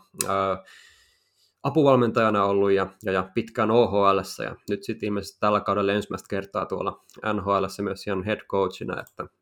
apuvalmentajana 1.64 2.46
ollut 2.46 2.72
ja, 2.72 2.88
ja, 3.04 3.12
ja 3.12 3.30
pitkään 3.34 3.72
ohl 3.72 4.18
ja 4.44 4.56
nyt 4.70 4.84
sitten 4.84 5.08
ilmeisesti 5.08 5.40
tällä 5.40 5.62
kaudella 5.62 5.92
ensimmäistä 5.92 6.28
kertaa 6.30 6.66
tuolla 6.66 7.06
nhl 7.34 7.66
myös 7.82 8.08
ihan 8.08 8.24
head 8.24 8.40
coachina, 8.40 9.02
että 9.02 9.39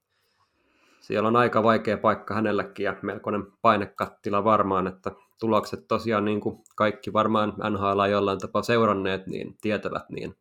siellä 1.07 1.27
on 1.27 1.35
aika 1.35 1.63
vaikea 1.63 1.97
paikka 1.97 2.33
hänellekin 2.33 2.83
ja 2.83 2.95
melkoinen 3.01 3.43
painekattila 3.61 4.43
varmaan, 4.43 4.87
että 4.87 5.11
tulokset 5.39 5.87
tosiaan 5.87 6.25
niin 6.25 6.41
kuin 6.41 6.63
kaikki 6.75 7.13
varmaan 7.13 7.53
NHL 7.69 8.05
jollain 8.11 8.39
tapaa 8.39 8.63
seuranneet, 8.63 9.27
niin 9.27 9.57
tietävät, 9.61 10.09
niin 10.09 10.35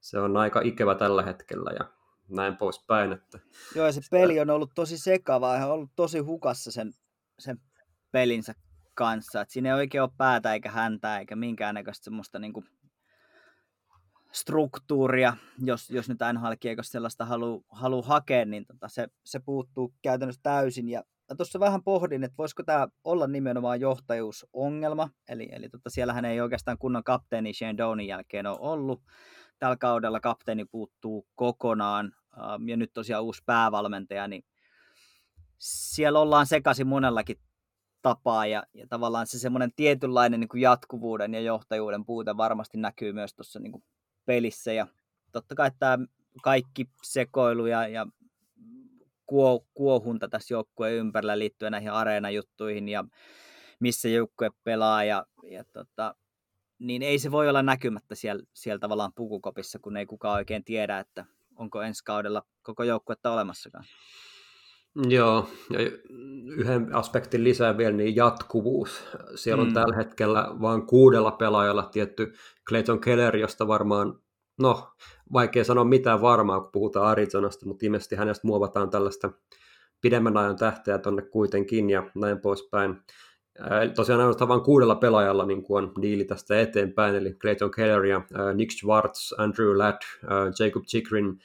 se 0.00 0.18
on 0.18 0.36
aika 0.36 0.60
ikävä 0.60 0.94
tällä 0.94 1.22
hetkellä 1.22 1.70
ja 1.78 1.84
näin 2.28 2.56
poispäin. 2.56 3.12
Että 3.12 3.38
Joo, 3.74 3.86
ja 3.86 3.92
se 3.92 4.00
peli 4.10 4.40
on 4.40 4.50
ollut 4.50 4.70
tosi 4.74 4.98
sekava 4.98 5.54
ja 5.54 5.66
on 5.66 5.72
ollut 5.72 5.90
tosi 5.96 6.18
hukassa 6.18 6.72
sen, 6.72 6.92
sen 7.38 7.58
pelinsä 8.12 8.54
kanssa. 8.94 9.40
Et 9.40 9.50
siinä 9.50 9.68
ei 9.68 9.74
oikein 9.74 10.02
ole 10.02 10.10
päätä 10.16 10.52
eikä 10.52 10.70
häntä 10.70 11.18
eikä 11.18 11.36
minkäännäköistä 11.36 12.04
semmoista 12.04 12.38
niinku 12.38 12.64
struktuuria, 14.34 15.36
jos, 15.58 15.90
jos 15.90 16.08
nyt 16.08 16.18
nhl 16.32 16.52
sellaista 16.82 17.24
haluaa 17.24 17.60
halu 17.68 18.02
hakea, 18.02 18.44
niin 18.44 18.66
tota 18.66 18.88
se, 18.88 19.08
se 19.24 19.40
puuttuu 19.40 19.94
käytännössä 20.02 20.40
täysin. 20.42 20.88
Ja 20.88 21.02
tuossa 21.36 21.60
vähän 21.60 21.82
pohdin, 21.82 22.24
että 22.24 22.36
voisiko 22.38 22.62
tämä 22.62 22.88
olla 23.04 23.26
nimenomaan 23.26 23.80
johtajuusongelma, 23.80 25.10
eli, 25.28 25.48
eli 25.52 25.68
tota, 25.68 25.90
siellähän 25.90 26.24
ei 26.24 26.40
oikeastaan 26.40 26.78
kunnon 26.78 27.04
kapteeni 27.04 27.54
Shane 27.54 27.76
Downin 27.76 28.06
jälkeen 28.06 28.46
ole 28.46 28.58
ollut. 28.60 29.02
Tällä 29.58 29.76
kaudella 29.76 30.20
kapteeni 30.20 30.64
puuttuu 30.64 31.26
kokonaan, 31.34 32.12
ähm, 32.38 32.68
ja 32.68 32.76
nyt 32.76 32.90
tosiaan 32.94 33.24
uusi 33.24 33.42
päävalmentaja, 33.46 34.28
niin 34.28 34.44
siellä 35.58 36.20
ollaan 36.20 36.46
sekaisin 36.46 36.86
monellakin 36.86 37.36
tapaa 38.02 38.46
ja, 38.46 38.62
ja 38.74 38.86
tavallaan 38.88 39.26
se 39.26 39.38
semmoinen 39.38 39.72
tietynlainen 39.76 40.40
niin 40.40 40.48
kuin 40.48 40.60
jatkuvuuden 40.60 41.34
ja 41.34 41.40
johtajuuden 41.40 42.04
puute 42.04 42.36
varmasti 42.36 42.78
näkyy 42.78 43.12
myös 43.12 43.34
tuossa 43.34 43.60
niin 43.60 43.72
pelissä 44.26 44.72
ja 44.72 44.86
totta 45.32 45.54
kai 45.54 45.70
tämä 45.78 45.98
kaikki 46.42 46.88
sekoilu 47.02 47.66
ja, 47.66 47.88
ja 47.88 48.06
kuo, 49.26 49.66
kuohunta 49.74 50.28
tässä 50.28 50.54
joukkueen 50.54 50.94
ympärillä 50.94 51.38
liittyen 51.38 51.72
näihin 51.72 51.92
areenajuttuihin 51.92 52.88
ja 52.88 53.04
missä 53.80 54.08
joukkue 54.08 54.50
pelaa 54.64 55.04
ja, 55.04 55.26
ja 55.50 55.64
tota, 55.64 56.14
niin 56.78 57.02
ei 57.02 57.18
se 57.18 57.30
voi 57.30 57.48
olla 57.48 57.62
näkymättä 57.62 58.14
siellä, 58.14 58.42
siellä 58.54 58.78
tavallaan 58.78 59.12
pukukopissa, 59.14 59.78
kun 59.78 59.96
ei 59.96 60.06
kukaan 60.06 60.36
oikein 60.36 60.64
tiedä, 60.64 60.98
että 60.98 61.24
onko 61.56 61.82
ensi 61.82 62.04
kaudella 62.04 62.42
koko 62.62 62.82
joukkuetta 62.82 63.32
olemassakaan. 63.32 63.84
Joo, 65.08 65.48
ja 65.70 65.78
yhden 66.56 66.94
aspektin 66.94 67.44
lisää 67.44 67.76
vielä, 67.76 67.96
niin 67.96 68.16
jatkuvuus. 68.16 69.04
Siellä 69.34 69.62
on 69.62 69.68
mm. 69.68 69.74
tällä 69.74 69.96
hetkellä 69.96 70.48
vain 70.60 70.86
kuudella 70.86 71.30
pelaajalla 71.30 71.88
tietty 71.92 72.32
Clayton 72.68 73.00
Keller, 73.00 73.36
josta 73.36 73.68
varmaan, 73.68 74.18
no 74.60 74.88
vaikea 75.32 75.64
sanoa 75.64 75.84
mitään 75.84 76.20
varmaa, 76.20 76.60
kun 76.60 76.70
puhutaan 76.72 77.06
Arizonasta, 77.06 77.66
mutta 77.66 77.86
ilmeisesti 77.86 78.16
hänestä 78.16 78.46
muovataan 78.46 78.90
tällaista 78.90 79.32
pidemmän 80.00 80.36
ajan 80.36 80.56
tähteä 80.56 80.98
tonne 80.98 81.22
kuitenkin 81.22 81.90
ja 81.90 82.10
näin 82.14 82.40
poispäin. 82.40 82.96
Tosiaan 83.94 84.20
ainoastaan 84.20 84.48
vain 84.48 84.60
kuudella 84.60 84.94
pelaajalla 84.94 85.46
niin 85.46 85.62
kuin 85.62 85.84
on 85.84 85.92
diili 86.02 86.24
tästä 86.24 86.60
eteenpäin, 86.60 87.14
eli 87.14 87.34
Clayton 87.34 87.70
Keller 87.70 88.04
ja 88.04 88.22
Nick 88.54 88.70
Schwartz, 88.70 89.32
Andrew 89.38 89.78
Ladd, 89.78 89.98
Jacob 90.60 90.84
Chikrin, 90.84 91.38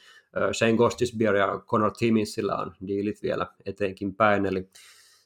Shane 0.52 0.74
Gostisbehere 0.74 1.40
ja 1.40 1.62
Connor 1.66 1.92
Timminsillä 1.98 2.56
on 2.56 2.76
diilit 2.88 3.24
vielä 3.24 3.48
eteenkin 3.66 4.16
päin, 4.16 4.46
eli 4.46 4.70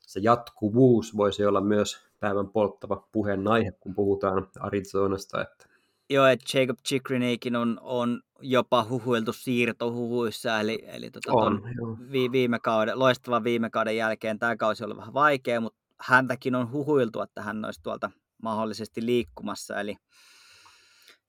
se 0.02 0.20
jatkuvuus 0.24 1.18
voisi 1.18 1.46
olla 1.46 1.62
myös 1.62 2.00
päivän 2.20 2.50
polttava 2.50 3.08
puheenaihe, 3.12 3.72
kun 3.72 3.96
puhutaan 3.96 4.48
Arizonasta. 4.60 5.42
Että... 5.42 5.66
Joo, 6.10 6.26
että 6.26 6.58
Jacob 6.58 6.78
Chikrineikin 6.88 7.56
on, 7.56 7.80
on 7.82 8.22
jopa 8.42 8.86
huhuiltu 8.90 9.34
siirtohuhuissa, 9.34 10.60
eli, 10.60 10.84
eli 10.88 11.12
tota 11.12 11.34
on, 11.34 11.64
vi, 12.12 12.32
viime 12.32 12.60
kauden, 12.60 13.00
loistavan 13.00 13.44
viime 13.44 13.70
kauden 13.70 13.98
jälkeen 13.98 14.40
tämä 14.40 14.56
kausi 14.56 14.84
oli 14.84 14.98
vähän 14.98 15.14
vaikea, 15.14 15.62
mutta 15.62 15.80
häntäkin 16.00 16.56
on 16.56 16.72
huhuiltu, 16.72 17.22
että 17.22 17.42
hän 17.42 17.66
olisi 17.66 17.84
tuolta 17.84 18.12
mahdollisesti 18.42 19.06
liikkumassa, 19.06 19.80
eli 19.80 19.96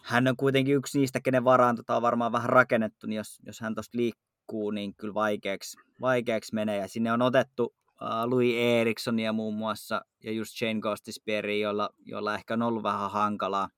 hän 0.05 0.29
on 0.29 0.37
kuitenkin 0.37 0.75
yksi 0.75 0.99
niistä, 0.99 1.21
kenen 1.21 1.45
varaan 1.45 1.77
tota 1.77 1.97
on 1.97 2.03
varmaan 2.03 2.33
vähän 2.33 2.51
rakennettu, 2.51 3.07
niin 3.07 3.17
jos, 3.17 3.39
jos 3.47 3.61
hän 3.61 3.75
tuosta 3.75 3.99
liikkuu, 3.99 4.71
niin 4.71 4.95
kyllä 4.95 5.15
vaikeaksi, 5.15 5.79
vaikeaksi 6.01 6.55
menee. 6.55 6.79
Ja 6.79 6.89
sinne 6.89 7.13
on 7.13 7.23
otettu 7.23 7.65
uh, 7.65 8.31
Louis 8.31 8.55
Erikssonia 8.57 9.33
muun 9.33 9.55
muassa 9.55 10.05
ja 10.25 10.33
just 10.33 10.61
Jane 10.61 10.81
Gostispieri, 10.81 11.61
jolla, 11.61 11.91
jolla 12.05 12.35
ehkä 12.35 12.55
on 12.55 12.63
ollut 12.63 12.83
vähän 12.83 13.11
hankalaa. 13.11 13.69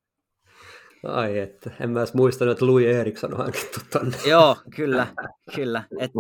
Ai 1.07 1.39
että, 1.39 1.71
en 1.81 1.91
mä 1.91 2.01
edes 2.01 2.15
muistanut, 2.15 2.53
että 2.53 2.67
Louis 2.67 2.87
Eriksson 2.87 3.33
on 3.33 3.39
hankittu 3.39 3.81
tonne. 3.93 4.17
Joo, 4.27 4.57
kyllä, 4.77 5.07
kyllä. 5.55 5.83
Et... 5.99 6.11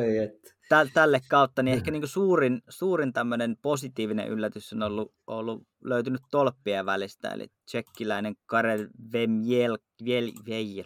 Ei 0.00 0.18
että. 0.18 0.53
Tä, 0.68 0.86
tälle 0.94 1.20
kautta, 1.28 1.62
niin 1.62 1.74
ehkä 1.74 1.90
niin 1.90 2.00
kuin 2.00 2.10
suurin, 2.10 2.62
suurin 2.68 3.12
tämmöinen 3.12 3.56
positiivinen 3.62 4.28
yllätys 4.28 4.72
on 4.72 4.82
ollut, 4.82 5.14
ollut 5.26 5.62
löytynyt 5.84 6.20
tolppien 6.30 6.86
välistä, 6.86 7.28
eli 7.28 7.46
tsekkiläinen 7.64 8.34
Karel 8.46 8.88
Vemjel, 9.12 9.78
Vjel, 10.04 10.32
Vjel, 10.46 10.84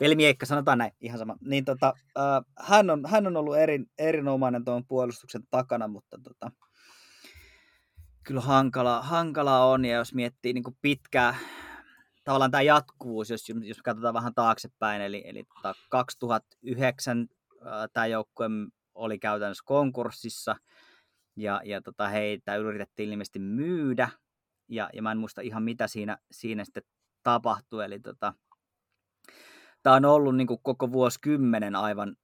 Velmiekka, 0.00 0.46
sanotaan 0.46 0.78
näin, 0.78 0.92
ihan 1.00 1.18
sama. 1.18 1.36
Niin 1.40 1.64
tota, 1.64 1.94
äh, 2.18 2.68
hän, 2.68 2.90
on, 2.90 3.02
hän 3.06 3.26
on 3.26 3.36
ollut 3.36 3.56
erin, 3.56 3.86
erinomainen 3.98 4.64
tuon 4.64 4.86
puolustuksen 4.88 5.42
takana, 5.50 5.88
mutta 5.88 6.18
tota, 6.22 6.50
kyllä 8.24 8.40
hankala, 8.40 9.02
hankala 9.02 9.64
on, 9.64 9.84
ja 9.84 9.96
jos 9.96 10.14
miettii 10.14 10.52
niin 10.52 10.64
kuin 10.64 10.76
pitkää, 10.82 11.34
tavallaan 12.24 12.50
tämä 12.50 12.62
jatkuvuus, 12.62 13.30
jos, 13.30 13.48
jos 13.62 13.78
katsotaan 13.84 14.14
vähän 14.14 14.34
taaksepäin, 14.34 15.02
eli, 15.02 15.22
eli 15.26 15.44
2009 15.88 17.28
tota, 17.28 17.37
tämä 17.92 18.06
joukkue 18.06 18.48
oli 18.94 19.18
käytännössä 19.18 19.64
konkurssissa, 19.66 20.56
ja, 21.36 21.60
ja 21.64 21.82
tota, 21.82 22.08
heitä 22.08 22.56
yritettiin 22.56 23.08
ilmeisesti 23.10 23.38
myydä, 23.38 24.08
ja, 24.68 24.90
ja 24.92 25.02
mä 25.02 25.12
en 25.12 25.18
muista 25.18 25.40
ihan 25.40 25.62
mitä 25.62 25.88
siinä, 25.88 26.18
siinä 26.30 26.64
sitten 26.64 26.82
tapahtui, 27.22 27.84
eli 27.84 28.00
tota, 28.00 28.34
tämä 29.82 29.96
on 29.96 30.04
ollut 30.04 30.36
niin 30.36 30.46
kuin 30.46 30.60
koko 30.62 30.92
vuosikymmenen 30.92 31.76
aivan 31.76 32.16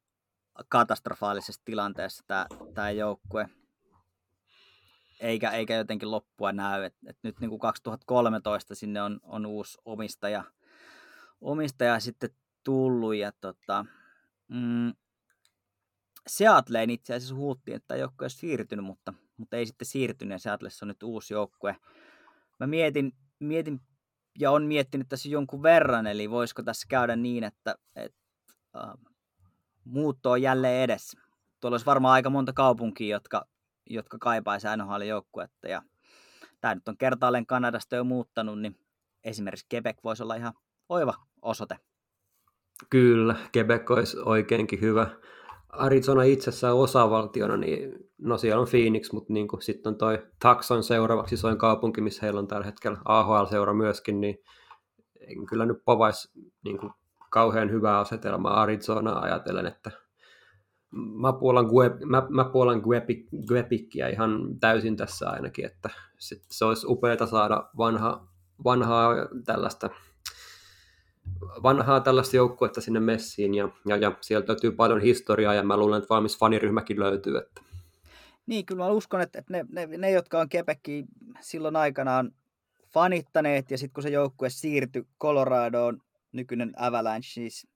katastrofaalisessa 0.68 1.62
tilanteessa 1.64 2.24
tämä, 2.26 2.46
tämä 2.74 2.90
joukkue, 2.90 3.48
eikä, 5.20 5.50
eikä 5.50 5.76
jotenkin 5.76 6.10
loppua 6.10 6.52
näy. 6.52 6.84
Et, 6.84 6.94
et 7.06 7.18
nyt 7.22 7.40
niin 7.40 7.48
kuin 7.48 7.60
2013 7.60 8.74
sinne 8.74 9.02
on, 9.02 9.20
on 9.22 9.46
uusi 9.46 9.78
omistaja, 9.84 10.44
omistaja 11.40 12.00
sitten 12.00 12.30
tullut 12.64 13.14
ja 13.14 13.32
tota, 13.40 13.86
mm, 14.48 14.92
Seattleen 16.26 16.90
itse 16.90 17.14
asiassa 17.14 17.34
huuttiin, 17.34 17.76
että 17.76 17.96
joukkue 17.96 18.24
olisi 18.24 18.36
siirtynyt, 18.36 18.84
mutta, 18.84 19.14
mutta 19.36 19.56
ei 19.56 19.66
sitten 19.66 19.86
siirtynyt 19.86 20.32
ja 20.32 20.38
Seattlessa 20.38 20.84
on 20.84 20.88
nyt 20.88 21.02
uusi 21.02 21.34
joukkue. 21.34 21.76
Mä 22.60 22.66
mietin, 22.66 23.12
mietin 23.38 23.80
ja 24.38 24.50
on 24.50 24.64
miettinyt 24.64 25.08
tässä 25.08 25.28
jonkun 25.28 25.62
verran, 25.62 26.06
eli 26.06 26.30
voisiko 26.30 26.62
tässä 26.62 26.86
käydä 26.88 27.16
niin, 27.16 27.44
että, 27.44 27.74
että 27.96 28.18
äh, 28.76 28.92
muutto 29.84 30.30
on 30.30 30.42
jälleen 30.42 30.82
edessä. 30.82 31.20
Tuolla 31.60 31.74
olisi 31.74 31.86
varmaan 31.86 32.14
aika 32.14 32.30
monta 32.30 32.52
kaupunkia, 32.52 33.16
jotka, 33.16 33.46
jotka 33.90 34.18
kaipaisi 34.20 34.66
NHL-joukkuetta. 34.76 35.68
Ja 35.68 35.82
tämä 36.60 36.74
nyt 36.74 36.88
on 36.88 36.96
kertaalleen 36.96 37.46
Kanadasta 37.46 37.96
jo 37.96 38.04
muuttanut, 38.04 38.60
niin 38.60 38.78
esimerkiksi 39.24 39.66
Quebec 39.74 39.96
voisi 40.04 40.22
olla 40.22 40.34
ihan 40.34 40.54
oiva 40.88 41.14
osoite. 41.42 41.76
Kyllä, 42.90 43.36
Quebec 43.56 43.90
olisi 43.90 44.16
oikeinkin 44.24 44.80
hyvä. 44.80 45.10
Arizona 45.76 46.22
itsessään 46.22 46.76
osavaltiona, 46.76 47.56
niin 47.56 47.92
no 48.18 48.38
siellä 48.38 48.60
on 48.60 48.68
Phoenix, 48.70 49.12
mutta 49.12 49.32
niin 49.32 49.48
sitten 49.60 49.90
on 49.90 49.98
toi 49.98 50.26
Taxon 50.42 50.82
seuraavaksi 50.82 51.34
isoin 51.34 51.58
kaupunki, 51.58 52.00
missä 52.00 52.20
heillä 52.22 52.40
on 52.40 52.46
tällä 52.46 52.66
hetkellä 52.66 52.98
AHL-seura 53.04 53.74
myöskin, 53.74 54.20
niin 54.20 54.38
en 55.20 55.46
kyllä 55.46 55.66
nyt 55.66 55.84
povaisi 55.84 56.28
niin 56.64 56.78
kuin 56.78 56.92
kauhean 57.30 57.70
hyvää 57.70 57.98
asetelmaa 57.98 58.62
Arizonaa 58.62 59.20
ajatellen, 59.20 59.66
että 59.66 59.90
mä 60.94 61.32
puolan, 61.32 61.66
Gue, 61.66 61.90
mä, 62.04 62.26
mä 62.30 62.44
puolan 62.44 62.80
Guepik, 62.80 63.26
Guepikkiä 63.48 64.08
ihan 64.08 64.58
täysin 64.60 64.96
tässä 64.96 65.30
ainakin, 65.30 65.64
että 65.64 65.90
sit 66.18 66.42
se 66.50 66.64
olisi 66.64 66.86
upeaa 66.86 67.26
saada 67.26 67.68
vanha, 67.76 68.26
vanhaa 68.64 69.14
tällaista 69.44 69.90
vanhaa 71.62 72.00
tällaista 72.00 72.36
joukkuetta 72.36 72.80
sinne 72.80 73.00
messiin 73.00 73.54
ja, 73.54 73.68
ja, 73.86 73.96
ja 73.96 74.12
sieltä 74.20 74.52
löytyy 74.52 74.72
paljon 74.72 75.00
historiaa 75.00 75.54
ja 75.54 75.62
mä 75.62 75.76
luulen, 75.76 75.98
että 75.98 76.14
valmis 76.14 76.38
faniryhmäkin 76.38 77.00
löytyy. 77.00 77.36
Että. 77.36 77.60
Niin, 78.46 78.66
kyllä 78.66 78.84
mä 78.84 78.90
uskon, 78.90 79.20
että, 79.20 79.38
että 79.38 79.52
ne, 79.52 79.64
ne, 79.72 79.86
ne, 79.86 80.10
jotka 80.10 80.40
on 80.40 80.48
Kepekki 80.48 81.04
silloin 81.40 81.76
aikanaan 81.76 82.32
fanittaneet 82.94 83.70
ja 83.70 83.78
sitten 83.78 83.94
kun 83.94 84.02
se 84.02 84.08
joukkue 84.08 84.50
siirtyi 84.50 85.06
Coloradoon, 85.20 86.00
nykyinen 86.32 86.72
Avalanche 86.76 87.28
siis, 87.28 87.66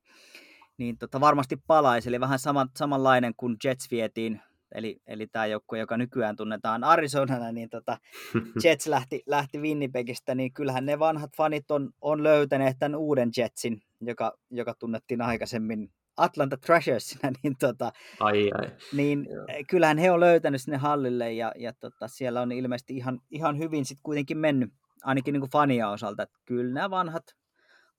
niin 0.78 0.98
tota, 0.98 1.20
varmasti 1.20 1.56
palaisi. 1.66 2.08
Eli 2.08 2.20
vähän 2.20 2.38
sama, 2.38 2.66
samanlainen 2.76 3.34
kuin 3.36 3.56
Jets 3.64 3.90
vietiin, 3.90 4.40
eli, 4.74 5.00
eli 5.06 5.26
tämä 5.26 5.46
joukkue, 5.46 5.78
joka 5.78 5.96
nykyään 5.96 6.36
tunnetaan 6.36 6.84
Arizonana, 6.84 7.52
niin 7.52 7.70
tota, 7.70 7.98
Jets 8.64 8.86
lähti, 8.86 9.22
lähti 9.26 9.58
Winnipegistä, 9.58 10.34
niin 10.34 10.52
kyllähän 10.52 10.86
ne 10.86 10.98
vanhat 10.98 11.36
fanit 11.36 11.70
on, 11.70 11.90
on 12.00 12.22
löytäneet 12.22 12.76
tämän 12.78 12.96
uuden 12.96 13.30
Jetsin, 13.36 13.82
joka, 14.00 14.38
joka 14.50 14.74
tunnettiin 14.74 15.22
aikaisemmin 15.22 15.90
Atlanta 16.16 16.56
Thrashersina, 16.56 17.30
niin, 17.42 17.56
tota, 17.60 17.92
ai, 18.20 18.50
ai. 18.58 18.70
niin 18.92 19.26
kyllähän 19.70 19.98
he 19.98 20.10
on 20.10 20.20
löytänyt 20.20 20.62
sinne 20.62 20.78
hallille 20.78 21.32
ja, 21.32 21.52
ja 21.56 21.72
tota, 21.80 22.08
siellä 22.08 22.40
on 22.40 22.52
ilmeisesti 22.52 22.96
ihan, 22.96 23.20
ihan 23.30 23.58
hyvin 23.58 23.84
sitten 23.84 24.02
kuitenkin 24.02 24.38
mennyt, 24.38 24.70
ainakin 25.02 25.32
niin 25.32 25.40
kuin 25.40 25.50
fania 25.50 25.90
osalta, 25.90 26.22
että 26.22 26.38
kyllä 26.44 26.74
nämä 26.74 26.90
vanhat, 26.90 27.24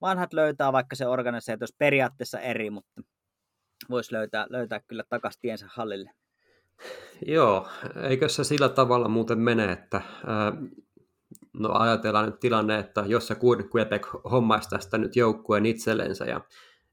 vanhat 0.01 0.33
löytää, 0.33 0.73
vaikka 0.73 0.95
se 0.95 1.07
organisaatio 1.07 1.63
olisi 1.63 1.75
periaatteessa 1.77 2.39
eri, 2.39 2.69
mutta 2.69 3.01
voisi 3.89 4.13
löytää, 4.13 4.47
löytää 4.49 4.79
kyllä 4.87 5.03
takaisin 5.09 5.41
tiensä 5.41 5.65
hallille. 5.69 6.11
Joo, 7.25 7.67
eikö 8.09 8.29
se 8.29 8.43
sillä 8.43 8.69
tavalla 8.69 9.07
muuten 9.07 9.39
mene, 9.39 9.71
että 9.71 10.01
no 11.53 11.69
ajatellaan 11.73 12.25
nyt 12.25 12.39
tilanne, 12.39 12.79
että 12.79 13.03
jos 13.07 13.27
se 13.27 13.35
Quebec 13.75 14.07
hommaisi 14.31 14.69
tästä 14.69 14.97
nyt 14.97 15.15
joukkueen 15.15 15.65
itsellensä 15.65 16.25
ja 16.25 16.41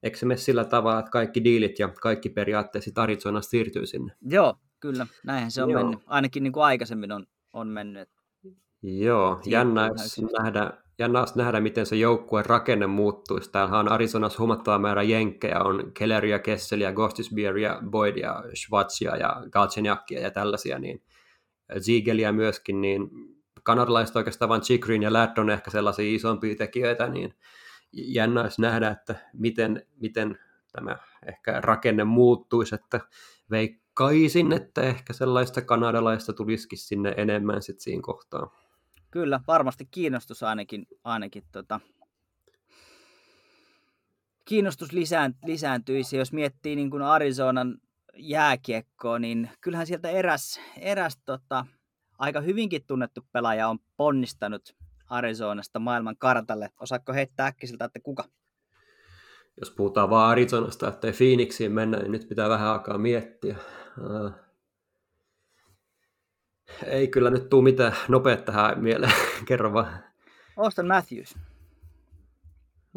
eikö 0.03 0.19
se 0.19 0.27
mene 0.27 0.39
sillä 0.39 0.65
tavalla, 0.65 0.99
että 0.99 1.11
kaikki 1.11 1.45
diilit 1.45 1.79
ja 1.79 1.89
kaikki 1.89 2.29
periaatteessa 2.29 2.91
Arizona 2.97 3.41
siirtyy 3.41 3.87
sinne? 3.87 4.13
Joo, 4.23 4.55
kyllä, 4.81 5.07
näinhän 5.25 5.51
se 5.51 5.63
on 5.63 5.71
Joo. 5.71 5.83
mennyt. 5.83 6.01
Ainakin 6.07 6.43
niin 6.43 6.53
kuin 6.53 6.65
aikaisemmin 6.65 7.13
on, 7.13 7.27
on 7.53 7.69
mennyt. 7.69 8.09
Joo, 8.83 9.41
jännä 9.47 9.91
nähdä, 10.43 10.71
jännä 10.99 11.25
nähdä, 11.35 11.61
miten 11.61 11.87
se 11.87 11.97
joukkueen 11.97 12.47
rakenne 12.47 12.87
muuttuisi. 12.87 13.53
Täällä 13.53 13.79
on 13.79 13.93
Arizonassa 13.93 14.39
huomattava 14.39 14.79
määrä 14.79 15.03
jenkkejä, 15.03 15.61
on 15.61 15.93
Kelleria, 15.95 16.39
Kesseliä, 16.39 16.93
Gostisbeeria, 16.93 17.79
Boydia, 17.91 18.43
Schwarzia 18.55 19.17
ja 19.17 19.43
Galchenyakia 19.51 20.21
ja 20.21 20.31
tällaisia, 20.31 20.79
niin 20.79 21.03
Ziegeliä 21.81 22.33
myöskin, 22.33 22.81
niin 22.81 23.11
kanadalaiset 23.63 24.17
oikeastaan 24.17 24.49
vain 24.49 24.63
Chikrin 24.63 25.03
ja 25.03 25.13
Ladd 25.13 25.39
on 25.39 25.51
ehkä 25.51 25.71
sellaisia 25.71 26.15
isompia 26.15 26.55
tekijöitä, 26.57 27.09
niin 27.09 27.35
jännä 27.93 28.43
olisi 28.43 28.61
nähdä, 28.61 28.89
että 28.89 29.15
miten, 29.33 29.87
miten 30.01 30.39
tämä 30.73 30.97
ehkä 31.27 31.61
rakenne 31.61 32.05
muuttuisi, 32.05 32.75
että 32.75 33.01
veikkaisin, 33.51 34.53
että 34.53 34.81
ehkä 34.83 35.13
sellaista 35.13 35.63
kanadalaista 35.63 36.33
tulisikin 36.33 36.79
sinne 36.79 37.15
enemmän 37.17 37.63
sitten 37.63 37.83
siinä 37.83 38.03
kohtaa. 38.03 38.66
Kyllä, 39.11 39.41
varmasti 39.47 39.89
kiinnostus 39.91 40.43
ainakin, 40.43 40.87
ainakin 41.05 41.43
tota, 41.53 41.81
kiinnostus 44.45 44.93
lisään, 44.93 45.35
lisääntyisi. 45.45 46.17
Jos 46.17 46.33
miettii 46.33 46.77
niin 46.77 46.91
kuin 46.91 47.03
Arizonan 47.03 47.79
jääkiekkoa, 48.17 49.19
niin 49.19 49.51
kyllähän 49.61 49.87
sieltä 49.87 50.11
eräs, 50.11 50.61
eräs 50.79 51.19
tota, 51.25 51.67
aika 52.19 52.41
hyvinkin 52.41 52.85
tunnettu 52.87 53.21
pelaaja 53.33 53.69
on 53.69 53.79
ponnistanut 53.97 54.77
Arizonasta 55.11 55.79
maailman 55.79 56.17
kartalle. 56.19 56.71
Osaatko 56.81 57.13
heittää 57.13 57.47
äkkisiltä, 57.47 57.85
että 57.85 58.01
kuka? 58.01 58.25
Jos 59.61 59.71
puhutaan 59.71 60.11
vaan 60.11 60.31
Arizonasta, 60.31 60.89
ettei 60.89 61.13
Phoenixiin 61.13 61.73
mennä, 61.73 61.99
niin 61.99 62.13
nyt 62.13 62.29
pitää 62.29 62.49
vähän 62.49 62.73
aikaa 62.73 62.99
miettiä. 62.99 63.57
Ei 66.87 67.09
kyllä 67.09 67.31
nyt 67.31 67.49
tuu 67.49 67.63
mitään 67.63 67.93
nopeat 68.09 68.45
tähän 68.45 68.81
mieleen. 68.81 69.13
Kerro 69.49 69.73
vaan. 69.73 70.05
Austin 70.57 70.87
Matthews. 70.87 71.35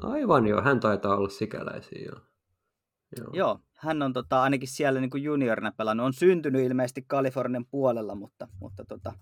Aivan 0.01 0.47
joo, 0.47 0.61
hän 0.61 0.79
taitaa 0.79 1.15
olla 1.17 1.29
sikäläisiä 1.29 2.05
joo. 2.05 2.19
Joo. 3.17 3.29
joo, 3.33 3.59
hän 3.73 4.01
on 4.01 4.13
tota, 4.13 4.41
ainakin 4.41 4.67
siellä 4.67 4.99
niin 4.99 5.09
kuin 5.09 5.23
juniorina 5.23 5.71
pelannut. 5.71 6.05
On 6.05 6.13
syntynyt 6.13 6.65
ilmeisesti 6.65 7.01
Kalifornian 7.07 7.65
puolella, 7.65 8.15
mutta, 8.15 8.47
mutta 8.59 8.85
tota, 8.85 9.13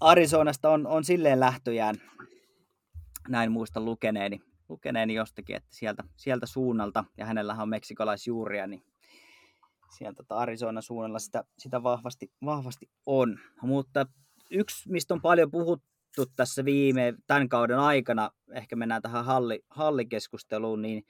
Arizonasta 0.00 0.70
on, 0.70 0.86
on 0.86 1.04
silleen 1.04 1.40
lähtöjään, 1.40 1.96
näin 3.28 3.52
muista 3.52 3.80
lukeneeni, 3.80 4.40
lukeneeni 4.68 5.14
jostakin, 5.14 5.56
että 5.56 5.68
sieltä, 5.72 6.04
sieltä 6.16 6.46
suunnalta, 6.46 7.04
ja 7.16 7.26
hänellä 7.26 7.56
on 7.58 7.68
meksikolaisjuuria, 7.68 8.66
niin 8.66 8.82
sieltä 9.98 10.16
tota 10.16 10.36
Arizona 10.36 10.80
suunnalla 10.80 11.18
sitä, 11.18 11.44
sitä 11.58 11.82
vahvasti, 11.82 12.32
vahvasti 12.44 12.90
on. 13.06 13.38
Mutta 13.62 14.06
yksi, 14.50 14.90
mistä 14.90 15.14
on 15.14 15.20
paljon 15.20 15.50
puhuttu 15.50 16.26
tässä 16.36 16.64
viime, 16.64 17.14
tämän 17.26 17.48
kauden 17.48 17.78
aikana, 17.78 18.30
ehkä 18.52 18.76
mennään 18.76 19.02
tähän 19.02 19.24
halli, 19.24 19.60
hallikeskusteluun, 19.70 20.82
niin 20.82 21.02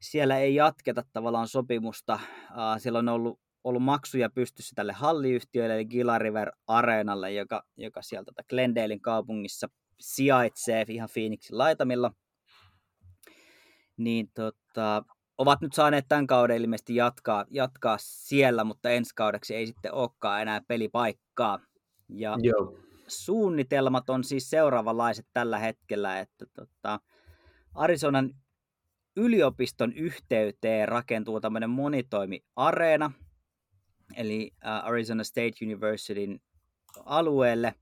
siellä 0.00 0.38
ei 0.38 0.54
jatketa 0.54 1.02
tavallaan 1.12 1.48
sopimusta. 1.48 2.20
Siellä 2.78 2.98
on 2.98 3.08
ollut, 3.08 3.40
ollut 3.64 3.82
maksuja 3.82 4.30
pystyssä 4.30 4.72
tälle 4.74 4.92
halliyhtiölle, 4.92 5.74
eli 5.74 5.84
Gila 5.84 6.18
River 6.18 6.52
Areenalle, 6.66 7.32
joka, 7.32 7.62
joka 7.76 8.02
sieltä 8.02 8.24
tota 8.24 8.48
Glendalein 8.48 9.00
kaupungissa 9.00 9.68
sijaitsee 10.00 10.84
ihan 10.88 11.08
Phoenixin 11.12 11.58
laitamilla. 11.58 12.12
Niin 13.96 14.30
tota, 14.34 15.04
ovat 15.38 15.60
nyt 15.60 15.72
saaneet 15.72 16.04
tämän 16.08 16.26
kauden 16.26 16.56
ilmeisesti 16.56 16.94
jatkaa, 16.94 17.44
jatkaa 17.50 17.96
siellä, 18.00 18.64
mutta 18.64 18.90
ensi 18.90 19.14
kaudeksi 19.14 19.54
ei 19.54 19.66
sitten 19.66 19.94
olekaan 19.94 20.42
enää 20.42 20.60
pelipaikkaa. 20.68 21.58
Ja 22.08 22.36
Joo. 22.42 22.78
suunnitelmat 23.08 24.10
on 24.10 24.24
siis 24.24 24.50
seuraavanlaiset 24.50 25.26
tällä 25.32 25.58
hetkellä, 25.58 26.20
että 26.20 26.46
tota, 26.52 27.00
Arizonan 27.74 28.30
yliopiston 29.16 29.92
yhteyteen 29.92 30.88
rakentuu 30.88 31.40
tämmöinen 31.40 31.70
monitoimi-areena, 31.70 33.12
eli 34.16 34.50
Arizona 34.82 35.24
State 35.24 35.64
Universityn 35.64 36.40
alueelle. 37.04 37.74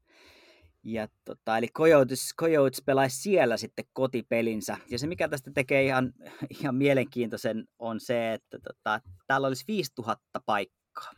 Ja 0.82 1.08
tota, 1.24 1.58
eli 1.58 1.68
Coyotes, 1.68 2.34
Coyotes 2.40 2.82
pelaisi 2.86 3.20
siellä 3.20 3.56
sitten 3.56 3.84
kotipelinsä. 3.92 4.76
Ja 4.90 4.98
se, 4.98 5.06
mikä 5.06 5.28
tästä 5.28 5.50
tekee 5.54 5.84
ihan, 5.84 6.12
ihan 6.60 6.74
mielenkiintoisen, 6.74 7.68
on 7.78 8.00
se, 8.00 8.32
että 8.32 8.58
tota, 8.58 9.00
täällä 9.26 9.46
olisi 9.46 9.64
5000 9.68 10.40
paikkaa. 10.46 11.12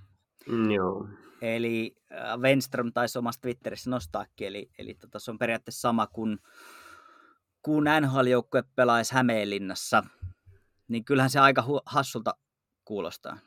Mm, 0.49 0.71
joo. 0.71 1.09
Eli 1.43 1.97
äh, 2.13 2.39
Wenström 2.39 2.93
taisi 2.93 3.19
omassa 3.19 3.41
Twitterissä 3.41 3.91
nostaakin, 3.91 4.47
eli, 4.47 4.71
eli 4.79 4.95
tota, 4.95 5.19
se 5.19 5.31
on 5.31 5.39
periaatteessa 5.39 5.81
sama 5.81 6.07
kuin 6.07 6.39
kun 7.63 7.85
NHL-joukkue 7.85 8.65
pelaisi 8.75 9.15
Hämeenlinnassa, 9.15 10.05
niin 10.89 11.05
kyllähän 11.05 11.31
se 11.31 11.41
aika 11.41 11.63
hu- 11.63 11.83
hassulta 11.87 12.35
kuulostaa. 12.85 13.39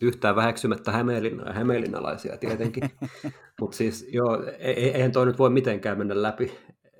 Yhtään 0.00 0.36
väheksymättä 0.36 0.90
Hämeenlinna- 0.92 1.52
hämeenlinnalaisia 1.52 2.36
tietenkin. 2.36 2.90
Mutta 3.60 3.76
siis 3.76 4.06
joo, 4.12 4.44
e- 4.46 4.56
e- 4.58 4.90
eihän 4.90 5.12
toi 5.12 5.26
nyt 5.26 5.38
voi 5.38 5.50
mitenkään 5.50 5.98
mennä 5.98 6.22
läpi. 6.22 6.58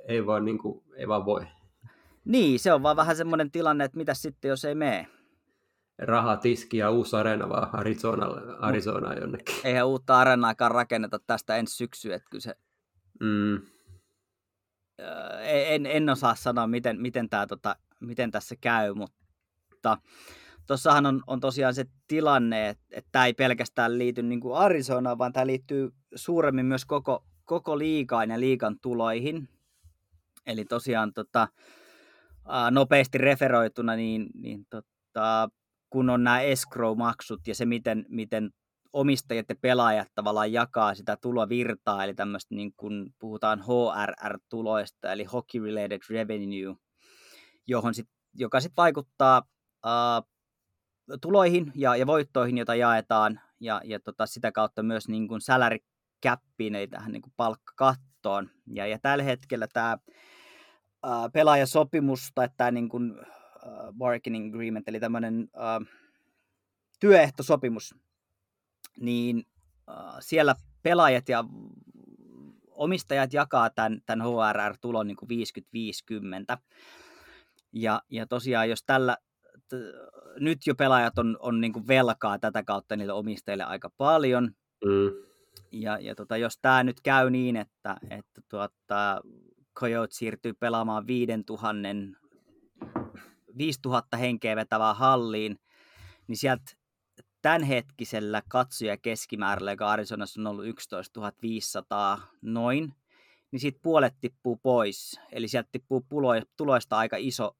Ei 0.09 0.27
vaan, 0.27 0.45
niin 0.45 0.59
kuin, 0.59 0.83
ei 0.95 1.09
vaan 1.09 1.25
voi. 1.25 1.47
Niin, 2.25 2.59
se 2.59 2.73
on 2.73 2.83
vaan 2.83 2.97
vähän 2.97 3.17
semmoinen 3.17 3.51
tilanne, 3.51 3.85
että 3.85 3.97
mitä 3.97 4.15
sitten, 4.15 4.49
jos 4.49 4.65
ei 4.65 4.75
mene. 4.75 5.07
Raha, 5.99 6.37
tiski 6.37 6.77
ja 6.77 6.91
uusi 6.91 7.17
areena 7.17 7.49
vaan 7.49 7.69
Arizonalle, 7.73 8.57
Arizonaan 8.59 9.17
jonnekin. 9.21 9.55
Eihän 9.65 9.87
uutta 9.87 10.19
areenaakaan 10.19 10.71
rakenneta 10.71 11.19
tästä 11.27 11.57
ensi 11.57 11.77
syksyä, 11.77 12.17
että 12.17 12.29
kyllä 12.31 12.43
se 12.43 12.55
Mm, 13.21 13.55
Öö, 15.01 15.41
en, 15.43 15.87
en 15.87 16.09
osaa 16.09 16.35
sanoa, 16.35 16.67
miten, 16.67 17.01
miten, 17.01 17.29
tää, 17.29 17.47
tota, 17.47 17.77
miten 18.01 18.31
tässä 18.31 18.55
käy, 18.61 18.95
mutta 18.95 19.99
tuossahan 20.71 21.07
on, 21.07 21.23
on 21.27 21.41
tosiaan 21.41 21.75
se 21.75 21.85
tilanne, 22.09 22.69
että, 22.69 23.09
tämä 23.13 23.27
ei 23.27 23.35
pelkästään 23.35 23.99
liity 23.99 24.23
niin 24.23 24.41
kuin 24.41 24.57
Arizonaan, 24.57 25.19
vaan 25.19 25.33
tämä 25.33 25.47
liittyy 25.47 25.91
suuremmin 26.15 26.67
myös 26.67 26.85
koko, 26.85 27.25
koko 27.45 27.79
liigaan 27.79 28.31
ja 28.31 28.41
liigan 28.41 28.77
tuloihin. 28.83 29.49
Eli 30.47 30.65
tosiaan 30.65 31.13
tota, 31.13 31.49
nopeasti 32.71 33.19
referoituna, 33.19 33.97
niin, 33.97 34.27
niin 34.35 34.67
tota, 34.71 35.49
kun 35.91 36.11
on 36.11 36.25
nämä 36.25 36.41
escrow-maksut 36.41 37.41
ja 37.47 37.55
se, 37.55 37.67
miten, 37.67 38.07
miten 38.09 38.51
omistajat 38.93 39.47
ja 39.49 39.55
pelaajat 39.61 40.09
tavallaan 40.15 40.53
jakaa 40.53 40.95
sitä 40.95 41.17
tulovirtaa, 41.17 42.05
eli 42.05 42.15
tämmöistä 42.15 42.55
niin 42.55 42.73
kuin 42.77 43.15
puhutaan 43.19 43.61
HRR-tuloista, 43.61 45.13
eli 45.13 45.25
Hockey 45.25 45.65
Related 45.65 46.01
Revenue, 46.11 46.77
johon 47.67 47.95
sit, 47.95 48.09
joka 48.35 48.61
sitten 48.61 48.77
vaikuttaa 48.77 49.43
uh, 49.87 50.31
tuloihin 51.21 51.73
ja, 51.75 51.97
ja 51.97 52.07
voittoihin, 52.07 52.59
joita 52.59 52.75
jaetaan, 52.75 53.41
ja, 53.61 53.81
ja 53.85 54.01
tota, 54.01 54.27
sitä 54.27 54.53
kautta 54.53 54.83
myös 54.83 55.09
niin 55.09 55.29
kuin 55.29 55.41
salary 55.41 55.79
cappiin, 56.27 56.75
eli 56.75 56.89
tähän 56.89 57.13
niin 57.13 57.23
kuin 57.23 57.33
palkkakattoon. 57.37 58.51
Ja, 58.67 58.87
ja 58.87 58.99
tällä 58.99 59.25
hetkellä 59.25 59.67
tämä 59.73 59.99
uh, 61.07 61.33
pelaajasopimus 61.33 62.31
tai 62.35 62.49
tämä 62.57 62.71
niin 62.71 62.89
kuin, 62.89 63.13
uh, 63.13 63.95
bargaining 63.99 64.55
agreement, 64.55 64.89
eli 64.89 65.01
tämmöinen 65.01 65.49
uh, 65.55 65.87
työehtosopimus, 67.01 67.95
niin 69.01 69.47
äh, 69.89 70.17
siellä 70.21 70.55
pelaajat 70.83 71.29
ja 71.29 71.45
omistajat 72.71 73.33
jakaa 73.33 73.71
tämän, 73.71 74.01
tämän 74.07 74.27
HRR-tulon 74.27 75.07
niin 75.07 75.17
kuin 75.17 75.29
50-50. 76.55 76.59
Ja, 77.73 78.03
ja 78.11 78.27
tosiaan, 78.27 78.69
jos 78.69 78.83
tällä, 78.83 79.17
nyt 80.41 80.67
jo 80.67 80.75
pelaajat 80.75 81.19
on, 81.19 81.37
on 81.41 81.61
niin 81.61 81.73
kuin 81.73 81.89
velkaa 81.89 82.39
tätä 82.39 82.63
kautta 82.63 82.97
niille 82.97 83.13
omistajille 83.13 83.65
aika 83.65 83.91
paljon, 83.97 84.51
mm. 84.85 85.13
ja, 85.73 85.99
ja 85.99 86.15
tota, 86.15 86.37
jos 86.37 86.59
tämä 86.63 86.85
nyt 86.85 87.01
käy 87.01 87.31
niin, 87.31 87.57
että, 87.57 87.97
että 88.11 88.41
tuota, 88.49 89.21
Coyote 89.77 90.15
siirtyy 90.15 90.53
pelaamaan 90.55 91.07
5000, 91.07 91.73
5000 93.59 94.17
henkeä 94.17 94.57
vetävään 94.57 94.97
halliin, 94.97 95.61
niin 96.27 96.37
sieltä 96.37 96.73
tämänhetkisellä 97.43 98.43
katsoja 98.49 98.97
keskimäärällä, 98.97 99.71
joka 99.71 99.91
Arizonassa 99.91 100.41
on 100.41 100.47
ollut 100.47 100.67
11 100.67 101.33
500 101.43 102.21
noin, 102.43 102.95
niin 103.51 103.61
siitä 103.61 103.79
puolet 103.83 104.15
tippuu 104.21 104.57
pois. 104.57 105.21
Eli 105.33 105.49
sieltä 105.49 105.69
tippuu 105.73 106.07
tuloista 106.57 106.99
aika 106.99 107.17
iso, 107.19 107.57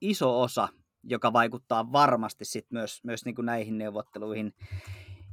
iso 0.00 0.40
osa, 0.40 0.68
joka 1.06 1.32
vaikuttaa 1.32 1.92
varmasti 1.92 2.44
sit 2.44 2.66
myös, 2.70 3.04
myös 3.04 3.24
niin 3.24 3.34
kuin 3.34 3.46
näihin 3.46 3.78
neuvotteluihin. 3.78 4.54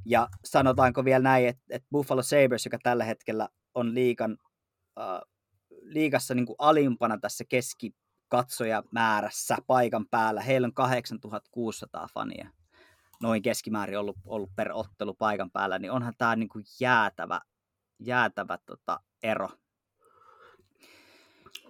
Ja 0.05 0.27
sanotaanko 0.45 1.05
vielä 1.05 1.23
näin, 1.23 1.47
että, 1.47 1.63
että 1.69 1.87
Buffalo 1.91 2.23
Sabres, 2.23 2.65
joka 2.65 2.77
tällä 2.83 3.03
hetkellä 3.03 3.49
on 3.73 3.93
liikan, 3.93 4.37
äh, 4.99 5.21
liigassa 5.81 6.35
niin 6.35 6.45
kuin 6.45 6.55
alimpana 6.59 7.17
tässä 7.17 7.43
keskikatsojamäärässä 7.49 9.57
paikan 9.67 10.05
päällä, 10.11 10.41
heillä 10.41 10.65
on 10.65 10.73
8600 10.73 12.07
fania 12.13 12.49
noin 13.23 13.41
keskimäärin 13.41 13.99
ollut, 13.99 14.17
ollut 14.25 14.55
per 14.55 14.71
ottelu 14.73 15.13
paikan 15.13 15.51
päällä, 15.51 15.79
niin 15.79 15.91
onhan 15.91 16.13
tämä 16.17 16.35
niin 16.35 16.49
kuin 16.49 16.65
jäätävä, 16.79 17.41
jäätävä 17.99 18.57
tota 18.65 18.99
ero. 19.23 19.49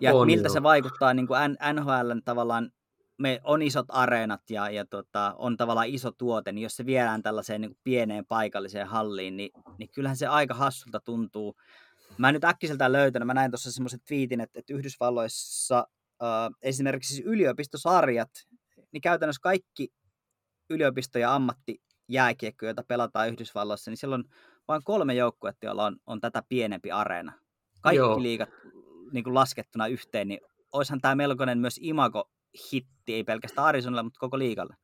Ja 0.01 0.13
on, 0.13 0.27
miltä 0.27 0.47
joo. 0.47 0.53
se 0.53 0.63
vaikuttaa 0.63 1.13
niin 1.13 1.27
kuin 1.27 1.39
NHLn 1.73 2.21
tavallaan, 2.25 2.71
me 3.17 3.41
on 3.43 3.61
isot 3.61 3.85
areenat 3.89 4.49
ja, 4.49 4.69
ja 4.69 4.85
tota, 4.85 5.35
on 5.37 5.57
tavallaan 5.57 5.87
iso 5.87 6.11
tuote, 6.11 6.51
niin 6.51 6.63
jos 6.63 6.75
se 6.75 6.85
viedään 6.85 7.23
tällaiseen 7.23 7.61
niin 7.61 7.77
pieneen 7.83 8.25
paikalliseen 8.25 8.87
halliin, 8.87 9.37
niin, 9.37 9.51
niin 9.77 9.89
kyllähän 9.89 10.17
se 10.17 10.27
aika 10.27 10.53
hassulta 10.53 10.99
tuntuu. 10.99 11.55
Mä 12.17 12.29
en 12.29 12.33
nyt 12.33 12.43
äkkiseltään 12.43 12.91
löytänyt, 12.91 13.25
mä 13.27 13.33
näin 13.33 13.51
tuossa 13.51 13.71
semmoisen 13.71 13.99
twiitin, 14.07 14.41
että, 14.41 14.59
että 14.59 14.73
Yhdysvalloissa 14.73 15.87
äh, 16.23 16.49
esimerkiksi 16.61 17.15
siis 17.15 17.27
yliopistosarjat, 17.27 18.29
niin 18.91 19.01
käytännössä 19.01 19.41
kaikki 19.41 19.93
yliopisto- 20.69 21.19
ja 21.19 21.35
ammattijääkiekko, 21.35 22.65
jota 22.65 22.83
pelataan 22.87 23.29
Yhdysvalloissa, 23.29 23.91
niin 23.91 23.97
siellä 23.97 24.15
on 24.15 24.23
vain 24.67 24.83
kolme 24.83 25.13
joukkuetta, 25.13 25.65
joilla 25.65 25.85
on, 25.85 25.97
on 26.05 26.21
tätä 26.21 26.43
pienempi 26.49 26.91
areena. 26.91 27.33
Kaikki 27.81 27.97
Joo. 27.97 28.21
liigat 28.21 28.49
niin 29.11 29.23
kuin 29.23 29.33
laskettuna 29.33 29.87
yhteen, 29.87 30.27
niin 30.27 30.39
olisihan 30.71 31.01
tämä 31.01 31.15
melkoinen 31.15 31.57
myös 31.57 31.79
imago-hitti, 32.53 33.13
ei 33.13 33.23
pelkästään 33.23 33.67
Arizonalle, 33.67 34.03
mutta 34.03 34.19
koko 34.19 34.39
liigalle. 34.39 34.75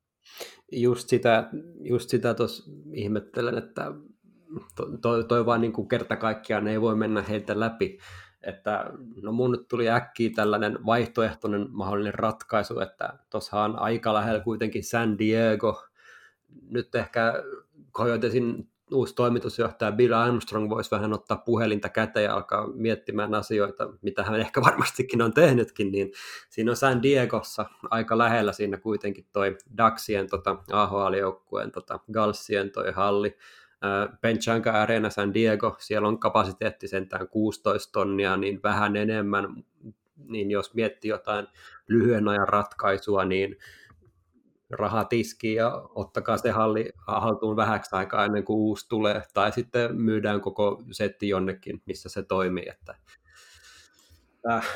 Just 0.71 1.09
sitä, 1.09 1.49
just 1.81 2.09
sitä 2.09 2.33
tuossa 2.33 2.71
ihmettelen, 2.93 3.57
että 3.57 3.91
toi, 5.01 5.23
toi, 5.23 5.45
vaan 5.45 5.61
niin 5.61 5.73
kuin 5.73 5.87
kerta 5.87 6.15
kaikkiaan 6.15 6.67
ei 6.67 6.81
voi 6.81 6.95
mennä 6.95 7.21
heiltä 7.21 7.59
läpi. 7.59 7.99
Että 8.43 8.85
no 9.21 9.31
mun 9.31 9.51
nyt 9.51 9.67
tuli 9.67 9.89
äkkiä 9.89 10.29
tällainen 10.35 10.85
vaihtoehtoinen 10.85 11.67
mahdollinen 11.69 12.13
ratkaisu, 12.13 12.79
että 12.79 13.19
tuossahan 13.29 13.79
aika 13.79 14.13
lähellä 14.13 14.43
kuitenkin 14.43 14.83
San 14.83 15.17
Diego. 15.17 15.83
Nyt 16.69 16.95
ehkä 16.95 17.33
Coyotesin 17.91 18.69
uusi 18.91 19.15
toimitusjohtaja 19.15 19.91
Bill 19.91 20.13
Armstrong 20.13 20.69
voisi 20.69 20.91
vähän 20.91 21.13
ottaa 21.13 21.37
puhelinta 21.37 21.89
käteen 21.89 22.23
ja 22.23 22.33
alkaa 22.33 22.67
miettimään 22.67 23.33
asioita, 23.33 23.89
mitä 24.01 24.23
hän 24.23 24.39
ehkä 24.39 24.61
varmastikin 24.61 25.21
on 25.21 25.33
tehnytkin, 25.33 25.91
niin 25.91 26.11
siinä 26.49 26.71
on 26.71 26.77
San 26.77 27.03
Diegossa 27.03 27.65
aika 27.89 28.17
lähellä 28.17 28.53
siinä 28.53 28.77
kuitenkin 28.77 29.25
toi 29.33 29.57
Daxien 29.77 30.29
tota, 30.29 30.57
AHL-joukkueen 30.71 31.71
tota, 31.71 31.99
Galsien 32.13 32.71
toi 32.71 32.91
halli, 32.91 33.37
Penchanka 34.21 34.71
Arena 34.71 35.09
San 35.09 35.33
Diego, 35.33 35.75
siellä 35.79 36.07
on 36.07 36.19
kapasiteetti 36.19 36.87
sentään 36.87 37.27
16 37.27 37.91
tonnia, 37.91 38.37
niin 38.37 38.59
vähän 38.63 38.95
enemmän, 38.95 39.63
niin 40.27 40.51
jos 40.51 40.73
miettii 40.73 41.09
jotain 41.09 41.47
lyhyen 41.87 42.27
ajan 42.27 42.47
ratkaisua, 42.47 43.25
niin 43.25 43.57
raha 44.69 45.05
tiskiin 45.05 45.55
ja 45.55 45.81
ottakaa 45.95 46.37
se 46.37 46.51
halli 46.51 46.91
haltuun 47.07 47.55
vähäksi 47.55 47.95
aikaa 47.95 48.25
ennen 48.25 48.43
kuin 48.43 48.57
uusi 48.57 48.89
tulee, 48.89 49.23
tai 49.33 49.51
sitten 49.51 49.95
myydään 49.95 50.41
koko 50.41 50.83
setti 50.91 51.29
jonnekin, 51.29 51.81
missä 51.85 52.09
se 52.09 52.23
toimii. 52.23 52.69
Että, 52.69 52.95
äh, 54.51 54.67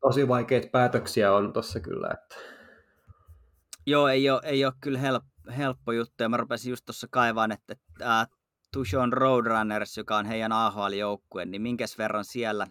tosi 0.00 0.28
vaikeita 0.28 0.68
päätöksiä 0.72 1.32
on 1.32 1.52
tuossa 1.52 1.80
kyllä. 1.80 2.08
Että... 2.14 2.36
Joo, 3.86 4.08
ei 4.08 4.30
ole, 4.30 4.40
ei 4.44 4.64
ole 4.64 4.72
kyllä 4.80 4.98
helppo 4.98 5.32
helppo 5.56 5.92
juttu, 5.92 6.22
ja 6.22 6.28
mä 6.28 6.36
rupesin 6.36 6.70
just 6.70 6.84
tuossa 6.84 7.06
kaivaan, 7.10 7.52
että 7.52 7.76
äh, 8.02 8.28
Tushon 8.72 9.12
Roadrunners, 9.12 9.96
joka 9.96 10.16
on 10.16 10.26
heidän 10.26 10.52
AHL-joukkue, 10.52 11.44
niin 11.44 11.62
minkäs 11.62 11.98
verran 11.98 12.24
siellä, 12.24 12.66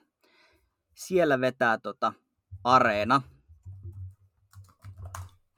siellä 0.95 1.41
vetää 1.41 1.77
tota 1.77 2.13
areena. 2.63 3.21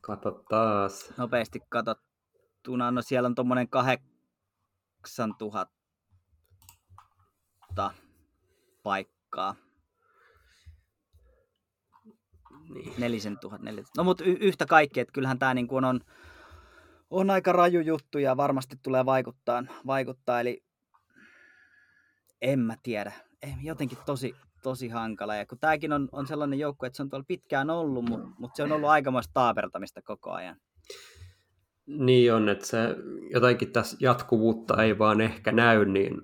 Kato 0.04 0.44
taas. 0.50 1.14
Nopeasti 1.18 1.60
katsottuna. 1.70 2.92
No 2.92 3.02
siellä 3.02 3.28
on 3.28 3.36
tuommoinen 3.36 3.70
8000 3.70 5.68
paikkaa. 8.84 9.56
Niin. 12.74 12.94
Nelisen 12.98 13.40
tuhat, 13.40 13.62
nelisen. 13.62 13.92
No 13.98 14.04
mutta 14.04 14.24
y- 14.24 14.38
yhtä 14.40 14.66
kaikki, 14.66 15.00
että 15.00 15.12
kyllähän 15.12 15.40
tämä 15.40 15.54
niin 15.54 15.86
on, 15.86 16.02
on 17.10 17.30
aika 17.30 17.52
raju 17.52 17.80
juttu 17.80 18.18
ja 18.18 18.38
varmasti 18.38 18.76
tulee 18.84 19.06
vaikuttaa, 19.06 19.64
vaikuttaa 19.88 20.40
eli 20.40 20.64
en 22.42 22.60
mä 22.60 22.76
tiedä. 22.84 23.12
Jotenkin 23.62 23.98
tosi, 24.06 24.36
tosi 24.64 24.88
hankala. 24.88 25.36
Ja 25.36 25.46
kun 25.46 25.58
tämäkin 25.60 25.94
on, 25.94 26.10
on 26.12 26.28
sellainen 26.28 26.60
joukko, 26.60 26.86
että 26.86 26.98
se 26.98 27.04
on 27.04 27.10
tuolla 27.10 27.26
pitkään 27.28 27.70
ollut, 27.70 28.06
mutta, 28.06 28.28
mutta 28.40 28.56
se 28.56 28.64
on 28.64 28.72
ollut 28.72 28.90
aikamoista 28.90 29.34
taapertamista 29.34 30.02
koko 30.02 30.32
ajan. 30.32 30.56
Niin 31.86 32.34
on, 32.34 32.50
että 32.50 32.66
se 32.66 32.78
jotenkin 33.30 33.72
tässä 33.72 33.98
jatkuvuutta 34.00 34.84
ei 34.84 35.00
vaan 35.00 35.22
ehkä 35.22 35.52
näy, 35.52 35.86
niin 35.86 36.22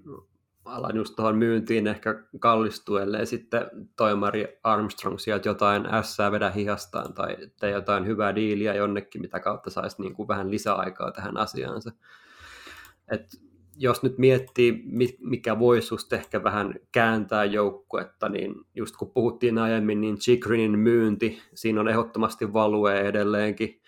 alan 0.66 0.96
just 0.96 1.16
tuohon 1.16 1.38
myyntiin 1.38 1.88
ehkä 1.88 2.24
kallistuu, 2.40 2.98
ellei 2.98 3.26
sitten 3.26 3.66
toimari 3.96 4.60
Armstrong 4.64 5.18
sieltä 5.18 5.50
jotain 5.50 5.94
ässää 5.94 6.32
vedä 6.32 6.50
hihastaan 6.50 7.14
tai 7.14 7.38
tee 7.60 7.72
jotain 7.72 8.08
hyvää 8.08 8.36
diiliä 8.36 8.74
jonnekin, 8.74 9.22
mitä 9.22 9.40
kautta 9.40 9.70
saisi 9.70 10.02
niin 10.02 10.16
kuin 10.16 10.28
vähän 10.28 10.52
lisäaikaa 10.52 11.12
tähän 11.12 11.38
asiaansa. 11.38 11.92
Et 13.12 13.49
jos 13.82 14.03
nyt 14.03 14.17
miettii, 14.17 14.84
mikä 15.19 15.59
voisi 15.59 15.93
just 15.93 16.13
ehkä 16.13 16.43
vähän 16.43 16.75
kääntää 16.91 17.45
joukkuetta, 17.45 18.30
niin 18.30 18.55
just 18.75 18.97
kun 18.97 19.11
puhuttiin 19.11 19.57
aiemmin, 19.57 20.01
niin 20.01 20.17
Chigrinin 20.19 20.80
myynti, 20.80 21.41
siinä 21.55 21.80
on 21.82 21.88
ehdottomasti 21.88 22.53
value 22.53 22.99
edelleenkin, 22.99 23.82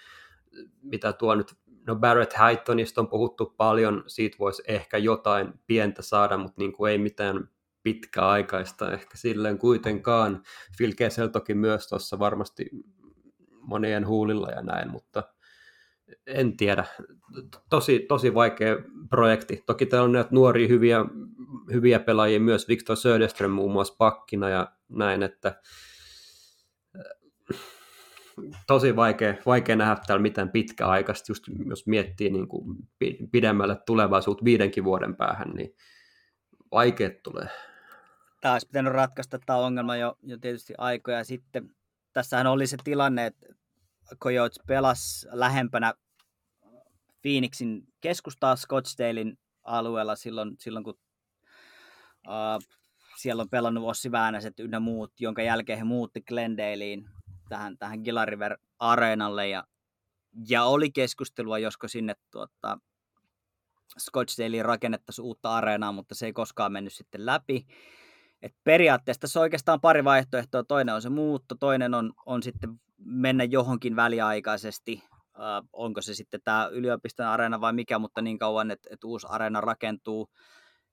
mitä 0.81 1.13
tuo 1.13 1.35
nyt 1.35 1.53
no 1.87 1.95
Barrett 1.95 2.33
Haytonista 2.33 3.01
on 3.01 3.07
puhuttu 3.07 3.53
paljon, 3.57 4.03
siitä 4.07 4.37
voisi 4.39 4.63
ehkä 4.67 4.97
jotain 4.97 5.53
pientä 5.67 6.01
saada, 6.01 6.37
mutta 6.37 6.61
niin 6.61 6.73
kuin 6.73 6.91
ei 6.91 6.97
mitään 6.97 7.49
pitkäaikaista 7.83 8.91
ehkä 8.91 9.17
silleen 9.17 9.57
kuitenkaan. 9.57 10.43
Phil 10.77 10.91
Kessel 10.97 11.27
toki 11.27 11.53
myös 11.53 11.87
tuossa 11.87 12.19
varmasti 12.19 12.69
monien 13.61 14.07
huulilla 14.07 14.49
ja 14.49 14.61
näin, 14.61 14.91
mutta 14.91 15.23
en 16.27 16.57
tiedä. 16.57 16.85
Tosi, 17.69 17.99
tosi 17.99 18.33
vaikea 18.33 18.75
projekti. 19.09 19.63
Toki 19.65 19.85
täällä 19.85 20.05
on 20.05 20.11
näitä 20.11 20.29
nuoria 20.31 20.67
hyviä, 20.67 21.05
hyviä 21.73 21.99
pelaajia 21.99 22.39
myös, 22.39 22.67
Victor 22.67 22.95
Söderström 22.95 23.51
muun 23.51 23.71
muassa 23.71 23.95
pakkina 23.97 24.49
ja 24.49 24.71
näin, 24.89 25.23
että 25.23 25.61
tosi 28.67 28.95
vaikea, 28.95 29.33
vaikea 29.45 29.75
nähdä 29.75 29.97
täällä 30.07 30.21
mitään 30.21 30.49
pitkäaikaista, 30.49 31.31
just 31.31 31.43
jos 31.65 31.87
miettii 31.87 32.29
niin 32.29 32.47
kuin 32.47 32.77
pidemmälle 33.31 33.77
tulevaisuutta 33.85 34.45
viidenkin 34.45 34.83
vuoden 34.83 35.15
päähän, 35.15 35.49
niin 35.49 35.75
vaikeat 36.71 37.23
tulee. 37.23 37.47
Tämä 38.41 38.53
olisi 38.53 38.67
pitänyt 38.67 38.93
ratkaista 38.93 39.39
tämä 39.45 39.59
ongelma 39.59 39.97
jo, 39.97 40.17
jo 40.23 40.37
tietysti 40.37 40.73
aikoja 40.77 41.23
sitten. 41.23 41.69
Tässähän 42.13 42.47
oli 42.47 42.67
se 42.67 42.77
tilanne, 42.83 43.25
että 43.25 43.47
Coyotes 44.19 44.59
pelasi 44.67 45.27
lähempänä 45.31 45.93
Phoenixin 47.21 47.87
keskustaa 48.01 48.55
Scottsdalein 48.55 49.39
alueella 49.63 50.15
silloin, 50.15 50.55
silloin 50.59 50.83
kun 50.83 50.99
uh, 52.27 52.63
siellä 53.17 53.41
on 53.41 53.49
pelannut 53.49 53.89
Ossi 53.89 54.11
Väänäset 54.11 54.59
ynnä 54.59 54.79
muut, 54.79 55.13
jonka 55.19 55.41
jälkeen 55.41 55.77
he 55.77 55.83
muutti 55.83 56.21
Glendaleiin 56.21 57.09
tähän, 57.49 57.77
tähän 57.77 57.99
Gilariver 57.99 58.57
areenalle 58.79 59.49
ja, 59.49 59.63
ja 60.49 60.63
oli 60.63 60.91
keskustelua, 60.91 61.59
josko 61.59 61.87
sinne 61.87 62.15
tuota, 62.31 62.79
Scottsdaleen 63.99 64.65
rakennettaisiin 64.65 65.25
uutta 65.25 65.55
areenaa, 65.55 65.91
mutta 65.91 66.15
se 66.15 66.25
ei 66.25 66.33
koskaan 66.33 66.71
mennyt 66.71 66.93
sitten 66.93 67.25
läpi. 67.25 67.65
Et 68.41 68.55
periaatteessa 68.63 69.21
tässä 69.21 69.39
on 69.39 69.41
oikeastaan 69.41 69.81
pari 69.81 70.03
vaihtoehtoa. 70.03 70.63
Toinen 70.63 70.95
on 70.95 71.01
se 71.01 71.09
muutto, 71.09 71.55
toinen 71.55 71.93
on, 71.93 72.13
on 72.25 72.43
sitten 72.43 72.81
mennä 73.05 73.43
johonkin 73.43 73.95
väliaikaisesti. 73.95 75.03
Onko 75.73 76.01
se 76.01 76.13
sitten 76.13 76.41
tämä 76.43 76.67
yliopiston 76.71 77.25
areena 77.25 77.61
vai 77.61 77.73
mikä, 77.73 77.99
mutta 77.99 78.21
niin 78.21 78.37
kauan, 78.37 78.71
että, 78.71 78.89
että 78.91 79.07
uusi 79.07 79.27
areena 79.29 79.61
rakentuu. 79.61 80.27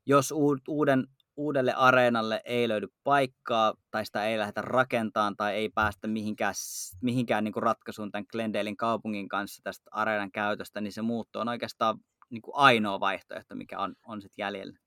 Jos 0.06 0.32
uuden 0.68 1.06
uudelle 1.38 1.72
areenalle 1.72 2.40
ei 2.44 2.68
löydy 2.68 2.86
paikkaa 3.04 3.74
tai 3.90 4.06
sitä 4.06 4.24
ei 4.24 4.38
lähdetä 4.38 4.62
rakentamaan 4.62 5.36
tai 5.36 5.54
ei 5.54 5.68
päästä 5.68 6.08
mihinkään, 6.08 6.54
mihinkään 7.02 7.44
niin 7.44 7.52
kuin 7.52 7.62
ratkaisuun 7.62 8.10
tämän 8.10 8.24
Glendalein 8.32 8.76
kaupungin 8.76 9.28
kanssa 9.28 9.62
tästä 9.62 9.90
areenan 9.92 10.32
käytöstä, 10.32 10.80
niin 10.80 10.92
se 10.92 11.02
muutto 11.02 11.40
on 11.40 11.48
oikeastaan 11.48 11.98
niin 12.30 12.42
kuin 12.42 12.54
ainoa 12.56 13.00
vaihtoehto, 13.00 13.54
mikä 13.54 13.78
on, 13.78 13.94
on 14.06 14.22
sitten 14.22 14.42
jäljellä. 14.42 14.78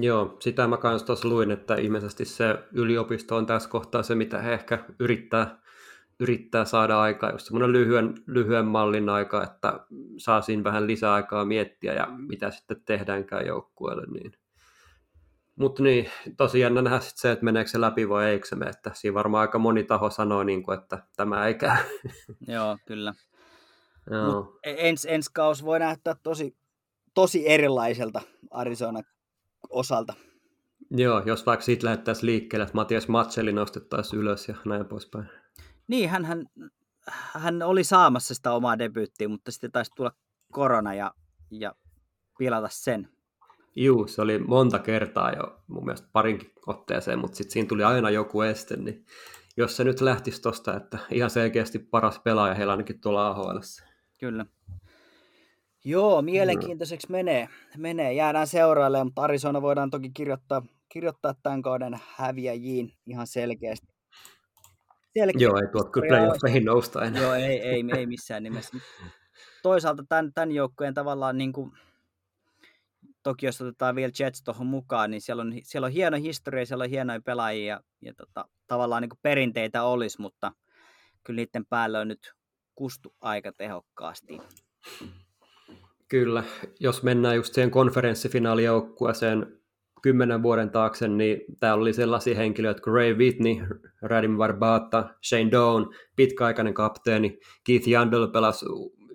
Joo, 0.00 0.36
sitä 0.40 0.66
mä 0.66 0.76
kanssa 0.76 1.06
tuossa 1.06 1.28
luin, 1.28 1.50
että 1.50 1.74
ilmeisesti 1.74 2.24
se 2.24 2.58
yliopisto 2.72 3.36
on 3.36 3.46
tässä 3.46 3.68
kohtaa 3.68 4.02
se, 4.02 4.14
mitä 4.14 4.42
he 4.42 4.54
ehkä 4.54 4.84
yrittää, 5.00 5.62
yrittää 6.20 6.64
saada 6.64 7.00
aikaa, 7.00 7.30
jos 7.30 7.46
semmoinen 7.46 7.72
lyhyen, 7.72 8.14
lyhyen 8.26 8.66
mallin 8.66 9.08
aika, 9.08 9.42
että 9.42 9.80
saa 10.16 10.40
siinä 10.40 10.64
vähän 10.64 10.86
lisäaikaa 10.86 11.44
miettiä 11.44 11.92
ja 11.94 12.06
mitä 12.06 12.50
sitten 12.50 12.82
tehdäänkään 12.84 13.46
joukkueelle, 13.46 14.06
niin 14.06 14.32
mutta 15.56 15.82
niin, 15.82 16.10
tosi 16.36 16.60
jännä 16.60 16.82
nähdä 16.82 17.00
sit 17.00 17.16
se, 17.16 17.32
että 17.32 17.44
meneekö 17.44 17.70
se 17.70 17.80
läpi 17.80 18.08
vai 18.08 18.26
eikö 18.30 18.46
se 18.46 18.56
mene. 18.56 18.70
Että 18.70 18.90
siinä 18.94 19.14
varmaan 19.14 19.40
aika 19.40 19.58
moni 19.58 19.84
taho 19.84 20.10
sanoo, 20.10 20.42
niin 20.42 20.62
kuin, 20.62 20.78
että 20.78 20.98
tämä 21.16 21.46
ei 21.46 21.54
käy. 21.54 21.76
Joo, 22.54 22.78
kyllä. 22.86 23.14
Joo. 24.10 24.58
E- 24.62 24.88
ens, 24.88 25.06
ensi 25.10 25.30
kaus 25.32 25.64
voi 25.64 25.78
näyttää 25.78 26.14
tosi, 26.22 26.56
tosi 27.14 27.48
erilaiselta 27.48 28.22
Arizona 28.50 29.00
osalta. 29.70 30.14
Joo, 30.90 31.22
jos 31.26 31.46
vaikka 31.46 31.64
siitä 31.64 31.86
lähdettäisiin 31.86 32.26
liikkeelle, 32.26 32.62
että 32.62 32.74
Matias 32.74 33.08
Matselli 33.08 33.52
nostettaisiin 33.52 34.20
ylös 34.20 34.48
ja 34.48 34.54
näin 34.64 34.86
poispäin. 34.86 35.28
Niin, 35.88 36.10
hän, 36.10 36.24
hän, 36.24 36.46
hän 37.32 37.62
oli 37.62 37.84
saamassa 37.84 38.34
sitä 38.34 38.52
omaa 38.52 38.78
debyyttiä, 38.78 39.28
mutta 39.28 39.50
sitten 39.50 39.72
taisi 39.72 39.90
tulla 39.96 40.12
korona 40.52 40.94
ja, 40.94 41.14
ja 41.50 41.74
pilata 42.38 42.68
sen. 42.70 43.08
Juu, 43.76 44.06
se 44.06 44.22
oli 44.22 44.38
monta 44.38 44.78
kertaa 44.78 45.32
jo 45.32 45.60
mun 45.66 45.84
mielestä 45.84 46.08
parinkin 46.12 46.52
otteeseen, 46.66 47.18
mutta 47.18 47.36
sitten 47.36 47.52
siinä 47.52 47.68
tuli 47.68 47.84
aina 47.84 48.10
joku 48.10 48.42
este, 48.42 48.76
niin 48.76 49.04
jos 49.56 49.76
se 49.76 49.84
nyt 49.84 50.00
lähtisi 50.00 50.42
tosta, 50.42 50.76
että 50.76 50.98
ihan 51.10 51.30
selkeästi 51.30 51.78
paras 51.78 52.18
pelaaja 52.18 52.54
heillä 52.54 52.72
ainakin 52.72 53.00
tuolla 53.00 53.28
AHL. 53.28 53.58
Kyllä. 54.20 54.46
Joo, 55.84 56.22
mielenkiintoiseksi 56.22 57.10
menee. 57.10 57.48
menee. 57.76 58.12
Jäädään 58.12 58.46
seuraille, 58.46 59.04
mutta 59.04 59.22
Arizona 59.22 59.62
voidaan 59.62 59.90
toki 59.90 60.10
kirjoittaa, 60.10 60.62
kirjoittaa 60.88 61.34
tämän 61.42 61.62
kauden 61.62 62.00
häviäjiin 62.16 62.92
ihan 63.06 63.26
selkeästi. 63.26 63.95
Selkeästi. 65.18 65.44
Joo, 65.44 65.56
ei 65.56 65.68
tuo 65.72 65.84
kyllä 65.84 66.18
nousta 66.64 67.04
enää. 67.04 67.22
Joo, 67.22 67.34
ei, 67.34 67.60
ei, 67.60 67.84
ei 67.96 68.06
missään 68.06 68.42
nimessä. 68.42 68.78
Toisaalta 69.62 70.04
tämän, 70.08 70.32
tämän 70.32 70.52
joukkueen 70.52 70.94
tavallaan 70.94 71.38
niin 71.38 71.52
kuin, 71.52 71.72
toki 73.22 73.46
jos 73.46 73.60
otetaan 73.60 73.96
vielä 73.96 74.12
Jets 74.18 74.42
tuohon 74.42 74.66
mukaan, 74.66 75.10
niin 75.10 75.20
siellä 75.20 75.40
on, 75.40 75.54
siellä 75.62 75.86
on 75.86 75.92
hieno 75.92 76.16
historia, 76.16 76.66
siellä 76.66 76.84
on 76.84 76.90
hienoja 76.90 77.20
pelaajia 77.20 77.74
ja, 77.74 77.80
ja 78.02 78.14
tota, 78.14 78.48
tavallaan 78.66 79.02
niin 79.02 79.10
perinteitä 79.22 79.82
olisi, 79.82 80.20
mutta 80.20 80.52
kyllä 81.24 81.36
niiden 81.36 81.66
päällä 81.66 82.00
on 82.00 82.08
nyt 82.08 82.32
kustu 82.74 83.14
aika 83.20 83.52
tehokkaasti. 83.52 84.38
Kyllä, 86.08 86.44
jos 86.80 87.02
mennään 87.02 87.36
just 87.36 87.54
siihen 87.54 87.70
konferenssifinaalijoukkueeseen 87.70 89.60
kymmenen 90.06 90.42
vuoden 90.42 90.70
taakse, 90.70 91.08
niin 91.08 91.40
täällä 91.60 91.82
oli 91.82 91.92
sellaisia 91.92 92.36
henkilöitä 92.36 92.80
kuin 92.82 92.94
Ray 92.94 93.14
Whitney, 93.14 93.56
Radim 94.02 94.36
Barbata, 94.36 95.08
Shane 95.28 95.50
Doan, 95.50 95.90
pitkäaikainen 96.16 96.74
kapteeni, 96.74 97.38
Keith 97.64 97.88
Yandel 97.88 98.28
pelasi 98.28 98.66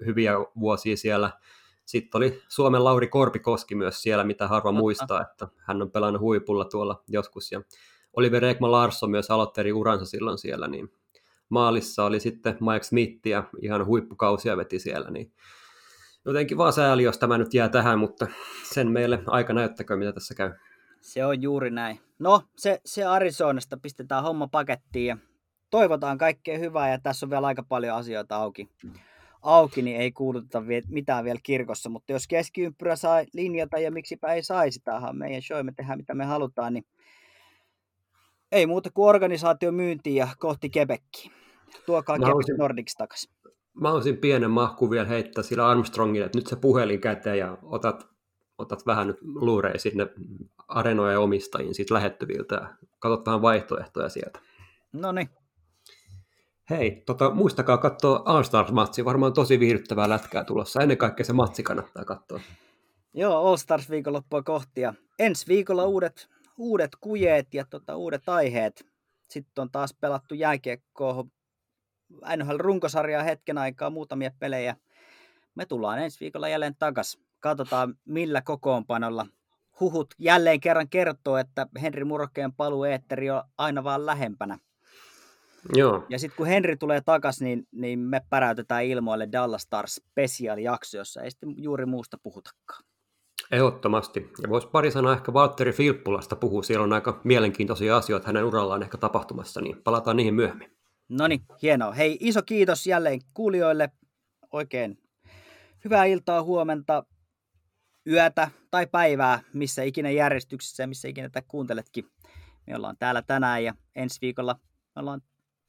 hyviä 0.06 0.34
vuosia 0.60 0.98
siellä– 0.98 1.32
sitten 1.86 2.18
oli 2.18 2.42
Suomen 2.48 2.84
Lauri 2.84 3.08
Korpikoski 3.08 3.76
myös 3.76 4.02
siellä, 4.02 4.24
mitä 4.24 4.48
harva 4.48 4.72
muistaa, 4.72 5.22
että 5.22 5.48
hän 5.58 5.82
on 5.82 5.92
pelannut 5.92 6.22
huipulla 6.22 6.66
tuolla 6.66 7.04
joskus. 7.08 7.52
Ja 7.52 7.62
Oliver 8.14 8.46
Ekman 8.46 8.72
Larsson 8.72 9.12
myös 9.12 9.32
aloitteli 9.32 9.72
uransa 9.72 10.06
silloin 10.06 10.38
siellä, 10.38 10.68
niin 10.68 10.94
maalissa 11.50 12.06
oli 12.06 12.20
sitten 12.20 12.58
Mike 12.60 12.84
Smith 12.84 13.28
ja 13.28 13.44
ihan 13.62 13.86
huippukausia 13.86 14.58
veti 14.58 14.80
siellä, 14.80 15.12
niin 15.12 15.32
jotenkin 16.26 16.58
vaan 16.58 16.74
sääli, 16.74 17.04
jos 17.04 17.18
tämä 17.18 17.38
nyt 17.38 17.54
jää 17.54 17.70
tähän, 17.70 18.00
mutta 18.00 18.28
sen 18.64 18.92
meille 18.92 19.24
aika 19.26 19.54
näyttäkö, 19.54 19.96
mitä 19.96 20.12
tässä 20.12 20.36
käy. 20.36 20.52
Se 21.02 21.26
on 21.26 21.42
juuri 21.42 21.72
näin. 21.72 22.00
No, 22.20 22.42
se, 22.56 22.82
se 22.86 23.04
Arizonasta 23.04 23.78
pistetään 23.78 24.24
homma 24.24 24.48
pakettiin 24.48 25.08
ja 25.08 25.18
toivotaan 25.70 26.18
kaikkea 26.18 26.58
hyvää 26.58 26.92
ja 26.92 27.00
tässä 27.00 27.26
on 27.26 27.30
vielä 27.30 27.48
aika 27.48 27.64
paljon 27.64 27.98
asioita 27.98 28.36
auki 28.36 28.70
auki, 29.42 29.82
niin 29.82 30.02
ei 30.02 30.12
kuuluteta 30.12 30.64
mitään 30.88 31.24
vielä 31.24 31.40
kirkossa, 31.44 31.90
mutta 31.90 32.12
jos 32.12 32.28
keskiympyrä 32.28 32.96
saa 32.96 33.24
linjata 33.34 33.80
ja 33.80 33.92
miksipä 33.92 34.34
ei 34.34 34.44
saisi, 34.44 34.80
tämähän 34.80 35.18
meidän 35.18 35.42
show, 35.42 35.66
me 35.66 35.74
tehdään 35.76 36.00
mitä 36.00 36.16
me 36.16 36.26
halutaan, 36.26 36.74
niin 36.74 36.86
ei 38.52 38.66
muuta 38.66 38.90
kuin 38.94 39.10
organisaatio 39.10 39.72
myyntiin 39.72 40.16
ja 40.16 40.28
kohti 40.40 40.72
Quebeckiä. 40.78 41.32
Tuokaa 41.86 42.18
Quebec 42.18 42.58
Nordics 42.58 42.96
takaisin. 42.96 43.32
mä 43.74 43.92
olisin 43.92 44.18
pienen 44.18 44.52
mahku 44.52 44.92
vielä 44.92 45.08
heittää 45.08 45.44
sillä 45.44 45.68
Armstrongille, 45.68 46.26
että 46.26 46.38
nyt 46.38 46.48
se 46.48 46.56
puhelin 46.56 47.02
käteen 47.02 47.38
ja 47.38 47.58
otat, 47.64 48.08
otat 48.62 48.86
vähän 48.86 49.08
nyt 49.08 49.18
luurei 49.22 49.80
sinne 49.80 50.08
arenojen 50.68 51.20
omistajiin 51.20 51.76
siitä 51.76 51.94
lähettyviltä 51.94 52.56
ja 52.56 52.70
katsot 53.00 53.26
vähän 53.26 53.42
vaihtoehtoja 53.42 54.10
sieltä. 54.10 54.40
No 54.94 55.12
niin. 55.12 55.30
Hei, 56.70 57.04
tota, 57.06 57.32
muistakaa 57.32 57.78
katsoa 57.78 58.22
All 58.26 58.44
Stars-matsi, 58.44 59.06
varmaan 59.06 59.34
tosi 59.34 59.60
viihdyttävää 59.60 60.10
lätkää 60.10 60.44
tulossa. 60.44 60.82
Ennen 60.82 60.98
kaikkea 60.98 61.26
se 61.26 61.34
matsi 61.34 61.64
kannattaa 61.64 62.06
katsoa. 62.06 62.40
Joo, 63.14 63.48
All 63.48 63.58
Stars 63.58 63.90
viikonloppua 63.90 64.44
kohti 64.44 64.82
ja 64.82 64.94
ensi 65.20 65.48
viikolla 65.48 65.86
uudet, 65.86 66.30
uudet 66.58 66.92
kujeet 67.02 67.54
ja 67.54 67.66
tota, 67.70 67.96
uudet 67.96 68.30
aiheet. 68.30 68.86
Sitten 69.30 69.62
on 69.62 69.72
taas 69.72 69.94
pelattu 69.94 70.36
jääkiekkoa, 70.36 71.26
NHL 72.38 72.58
runkosarjaa 72.58 73.24
hetken 73.24 73.58
aikaa, 73.58 73.90
muutamia 73.90 74.32
pelejä. 74.40 74.76
Me 75.56 75.66
tullaan 75.66 76.00
ensi 76.00 76.20
viikolla 76.20 76.50
jälleen 76.50 76.76
takas. 76.80 77.20
Katsotaan 77.42 77.96
millä 78.06 78.42
kokoonpanolla. 78.42 79.26
Huhut 79.80 80.08
jälleen 80.20 80.60
kerran 80.60 80.90
kertoo, 80.90 81.38
että 81.38 81.68
Henri 81.82 82.06
Murokkeen 82.06 82.54
paluu 82.54 82.84
eetteri 82.84 83.30
on 83.30 83.44
aina 83.58 83.84
vaan 83.84 84.06
lähempänä. 84.06 84.58
Joo. 85.76 86.06
Ja 86.10 86.20
sitten 86.20 86.38
kun 86.38 86.48
Henri 86.48 86.78
tulee 86.78 87.02
takas, 87.02 87.42
niin, 87.42 87.68
niin 87.72 88.00
me 88.00 88.22
päräytetään 88.30 88.86
ilmoille 88.86 89.28
Dallas 89.32 89.62
Stars 89.62 89.96
special-jakso, 89.96 90.98
jossa 90.98 91.22
ei 91.22 91.32
sitten 91.32 91.54
juuri 91.58 91.86
muusta 91.86 92.18
puhutakaan. 92.24 92.84
Ehdottomasti. 93.52 94.32
Ja 94.42 94.50
voisi 94.50 94.68
pari 94.68 94.92
sanaa 94.92 95.14
ehkä 95.14 95.34
Valtteri 95.34 95.72
Filppulasta 95.72 96.36
puhua. 96.36 96.64
Siellä 96.64 96.84
on 96.84 96.94
aika 96.94 97.22
mielenkiintoisia 97.24 97.98
asioita 97.98 98.28
hänen 98.28 98.46
urallaan 98.46 98.84
ehkä 98.84 98.98
tapahtumassa, 98.98 99.62
niin 99.62 99.82
palataan 99.84 100.18
niihin 100.18 100.34
myöhemmin. 100.34 100.72
No 101.10 101.28
niin, 101.28 101.42
hienoa. 101.62 101.92
Hei, 101.92 102.18
iso 102.20 102.42
kiitos 102.42 102.88
jälleen 102.88 103.22
kuulijoille. 103.34 103.90
Oikein 104.52 105.00
hyvää 105.86 106.06
iltaa, 106.06 106.44
huomenta, 106.44 107.04
yötä 108.08 108.52
tai 108.72 108.88
päivää, 108.88 109.40
missä 109.54 109.84
ikinä 109.84 110.10
järjestyksessä 110.10 110.84
ja 110.84 110.88
missä 110.88 111.08
ikinä 111.08 111.30
tätä 111.30 111.48
kuunteletkin. 111.48 112.06
Me 112.68 112.76
ollaan 112.76 112.98
täällä 112.98 113.22
tänään 113.22 113.64
ja 113.64 113.74
ensi 113.96 114.18
viikolla 114.22 114.60
me 114.96 115.00
ollaan 115.00 115.22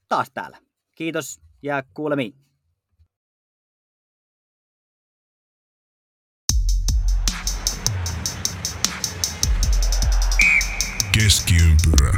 taas 0.08 0.30
täällä. 0.34 0.58
Kiitos 0.94 1.40
ja 1.62 1.82
kuulemiin. 1.94 2.34
Keskiympyrä. 11.12 12.12